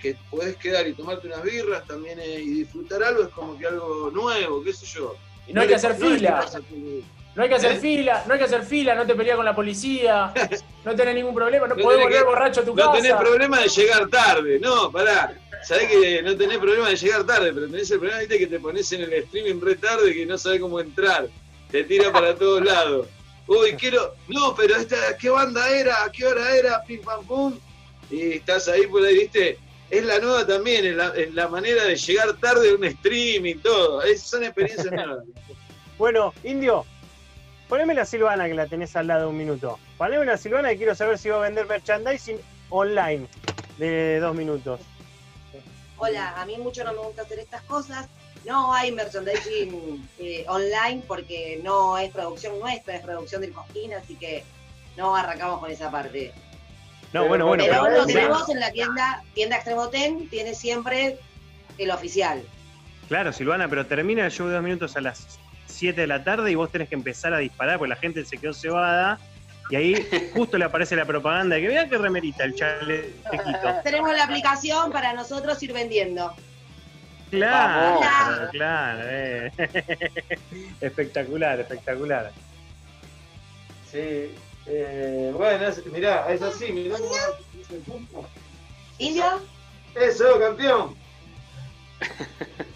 [0.00, 3.66] que podés quedar y tomarte unas birras también eh, y disfrutar algo es como que
[3.66, 5.14] algo nuevo, qué sé yo.
[5.46, 6.46] Y no hay que hacer no fila.
[6.68, 7.02] que-
[7.36, 7.78] No hay que hacer ¿Eh?
[7.78, 10.32] fila, no hay que hacer fila, no te peleas con la policía,
[10.84, 12.92] no tenés ningún problema, no, No podés volver que- borracho a tu no casa.
[13.02, 15.34] tenés problema de llegar tarde, no, pará.
[15.62, 18.58] Sabés que no tenés problema de llegar tarde, pero tenés el problema ¿viste, que te
[18.58, 21.28] pones en el streaming re tarde que no sabés cómo entrar.
[21.70, 23.06] Te tira para todos lados.
[23.50, 24.14] Uy, quiero.
[24.28, 26.04] No, pero esta, ¿qué banda era?
[26.04, 26.82] ¿A qué hora era?
[26.84, 27.58] Pim pam pum.
[28.10, 29.58] Y estás ahí por ahí, viste.
[29.90, 33.56] Es la nueva también, es la, es la manera de llegar tarde a un streaming,
[33.56, 34.02] todo.
[34.02, 35.24] Es- son experiencias nuevas.
[35.98, 36.86] Bueno, Indio,
[37.68, 39.78] poneme la Silvana que la tenés al lado un minuto.
[39.98, 42.38] Poneme la Silvana que quiero saber si va a vender merchandising
[42.70, 43.26] online
[43.76, 44.80] de dos minutos.
[45.98, 48.08] Hola, a mí mucho no me gusta hacer estas cosas.
[48.44, 54.16] No hay merchandising eh, online porque no es producción nuestra, es producción del Cosquín, así
[54.16, 54.44] que
[54.96, 56.32] no arrancamos con esa parte.
[57.12, 61.18] No, bueno, bueno, pero, pero- lo tenemos en la tienda, tienda Extremo Ten, tiene siempre
[61.76, 62.42] el oficial.
[63.08, 66.50] Claro, Silvana, pero termina el show de dos minutos a las 7 de la tarde
[66.50, 69.18] y vos tenés que empezar a disparar porque la gente se quedó cebada
[69.70, 69.94] y ahí
[70.34, 73.74] justo le aparece la propaganda de que vean qué remerita el chalequito.
[73.82, 76.34] Tenemos la aplicación para nosotros ir vendiendo.
[77.30, 79.00] Claro, claro.
[79.04, 79.52] eh.
[80.80, 82.32] espectacular, espectacular.
[83.90, 84.34] Sí,
[84.66, 88.28] eh, bueno, es- mirá, es así, mirá cómo-
[88.98, 89.24] ¿Indio?
[89.94, 90.94] Eso, campeón.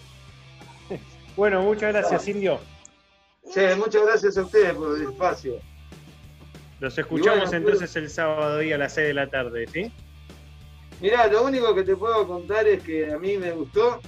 [1.35, 2.61] Bueno, muchas gracias, Indio.
[3.53, 5.59] Sí, muchas gracias a ustedes por el espacio.
[6.79, 9.91] Los escuchamos bueno, entonces el sábado día a las 6 de la tarde, ¿sí?
[11.01, 13.99] Mirá, lo único que te puedo contar es que a mí me gustó.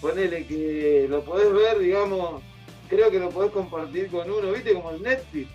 [0.00, 2.42] Ponele que lo podés ver, digamos,
[2.88, 4.74] creo que lo podés compartir con uno, ¿viste?
[4.74, 5.48] Como el Netflix.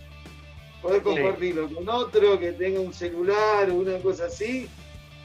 [0.81, 4.68] Podés compartirlo con otro que tenga un celular o una cosa así.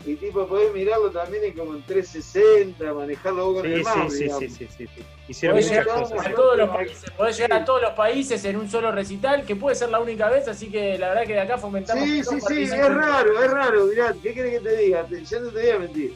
[0.05, 4.13] Y tipo, podés mirarlo también en como en 360, manejarlo vos con Sí, el mouse,
[4.13, 4.43] sí, sí, digamos.
[4.45, 5.03] sí, sí, sí, sí.
[5.29, 6.27] Hicieron Podés muchas llegar, cosas.
[6.27, 9.57] a todos los países, podés llegar a todos los países en un solo recital, que
[9.57, 12.05] puede ser la única vez, así que la verdad que de acá fomentamos.
[12.05, 15.05] Sí, sí, sí, es raro, es raro, mirá, ¿qué querés que te diga?
[15.07, 16.15] Te- Ya no te voy a mentir.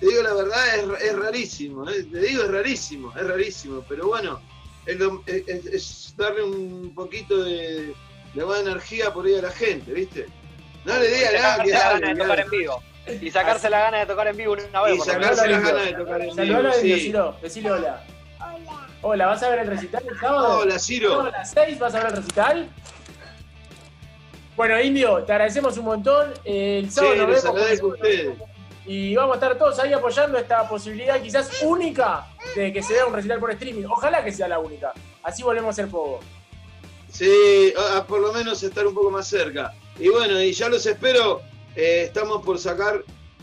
[0.00, 2.04] Te digo la verdad, es, es rarísimo, ¿eh?
[2.10, 4.40] te digo es rarísimo, es rarísimo, pero bueno,
[4.86, 4.96] es,
[5.26, 7.94] es- es- es darle un poquito de,
[8.34, 10.26] de buena energía por ahí a la gente, ¿viste?
[10.84, 12.82] No le diga Y nada que sacarse la hable, gana de tocar en vivo.
[13.22, 14.96] Y sacarse la gana de tocar en vivo una vez.
[14.96, 17.00] Y sacarse las ganas de tocar en vivo, Saludalo, Indio, sí.
[17.02, 18.04] Ciro, decile hola.
[19.02, 19.26] Hola.
[19.26, 20.58] ¿vas a ver el recital el sábado?
[20.58, 21.10] Hola, Ciro.
[21.10, 22.68] ¿Sábado A las 6 vas a ver el recital.
[24.56, 26.32] Bueno, Indio, te agradecemos un montón.
[26.44, 27.44] Eh, El sábado Sí, nos vemos.
[27.44, 28.38] agradezco a ustedes.
[28.86, 33.06] Y vamos a estar todos ahí apoyando esta posibilidad quizás única de que se vea
[33.06, 33.84] un recital por streaming.
[33.86, 34.92] Ojalá que sea la única.
[35.22, 36.20] Así volvemos a ser poco.
[37.10, 39.72] Sí, a- a por lo menos estar un poco más cerca.
[39.98, 41.40] Y bueno, y ya los espero.
[41.76, 43.02] eh, estamos por sacar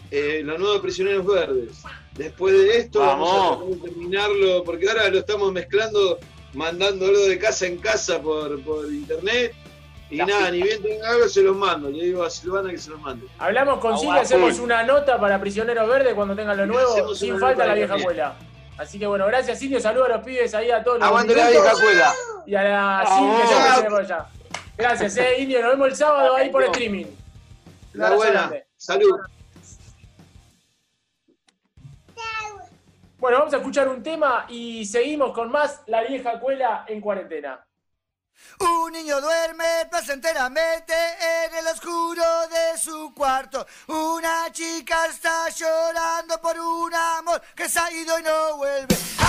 [0.09, 1.81] eh, los nuevos prisioneros verdes.
[2.13, 3.77] Después de esto vamos, Vamos.
[3.77, 6.18] a terminarlo, porque ahora lo estamos mezclando,
[6.53, 9.53] mandándolo de casa en casa por, por internet.
[10.11, 11.89] Y La nada, ni bien tenga algo, se los mando.
[11.89, 13.27] Le digo a Silvana que se los mande.
[13.39, 17.65] Hablamos con Silvia, hacemos una nota para Prisioneros Verdes cuando tengan lo nuevo, sin falta
[17.65, 18.35] la vieja abuela.
[18.77, 21.49] Así que bueno, gracias Indio, saludos a los pibes ahí a todos los Aguante la
[21.49, 22.13] vieja escuela.
[22.45, 23.38] Y a la Vamos.
[23.39, 24.25] Sil que ya tenemos allá.
[24.77, 27.05] Gracias, eh, Indio, nos vemos el sábado ahí por streaming.
[27.93, 28.51] La buena.
[28.75, 29.17] Salud.
[33.17, 37.63] Bueno, vamos a escuchar un tema y seguimos con más La vieja cuela en cuarentena.
[38.59, 43.65] Un niño duerme placenteramente en el oscuro de su cuarto.
[43.88, 49.20] Una chica está llorando por un amor que se ha ido y no vuelve.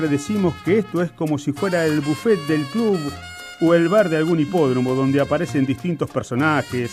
[0.00, 2.98] Siempre decimos que esto es como si fuera el buffet del club
[3.60, 6.92] o el bar de algún hipódromo donde aparecen distintos personajes,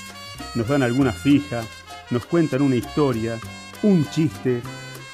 [0.55, 1.63] nos dan alguna fija,
[2.09, 3.39] nos cuentan una historia,
[3.81, 4.61] un chiste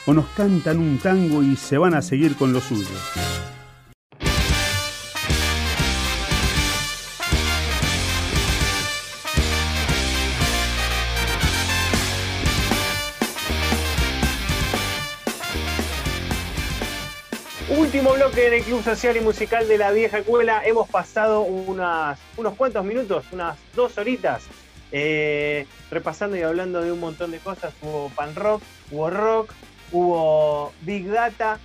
[0.07, 2.89] o nos cantan un tango y se van a seguir con lo suyo.
[17.93, 20.63] Último bloque el Club Social y Musical de la Vieja Escuela.
[20.65, 24.41] Hemos pasado unas, unos cuantos minutos, unas dos horitas,
[24.91, 27.71] eh, repasando y hablando de un montón de cosas.
[27.83, 29.53] Hubo pan rock, hubo rock,
[29.91, 31.59] hubo Big Data.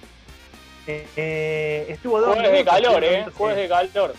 [0.86, 3.24] eh, eh, estuvo dos Jueves de calor, ¿eh?
[3.32, 4.14] Jueves de calor.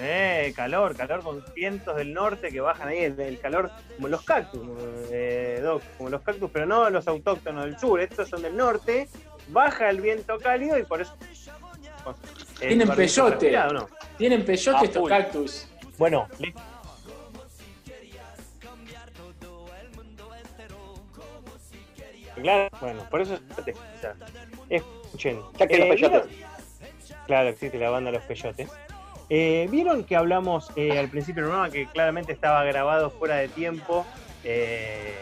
[0.00, 4.22] Eh, calor, calor con vientos del norte que bajan ahí, el, el calor como los
[4.22, 4.66] cactus,
[5.12, 9.08] eh, Doc, como los cactus, pero no los autóctonos del sur, estos son del norte,
[9.50, 11.14] baja el viento cálido y por eso...
[12.60, 13.52] eh, Tienen peyote.
[14.18, 15.68] Tienen peyote A estos cactus.
[15.98, 16.26] Bueno,
[22.42, 23.38] Claro, bueno, por eso
[24.70, 25.40] escuchen.
[25.58, 26.22] Ya que los peyotes.
[27.26, 28.68] Claro, existe la banda Los Peyotes.
[29.28, 33.48] Eh, Vieron que hablamos eh, al principio del programa que claramente estaba grabado fuera de
[33.48, 34.04] tiempo
[34.42, 35.14] eh,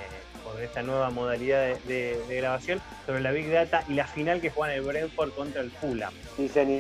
[0.53, 4.41] por esta nueva modalidad de, de- de grabación sobre la Big Data y la final
[4.41, 6.13] que juegan el Brentford contra el Fulham.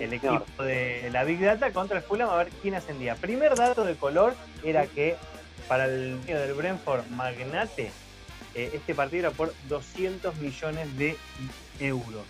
[0.02, 3.14] El equipo de la Big Data contra el Fulham a ver quién ascendía.
[3.16, 4.34] Primer dato de color
[4.64, 5.16] era que
[5.68, 7.90] para el dueño del Brentford Magnate
[8.54, 11.16] eh, este partido era por 200 millones de
[11.80, 12.24] euros,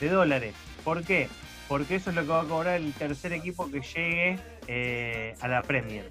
[0.00, 0.54] de dólares.
[0.84, 1.28] ¿Por qué?
[1.68, 5.48] Porque eso es lo que va a cobrar el tercer equipo que llegue eh, a
[5.48, 6.10] la Premier.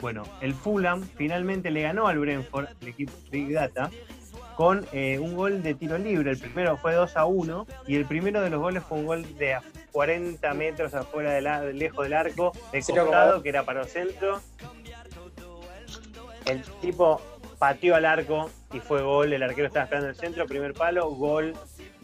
[0.00, 3.90] Bueno, el Fulham finalmente le ganó al Brentford, el equipo Big Data,
[4.56, 6.30] con eh, un gol de tiro libre.
[6.30, 9.36] El primero fue 2 a 1 y el primero de los goles fue un gol
[9.38, 9.62] de a
[9.92, 14.40] 40 metros afuera de la- lejos del arco, de costado, que era para el centro.
[16.46, 17.20] El tipo
[17.58, 19.32] pateó al arco y fue gol.
[19.32, 21.54] El arquero estaba esperando el centro, primer palo, gol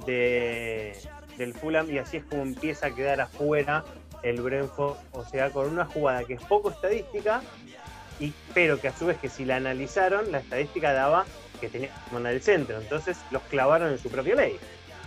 [0.07, 0.97] de,
[1.37, 1.91] del Fulham.
[1.91, 3.85] Y así es como empieza a quedar afuera
[4.23, 4.97] el Brentford.
[5.13, 7.43] O sea, con una jugada que es poco estadística,
[8.21, 11.25] y, pero que a su vez que si la analizaron, la estadística daba
[11.61, 12.79] que tenía mandar el centro.
[12.79, 14.59] Entonces los clavaron en su propia ley.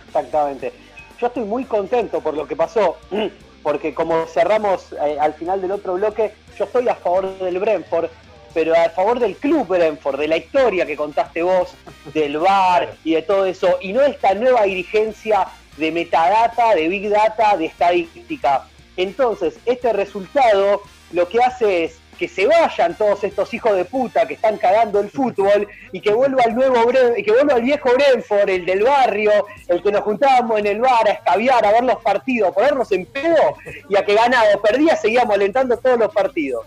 [0.06, 0.72] Exactamente.
[1.20, 2.98] Yo estoy muy contento por lo que pasó,
[3.62, 8.10] porque como cerramos eh, al final del otro bloque, yo estoy a favor del Brentford.
[8.52, 11.74] pero a favor del club Brentford, de la historia que contaste vos,
[12.12, 16.88] del bar y de todo eso, y no de esta nueva dirigencia de metadata, de
[16.88, 18.68] big data, de estadística.
[18.96, 24.26] Entonces, este resultado lo que hace es que se vayan todos estos hijos de puta
[24.26, 27.90] que están cagando el fútbol y que vuelva el nuevo Bre- que vuelva el viejo
[27.92, 29.30] Brentford, el del barrio,
[29.68, 32.90] el que nos juntábamos en el bar a escabiar, a ver los partidos, a ponernos
[32.92, 33.56] en pedo
[33.88, 36.66] y a que ganaba o perdía seguíamos alentando todos los partidos.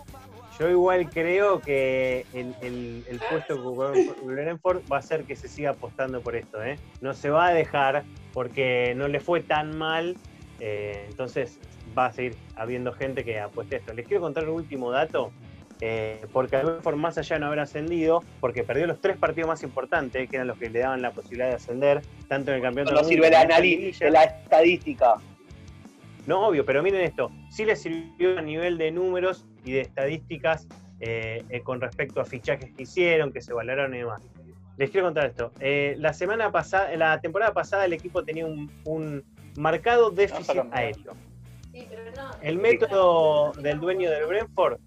[0.60, 3.92] Yo igual creo que el, puesto que ocupó
[4.24, 6.64] Brentford va a hacer que se siga apostando por esto.
[6.64, 6.80] ¿eh?
[7.00, 8.04] No se va a dejar
[8.34, 10.16] porque no le fue tan mal.
[10.60, 11.60] eh, entonces
[11.98, 13.94] va a seguir habiendo gente que apueste esto.
[13.94, 15.32] Les quiero contar un último dato.
[15.80, 19.48] eh, porque el Brentford, más allá de no haber ascendido, porque perdió los tres partidos
[19.48, 22.64] más importantes, que eran los que le daban la posibilidad de ascender, tanto en el
[22.64, 25.16] campeonato No del sirve la, en la estadística.
[26.26, 30.68] No, obvio, pero miren esto, sí les sirvió a nivel de números y de estadísticas
[31.00, 34.22] eh, eh, con respecto a fichajes que hicieron, que se valoraron y demás.
[34.78, 35.52] Les quiero contar esto.
[35.60, 39.24] Eh, la semana pasada, la temporada pasada el equipo tenía un, un
[39.58, 41.14] marcado déficit aéreo.
[42.42, 44.80] El método del dueño del Brentford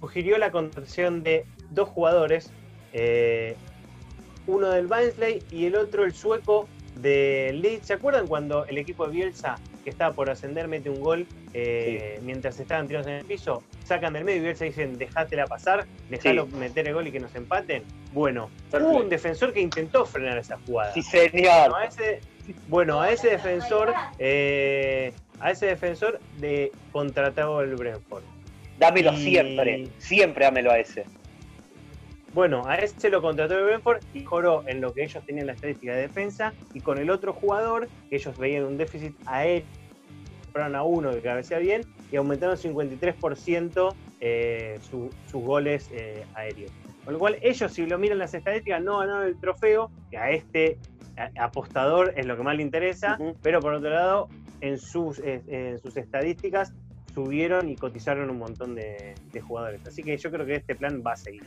[0.00, 2.50] sugirió la contratación de dos jugadores,
[2.92, 3.56] eh,
[4.46, 7.86] uno del Barnsley y el otro el sueco de Leeds.
[7.86, 12.18] ¿Se acuerdan cuando el equipo de Bielsa, que estaba por ascender, mete un gol eh,
[12.22, 13.62] mientras estaban tirados en el piso?
[13.84, 17.34] Sacan del medio y Bielsa dicen, dejátela pasar, dejalo meter el gol y que nos
[17.34, 17.84] empaten.
[18.12, 20.92] Bueno, hubo un defensor que intentó frenar esa jugada.
[20.94, 21.70] Sí, señor.
[21.70, 22.20] Bueno, a ese,
[22.68, 28.22] bueno, a ese defensor, eh, a ese defensor de contratado el Brentford.
[28.78, 31.04] Dámelo Y- siempre, siempre dámelo a ese.
[32.34, 35.54] Bueno, a ese lo contrató el Brentford y mejoró en lo que ellos tenían la
[35.54, 39.64] estadística de defensa y con el otro jugador, que ellos veían un déficit aéreo,
[40.52, 41.82] fueron a uno que cabecea bien
[42.12, 46.70] y aumentaron 53% eh, su- sus goles eh, aéreos.
[47.04, 50.30] Con lo cual ellos si lo miran las estadísticas no ganaron el trofeo, que a
[50.30, 50.78] este
[51.16, 54.28] a- apostador es lo que más le interesa, pero por otro lado
[54.60, 56.72] en sus, eh, en sus estadísticas
[57.14, 59.80] subieron y cotizaron un montón de, de jugadores.
[59.86, 61.42] Así que yo creo que este plan va a seguir.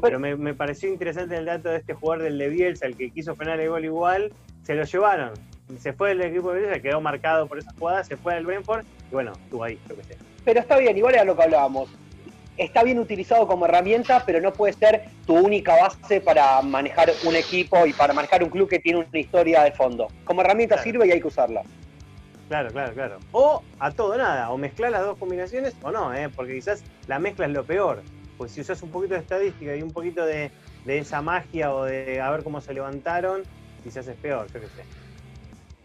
[0.00, 3.10] Pero me, me pareció interesante el dato de este jugador del de Bielsa, el que
[3.10, 4.32] quiso frenar el gol igual,
[4.62, 5.32] se lo llevaron.
[5.78, 8.84] Se fue del equipo de Bielsa, quedó marcado por esa jugada, se fue al Brentford
[9.10, 10.16] y bueno, estuvo ahí, yo qué sé.
[10.44, 11.88] Pero está bien, igual era lo que hablábamos.
[12.56, 17.34] Está bien utilizado como herramienta, pero no puede ser tu única base para manejar un
[17.34, 20.08] equipo y para manejar un club que tiene una historia de fondo.
[20.24, 21.62] Como herramienta sirve y hay que usarla.
[22.48, 23.18] Claro, claro, claro.
[23.32, 26.28] O a todo o nada, o mezclar las dos combinaciones o no, ¿eh?
[26.28, 28.02] porque quizás la mezcla es lo peor.
[28.36, 30.50] Pues si usas un poquito de estadística y un poquito de,
[30.84, 33.42] de esa magia o de a ver cómo se levantaron,
[33.82, 35.02] quizás es peor, yo qué sé.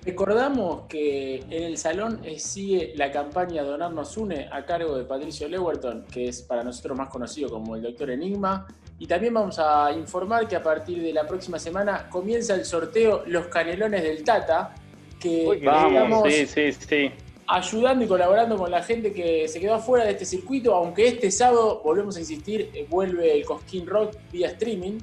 [0.07, 5.03] Recordamos que en el salón eh, sigue la campaña Donar nos une a cargo de
[5.03, 8.65] Patricio Lewerton, que es para nosotros más conocido como el Doctor Enigma.
[8.99, 13.23] Y también vamos a informar que a partir de la próxima semana comienza el sorteo
[13.27, 14.73] Los Canelones del Tata,
[15.19, 17.11] que Vamos, estamos sí, sí, sí.
[17.47, 21.31] ayudando y colaborando con la gente que se quedó afuera de este circuito, aunque este
[21.31, 24.99] sábado, volvemos a insistir, eh, vuelve el Cosquín Rock vía streaming,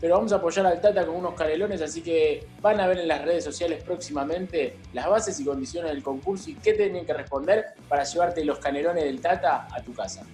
[0.00, 3.08] pero vamos a apoyar al Tata con unos canelones, así que van a ver en
[3.08, 7.64] las redes sociales próximamente las bases y condiciones del concurso y qué tienen que responder
[7.88, 10.26] para llevarte los canelones del Tata a tu casa.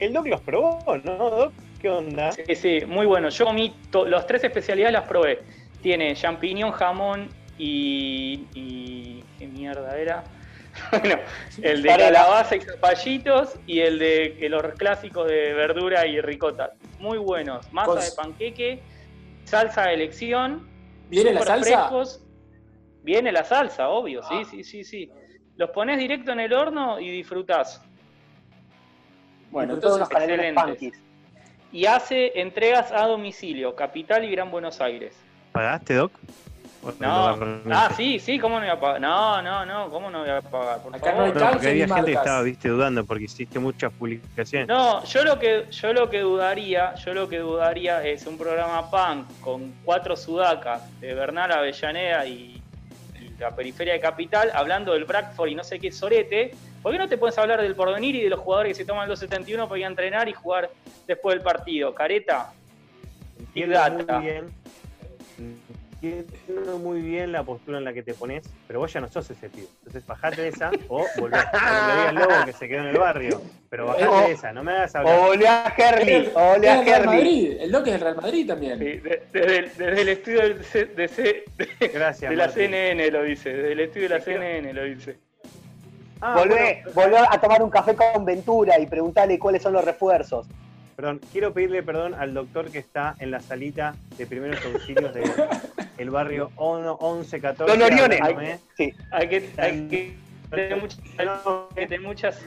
[0.00, 1.52] El Doc los probó, ¿no, Doc?
[1.80, 2.32] ¿Qué onda?
[2.32, 3.28] Sí, sí, muy bueno.
[3.28, 3.74] Yo comí
[4.06, 5.40] las tres especialidades las probé.
[5.82, 7.28] Tiene champiñón, jamón
[7.58, 8.46] y.
[8.54, 10.24] y ¿Qué mierda era?
[10.92, 11.16] bueno,
[11.62, 16.74] el de calabaza y zapallitos y el de que los clásicos de verdura y ricota.
[16.98, 17.72] Muy buenos.
[17.72, 18.80] Masa de panqueque,
[19.44, 20.68] salsa de elección.
[21.08, 21.64] ¿Viene la salsa?
[21.88, 22.22] frescos.
[23.02, 24.42] Viene la salsa, obvio, Ah.
[24.44, 25.10] sí, sí, sí, sí.
[25.56, 27.82] Los pones directo en el horno y disfrutás.
[29.50, 31.02] Bueno, entonces, excelentes.
[31.72, 35.16] Y hace entregas a domicilio, Capital y Gran Buenos Aires.
[35.52, 36.12] ¿Pagaste, Doc?
[36.82, 39.00] ¿O te lo No, ah, sí, sí, ¿cómo no voy a pagar?
[39.02, 40.82] No, no, no, ¿cómo no voy a pagar?
[40.82, 43.92] Por Acá no hay No, porque había gente que estaba, viste, dudando porque hiciste muchas
[43.92, 44.66] publicaciones.
[44.66, 48.90] No, yo lo que yo lo que dudaría, yo lo que dudaría es un programa
[48.90, 52.62] punk con cuatro sudacas de Bernal Avellaneda y,
[53.20, 56.52] y la periferia de Capital hablando del Bradford y no sé qué sorete.
[56.82, 59.02] ¿Por qué no te puedes hablar del porvenir y de los jugadores que se toman
[59.02, 60.70] el 271 para ir a entrenar y jugar
[61.06, 61.94] después del partido?
[61.94, 62.54] Careta.
[63.38, 64.59] Entiendo muy bien.
[66.02, 69.28] Entiendo muy bien la postura en la que te pones, pero vos ya no sos
[69.30, 69.64] ese tío.
[69.80, 71.36] Entonces bajate de esa o volvé.
[71.52, 73.42] Como le diga el lobo que se quedó en el barrio.
[73.68, 75.18] Pero bajate O- de esa, no me hagas hablar.
[75.28, 77.04] Ole a Herli, Es a Real.
[77.06, 78.78] Madrid, el Doc es del Real Madrid también.
[78.78, 82.46] Sí, de- desde, el, desde el estudio del C- de, C- de- Gracias, de la
[82.46, 82.62] Martín.
[82.64, 85.18] CNN lo dice, desde el estudio de la CNN lo dice.
[86.22, 87.10] Ah, volvé, bueno.
[87.18, 90.46] volvé a tomar un café con Ventura y preguntarle cuáles son los refuerzos.
[91.00, 95.24] Perdón, quiero pedirle perdón al doctor que está en la salita de primeros auxilios del
[95.96, 97.64] el barrio 1114.
[97.72, 98.16] Don Orione.
[98.16, 98.58] hablándome.
[98.76, 98.92] Sí.
[99.10, 100.14] Hay que, hay que
[100.50, 101.26] tener muchas, hay
[101.74, 102.38] que tener muchas,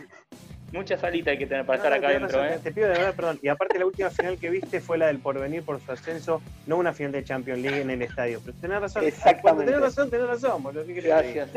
[0.72, 2.60] muchas salitas hay que tener para No, estar acá adentro, ¿eh?
[2.62, 3.40] Te pido de verdad perdón.
[3.42, 6.78] Y aparte la última final que viste fue la del Porvenir por su ascenso, no
[6.78, 8.40] una final de Champions League en el estadio.
[8.46, 9.04] Pero tenés razón.
[9.04, 9.42] Exactamente.
[9.42, 10.62] Cuando tenés razón, tenés razón.
[10.62, 10.86] boludo.
[10.86, 11.48] ¿Qué querés que te diga?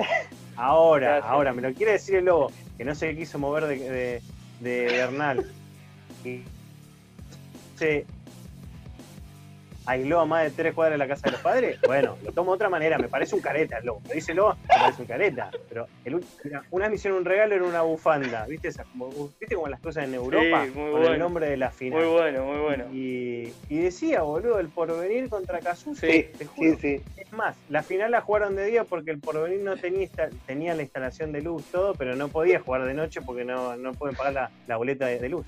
[0.57, 1.31] Ahora, Gracias.
[1.31, 4.23] ahora, me lo quiere decir el lobo, que no se quiso mover de, de,
[4.61, 5.53] de Bernal.
[6.25, 6.43] Y
[7.77, 8.07] se
[9.89, 11.79] aisló a más de tres cuadras de la casa de los padres.
[11.87, 14.01] Bueno, lo tomo de otra manera, me parece un careta el lobo.
[14.09, 15.49] Me dice lobo, me parece un careta.
[15.69, 18.45] Pero el, ulti- mira, una hicieron un regalo, era una bufanda.
[18.47, 20.65] ¿Viste, esas, como, ¿viste como las cosas en Europa?
[20.65, 21.13] Sí, muy con bueno.
[21.13, 22.01] el nombre de la final.
[22.01, 22.85] Muy bueno, muy bueno.
[22.93, 26.05] Y, y decía, boludo, el porvenir contra Casuso.
[26.05, 26.77] Sí, te juro.
[26.81, 27.03] sí, sí.
[27.17, 30.09] Es más, la final la jugaron de día porque el porvenir no tenía,
[30.47, 33.93] tenía la instalación de luz, todo, pero no podía jugar de noche porque no, no
[33.93, 35.47] pueden pagar la, la boleta de, de luz.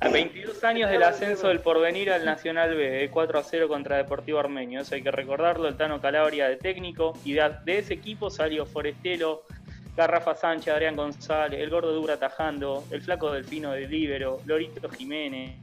[0.00, 3.96] A 22 años del ascenso del porvenir al Nacional B, eh, 4 a 0 contra
[3.96, 4.80] Deportivo Armenio.
[4.80, 5.68] Eso hay que recordarlo.
[5.68, 7.16] El Tano Calabria de técnico.
[7.24, 9.42] Y de, de ese equipo salió Forestelo,
[9.96, 15.54] Garrafa Sánchez, Adrián González, el Gordo Dura tajando, el Flaco Delfino de Líbero, Lorito Jiménez.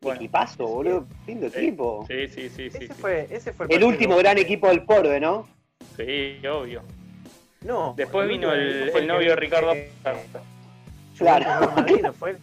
[0.00, 1.06] Bueno, Equipazo, boludo.
[1.28, 2.04] Lindo equipo.
[2.08, 2.78] sí, sí, sí, sí.
[2.78, 3.00] Ese sí.
[3.00, 5.46] fue, ese fue El partido- último gran equipo del Porbe, ¿no?
[5.96, 6.82] Sí, obvio.
[7.60, 7.94] No.
[7.96, 9.72] Después el vino el, el novio de Ricardo.
[9.72, 9.92] que-
[11.16, 11.70] Claro.
[11.76, 12.36] Madrid, ¿no fue?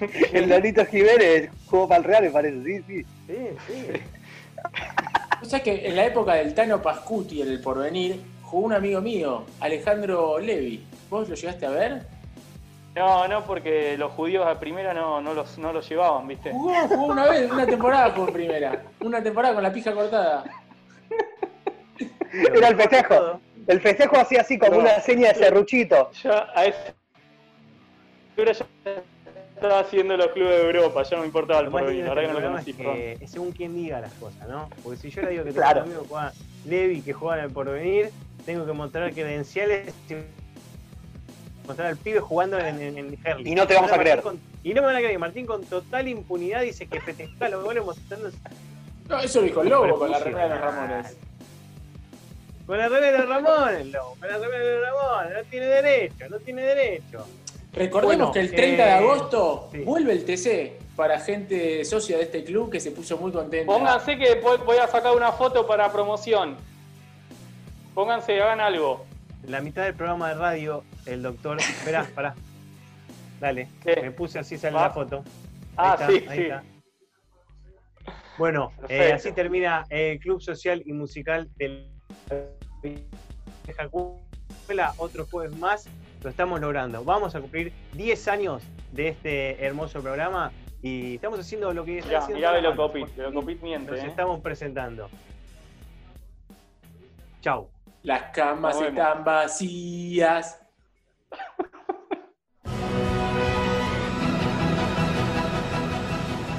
[0.32, 2.62] El Lolito Jiménez jugó para el Real, me parece.
[2.64, 3.04] Sí, sí.
[3.26, 3.86] Sí, sí.
[5.42, 9.00] O sea que en la época del Tano Pascuti en el porvenir, jugó un amigo
[9.00, 10.84] mío, Alejandro Levi.
[11.10, 12.02] ¿Vos lo llegaste a ver?
[12.94, 16.52] No, no, porque los judíos a primera no, no, los, no los llevaban, ¿viste?
[16.52, 18.82] Jugó, jugó una vez, una temporada jugó en primera.
[19.00, 20.44] Una temporada con la pija cortada.
[22.32, 23.40] Era el festejo.
[23.66, 24.78] El festejo hacía así como No.
[24.80, 26.10] una seña de serruchito.
[26.22, 26.74] Ya a ya
[29.54, 32.40] estaba haciendo los clubes de Europa, ya no me importaba el porvenir, verdad que no
[32.40, 32.94] lo conocí, es perdón.
[32.96, 34.68] que es según quien diga las cosas, ¿no?
[34.82, 35.84] Porque si yo le digo que Claro.
[35.84, 36.32] tengo un amigo que juega
[36.66, 38.10] Levi que juega en el porvenir,
[38.44, 40.14] tengo que mostrar credenciales y
[41.66, 43.46] mostrar al pibe jugando en, en, en.
[43.46, 44.20] Y no te vamos a creer.
[44.22, 47.62] con- y no me van a creer, Martín con total impunidad dice que festeja los
[47.62, 48.30] goles mostrando
[49.08, 51.16] No, eso dijo el Lobo con la remera de los Ramones.
[52.66, 56.38] con la remera de Ramón, lobo, con la remera de Ramón, no tiene derecho, no
[56.38, 57.26] tiene derecho.
[57.74, 59.78] Recordemos Bueno, que el 30 de eh, agosto sí.
[59.80, 63.72] vuelve el TC para gente socia de este club que se puso muy contenta.
[63.72, 66.56] Pónganse que voy a sacar una foto para promoción.
[67.94, 69.04] Pónganse, hagan algo.
[69.46, 71.58] La mitad del programa de radio, el doctor.
[71.60, 72.34] Esperá, pará.
[73.40, 74.00] Dale, ¿Qué?
[74.00, 74.82] me puse así sale Va.
[74.84, 75.24] la foto.
[75.76, 76.44] Ah, Ahí sí, está, ahí sí.
[76.44, 76.64] está.
[78.38, 81.88] Bueno, eh, así termina el Club Social y Musical del
[82.82, 84.92] Vieja Escuela.
[84.96, 85.86] Otro jueves más,
[86.24, 87.04] lo estamos logrando.
[87.04, 90.50] Vamos a cumplir 10 años de este hermoso programa
[90.82, 93.24] y estamos haciendo lo que está haciendo mirá la Velocopit, banda.
[93.24, 94.06] Velocopit miente, Nos ¿eh?
[94.06, 95.10] estamos presentando.
[97.42, 97.68] Chau.
[98.02, 100.60] Las camas están vacías.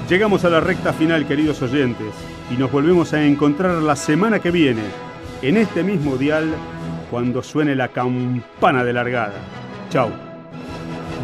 [0.08, 2.14] Llegamos a la recta final, queridos oyentes,
[2.48, 4.84] y nos volvemos a encontrar la semana que viene,
[5.42, 6.54] en este mismo dial,
[7.10, 9.34] cuando suene la campana de largada.
[9.90, 10.10] Chau.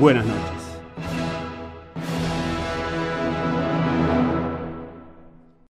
[0.01, 0.62] Buenas noches.